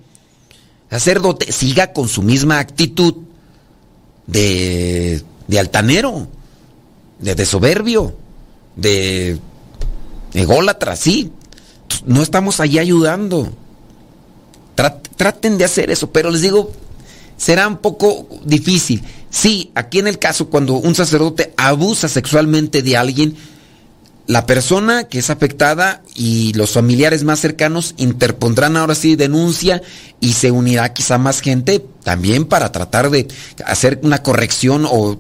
sacerdote 0.90 1.52
siga 1.52 1.92
con 1.92 2.08
su 2.08 2.22
misma 2.22 2.58
actitud 2.58 3.14
de, 4.26 5.22
de 5.46 5.58
altanero, 5.58 6.28
de, 7.20 7.34
de 7.34 7.46
soberbio, 7.46 8.16
de 8.76 9.38
ególatra, 10.34 10.96
sí, 10.96 11.32
no 12.06 12.22
estamos 12.22 12.60
allí 12.60 12.78
ayudando. 12.78 13.52
Traten 15.16 15.58
de 15.58 15.64
hacer 15.64 15.90
eso, 15.90 16.10
pero 16.10 16.30
les 16.30 16.40
digo, 16.40 16.72
será 17.36 17.68
un 17.68 17.78
poco 17.78 18.26
difícil. 18.44 19.02
Sí, 19.30 19.70
aquí 19.74 19.98
en 19.98 20.08
el 20.08 20.18
caso 20.18 20.48
cuando 20.48 20.74
un 20.74 20.94
sacerdote 20.94 21.52
abusa 21.56 22.08
sexualmente 22.08 22.82
de 22.82 22.96
alguien, 22.96 23.36
la 24.26 24.46
persona 24.46 25.04
que 25.04 25.18
es 25.18 25.28
afectada 25.28 26.02
y 26.14 26.52
los 26.54 26.70
familiares 26.70 27.24
más 27.24 27.40
cercanos 27.40 27.94
interpondrán 27.96 28.76
ahora 28.76 28.94
sí 28.94 29.16
denuncia 29.16 29.82
y 30.20 30.34
se 30.34 30.50
unirá 30.50 30.92
quizá 30.92 31.18
más 31.18 31.40
gente 31.40 31.84
también 32.04 32.44
para 32.44 32.70
tratar 32.70 33.10
de 33.10 33.26
hacer 33.64 34.00
una 34.02 34.22
corrección 34.22 34.86
o 34.88 35.18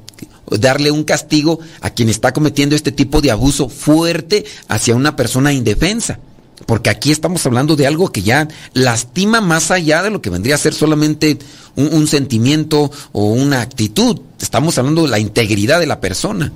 darle 0.58 0.90
un 0.90 1.04
castigo 1.04 1.60
a 1.80 1.90
quien 1.90 2.08
está 2.08 2.32
cometiendo 2.32 2.76
este 2.76 2.92
tipo 2.92 3.20
de 3.20 3.30
abuso 3.30 3.68
fuerte 3.68 4.44
hacia 4.68 4.94
una 4.94 5.16
persona 5.16 5.52
indefensa. 5.52 6.18
Porque 6.66 6.90
aquí 6.90 7.10
estamos 7.10 7.44
hablando 7.46 7.76
de 7.76 7.86
algo 7.86 8.12
que 8.12 8.22
ya 8.22 8.48
lastima 8.74 9.40
más 9.40 9.70
allá 9.70 10.02
de 10.02 10.10
lo 10.10 10.20
que 10.20 10.30
vendría 10.30 10.54
a 10.54 10.58
ser 10.58 10.74
solamente 10.74 11.38
un, 11.76 12.06
sentimiento 12.06 12.90
o 13.12 13.26
una 13.26 13.60
actitud. 13.60 14.20
Estamos 14.40 14.76
hablando 14.78 15.02
de 15.02 15.08
la 15.08 15.18
integridad 15.18 15.80
de 15.80 15.86
la 15.86 16.00
persona. 16.00 16.52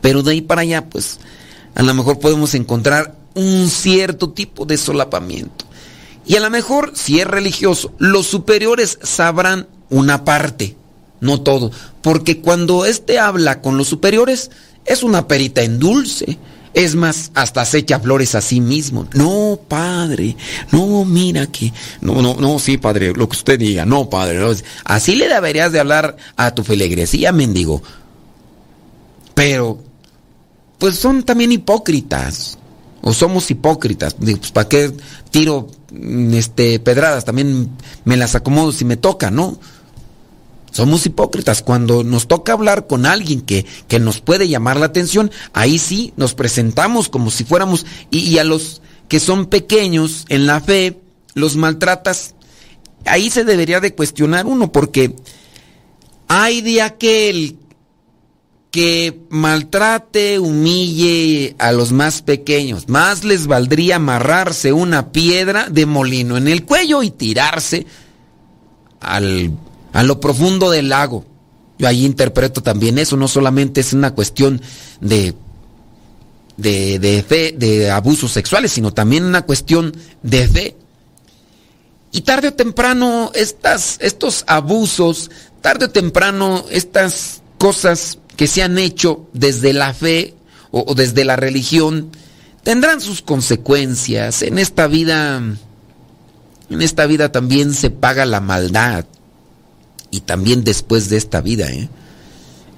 Pero 0.00 0.22
de 0.22 0.32
ahí 0.32 0.40
para 0.40 0.62
allá, 0.62 0.88
pues, 0.88 1.18
a 1.74 1.82
lo 1.82 1.94
mejor 1.94 2.18
podemos 2.18 2.54
encontrar 2.54 3.16
un 3.34 3.68
cierto 3.68 4.30
tipo 4.30 4.64
de 4.64 4.76
solapamiento. 4.76 5.64
Y 6.26 6.36
a 6.36 6.40
lo 6.40 6.50
mejor, 6.50 6.92
si 6.94 7.20
es 7.20 7.26
religioso, 7.26 7.92
los 7.98 8.26
superiores 8.26 8.98
sabrán 9.02 9.66
una 9.90 10.24
parte, 10.24 10.76
no 11.20 11.40
todo. 11.40 11.70
Porque 12.00 12.40
cuando 12.40 12.84
éste 12.84 13.18
habla 13.18 13.60
con 13.60 13.76
los 13.76 13.88
superiores, 13.88 14.50
es 14.84 15.02
una 15.02 15.26
perita 15.26 15.62
en 15.62 15.78
dulce. 15.78 16.38
Es 16.74 16.94
más, 16.94 17.30
hasta 17.34 17.64
se 17.64 17.78
echa 17.78 18.00
flores 18.00 18.34
a 18.34 18.40
sí 18.40 18.60
mismo. 18.60 19.06
No, 19.14 19.60
padre, 19.68 20.36
no, 20.70 21.04
mira 21.04 21.46
que. 21.46 21.72
No, 22.00 22.22
no, 22.22 22.36
no, 22.36 22.58
sí, 22.58 22.78
padre, 22.78 23.12
lo 23.12 23.28
que 23.28 23.36
usted 23.36 23.58
diga. 23.58 23.84
No, 23.84 24.08
padre. 24.08 24.38
no. 24.38 24.50
Así 24.84 25.14
le 25.14 25.28
deberías 25.28 25.72
de 25.72 25.80
hablar 25.80 26.16
a 26.36 26.54
tu 26.54 26.64
feligresía, 26.64 27.30
mendigo. 27.32 27.82
Pero, 29.34 29.78
pues 30.78 30.96
son 30.96 31.22
también 31.22 31.52
hipócritas. 31.52 32.58
O 33.02 33.12
somos 33.12 33.50
hipócritas. 33.50 34.14
Pues, 34.14 34.52
¿para 34.52 34.68
qué 34.68 34.92
tiro 35.30 35.68
mm, 35.90 36.34
este, 36.34 36.78
pedradas? 36.78 37.24
También 37.24 37.70
me 38.04 38.16
las 38.16 38.34
acomodo 38.34 38.72
si 38.72 38.84
me 38.84 38.96
toca, 38.96 39.30
¿no? 39.30 39.58
Somos 40.72 41.06
hipócritas. 41.06 41.62
Cuando 41.62 42.02
nos 42.02 42.26
toca 42.26 42.52
hablar 42.54 42.86
con 42.86 43.06
alguien 43.06 43.42
que, 43.42 43.64
que 43.88 44.00
nos 44.00 44.20
puede 44.20 44.48
llamar 44.48 44.78
la 44.78 44.86
atención, 44.86 45.30
ahí 45.52 45.78
sí 45.78 46.12
nos 46.16 46.34
presentamos 46.34 47.08
como 47.08 47.30
si 47.30 47.44
fuéramos. 47.44 47.86
Y, 48.10 48.20
y, 48.20 48.38
a 48.38 48.44
los 48.44 48.82
que 49.08 49.20
son 49.20 49.46
pequeños 49.46 50.24
en 50.28 50.46
la 50.46 50.60
fe, 50.60 50.98
los 51.34 51.56
maltratas. 51.56 52.34
Ahí 53.04 53.30
se 53.30 53.44
debería 53.44 53.80
de 53.80 53.94
cuestionar 53.94 54.46
uno, 54.46 54.72
porque 54.72 55.14
hay 56.28 56.62
de 56.62 56.82
aquel 56.82 57.58
que 58.70 59.20
maltrate, 59.28 60.38
humille 60.38 61.54
a 61.58 61.72
los 61.72 61.92
más 61.92 62.22
pequeños. 62.22 62.88
Más 62.88 63.22
les 63.22 63.46
valdría 63.46 63.96
amarrarse 63.96 64.72
una 64.72 65.12
piedra 65.12 65.68
de 65.68 65.84
molino 65.84 66.38
en 66.38 66.48
el 66.48 66.64
cuello 66.64 67.02
y 67.02 67.10
tirarse 67.10 67.86
al 69.00 69.52
a 69.92 70.02
lo 70.02 70.20
profundo 70.20 70.70
del 70.70 70.88
lago. 70.88 71.24
Yo 71.78 71.88
ahí 71.88 72.04
interpreto 72.04 72.62
también 72.62 72.98
eso, 72.98 73.16
no 73.16 73.28
solamente 73.28 73.80
es 73.80 73.92
una 73.92 74.14
cuestión 74.14 74.60
de, 75.00 75.34
de, 76.56 76.98
de 76.98 77.22
fe, 77.22 77.54
de 77.56 77.90
abusos 77.90 78.32
sexuales, 78.32 78.72
sino 78.72 78.92
también 78.92 79.24
una 79.24 79.42
cuestión 79.42 79.94
de 80.22 80.48
fe. 80.48 80.76
Y 82.12 82.22
tarde 82.22 82.48
o 82.48 82.54
temprano 82.54 83.32
estas, 83.34 83.96
estos 84.00 84.44
abusos, 84.46 85.30
tarde 85.60 85.86
o 85.86 85.90
temprano 85.90 86.64
estas 86.70 87.42
cosas 87.58 88.18
que 88.36 88.46
se 88.46 88.62
han 88.62 88.78
hecho 88.78 89.26
desde 89.32 89.72
la 89.72 89.94
fe 89.94 90.34
o, 90.70 90.84
o 90.86 90.94
desde 90.94 91.24
la 91.24 91.36
religión, 91.36 92.10
tendrán 92.62 93.00
sus 93.00 93.22
consecuencias. 93.22 94.42
En 94.42 94.58
esta 94.58 94.86
vida, 94.86 95.36
en 95.38 96.82
esta 96.82 97.06
vida 97.06 97.32
también 97.32 97.72
se 97.72 97.90
paga 97.90 98.26
la 98.26 98.40
maldad 98.40 99.06
y 100.12 100.20
también 100.20 100.62
después 100.62 101.08
de 101.08 101.16
esta 101.16 101.40
vida. 101.40 101.72
¿eh? 101.72 101.88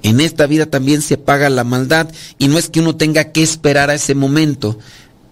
En 0.01 0.19
esta 0.19 0.47
vida 0.47 0.65
también 0.65 1.03
se 1.03 1.17
paga 1.17 1.51
la 1.51 1.63
maldad 1.63 2.07
y 2.39 2.47
no 2.47 2.57
es 2.57 2.69
que 2.69 2.79
uno 2.79 2.95
tenga 2.95 3.25
que 3.25 3.43
esperar 3.43 3.91
a 3.91 3.95
ese 3.95 4.15
momento, 4.15 4.79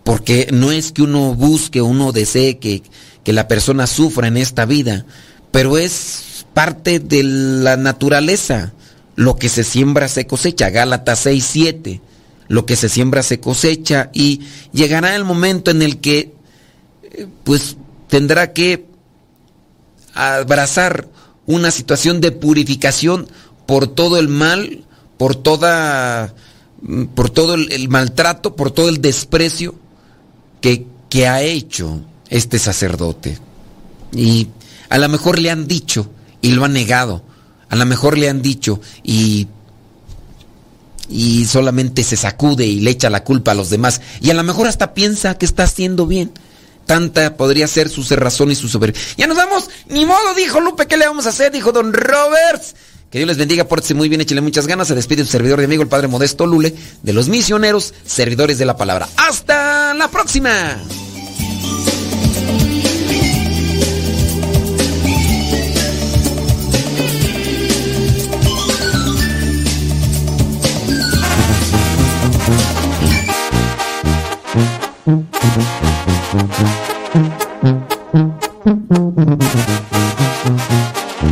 porque 0.04 0.50
no 0.52 0.72
es 0.72 0.92
que 0.92 1.02
uno 1.02 1.34
busque 1.34 1.82
uno 1.82 2.12
desee 2.12 2.60
que, 2.60 2.84
que 3.24 3.34
la 3.34 3.48
persona 3.48 3.88
sufra 3.88 4.28
en 4.28 4.38
esta 4.38 4.66
vida, 4.66 5.06
pero 5.52 5.80
es 5.80 6.46
parte 6.54 7.00
de 7.00 7.24
la 7.24 7.78
naturaleza. 7.78 8.74
Lo 9.16 9.38
que 9.38 9.48
se 9.48 9.64
siembra 9.64 10.08
se 10.08 10.28
cosecha, 10.28 10.72
Gálatas 10.72 11.20
6, 11.20 11.48
7. 11.50 12.02
Lo 12.48 12.66
que 12.66 12.76
se 12.76 12.90
siembra 12.90 13.24
se 13.24 13.40
cosecha 13.40 14.10
y 14.12 14.42
llegará 14.74 15.16
el 15.16 15.24
momento 15.24 15.72
en 15.72 15.82
el 15.82 16.00
que 16.00 16.34
pues 17.44 17.78
tendrá 18.10 18.54
que 18.54 18.86
abrazar 20.14 21.08
una 21.46 21.72
situación 21.72 22.22
de 22.22 22.32
purificación 22.32 23.28
por 23.66 23.88
todo 23.88 24.18
el 24.18 24.28
mal, 24.28 24.84
por 25.18 25.36
toda 25.36 26.34
por 27.16 27.30
todo 27.30 27.54
el, 27.56 27.88
maltrato, 27.88 28.58
por 28.58 28.72
todo 28.72 28.90
el 28.90 29.00
desprecio 29.00 29.76
que, 30.60 30.86
que, 31.10 31.28
ha 31.28 31.42
hecho 31.42 32.02
este 32.30 32.60
sacerdote. 32.60 33.38
Y 34.14 34.50
a 34.90 34.98
lo 34.98 35.08
mejor 35.08 35.40
le 35.40 35.50
han 35.50 35.66
dicho 35.66 36.10
y 36.42 36.52
lo 36.52 36.66
ha 36.66 36.68
negado. 36.68 37.24
A 37.70 37.78
lo 37.78 37.86
mejor 37.86 38.18
le 38.18 38.30
han 38.30 38.42
dicho 38.42 38.82
y 39.02 39.48
y 41.10 41.46
solamente 41.46 42.04
se 42.04 42.18
sacude 42.18 42.66
y 42.66 42.80
le 42.80 42.92
echa 42.92 43.10
la 43.10 43.24
culpa 43.24 43.52
a 43.52 43.56
los 43.56 43.70
demás. 43.70 44.02
Y 44.22 44.30
a 44.30 44.34
lo 44.34 44.44
mejor 44.44 44.68
hasta 44.68 44.94
piensa 44.94 45.38
que 45.38 45.46
está 45.46 45.64
haciendo 45.64 46.08
bien. 46.08 46.32
Tanta 46.86 47.38
podría 47.38 47.68
ser 47.68 47.90
su 47.90 48.04
cerrazón 48.04 48.52
y 48.52 48.56
su 48.56 48.68
soberbia. 48.68 49.02
Ya 49.18 49.28
nos 49.28 49.38
vamos. 49.38 49.70
Ni 49.88 50.06
modo, 50.06 50.34
dijo 50.36 50.60
Lupe. 50.60 50.88
¿Qué 50.88 50.98
le 50.98 51.08
vamos 51.08 51.26
a 51.26 51.30
hacer? 51.30 51.52
Dijo 51.52 51.72
Don 51.72 51.94
Roberts. 51.94 52.76
Que 53.10 53.20
Dios 53.20 53.28
les 53.28 53.38
bendiga, 53.38 53.66
pórtese 53.66 53.94
muy 53.94 54.10
bien, 54.10 54.22
échale 54.22 54.42
muchas 54.42 54.66
ganas. 54.66 54.88
Se 54.88 54.96
despide 54.96 55.24
su 55.24 55.30
servidor 55.30 55.60
de 55.60 55.66
amigo, 55.66 55.84
el 55.84 55.88
Padre 55.88 56.08
Modesto 56.08 56.48
Lule, 56.48 56.74
de 57.04 57.14
los 57.14 57.30
misioneros, 57.30 57.94
servidores 58.06 58.58
de 58.58 58.66
la 58.66 58.76
palabra. 58.76 59.08
¡Hasta 59.18 59.94
la 59.94 60.08
próxima! 60.08 60.78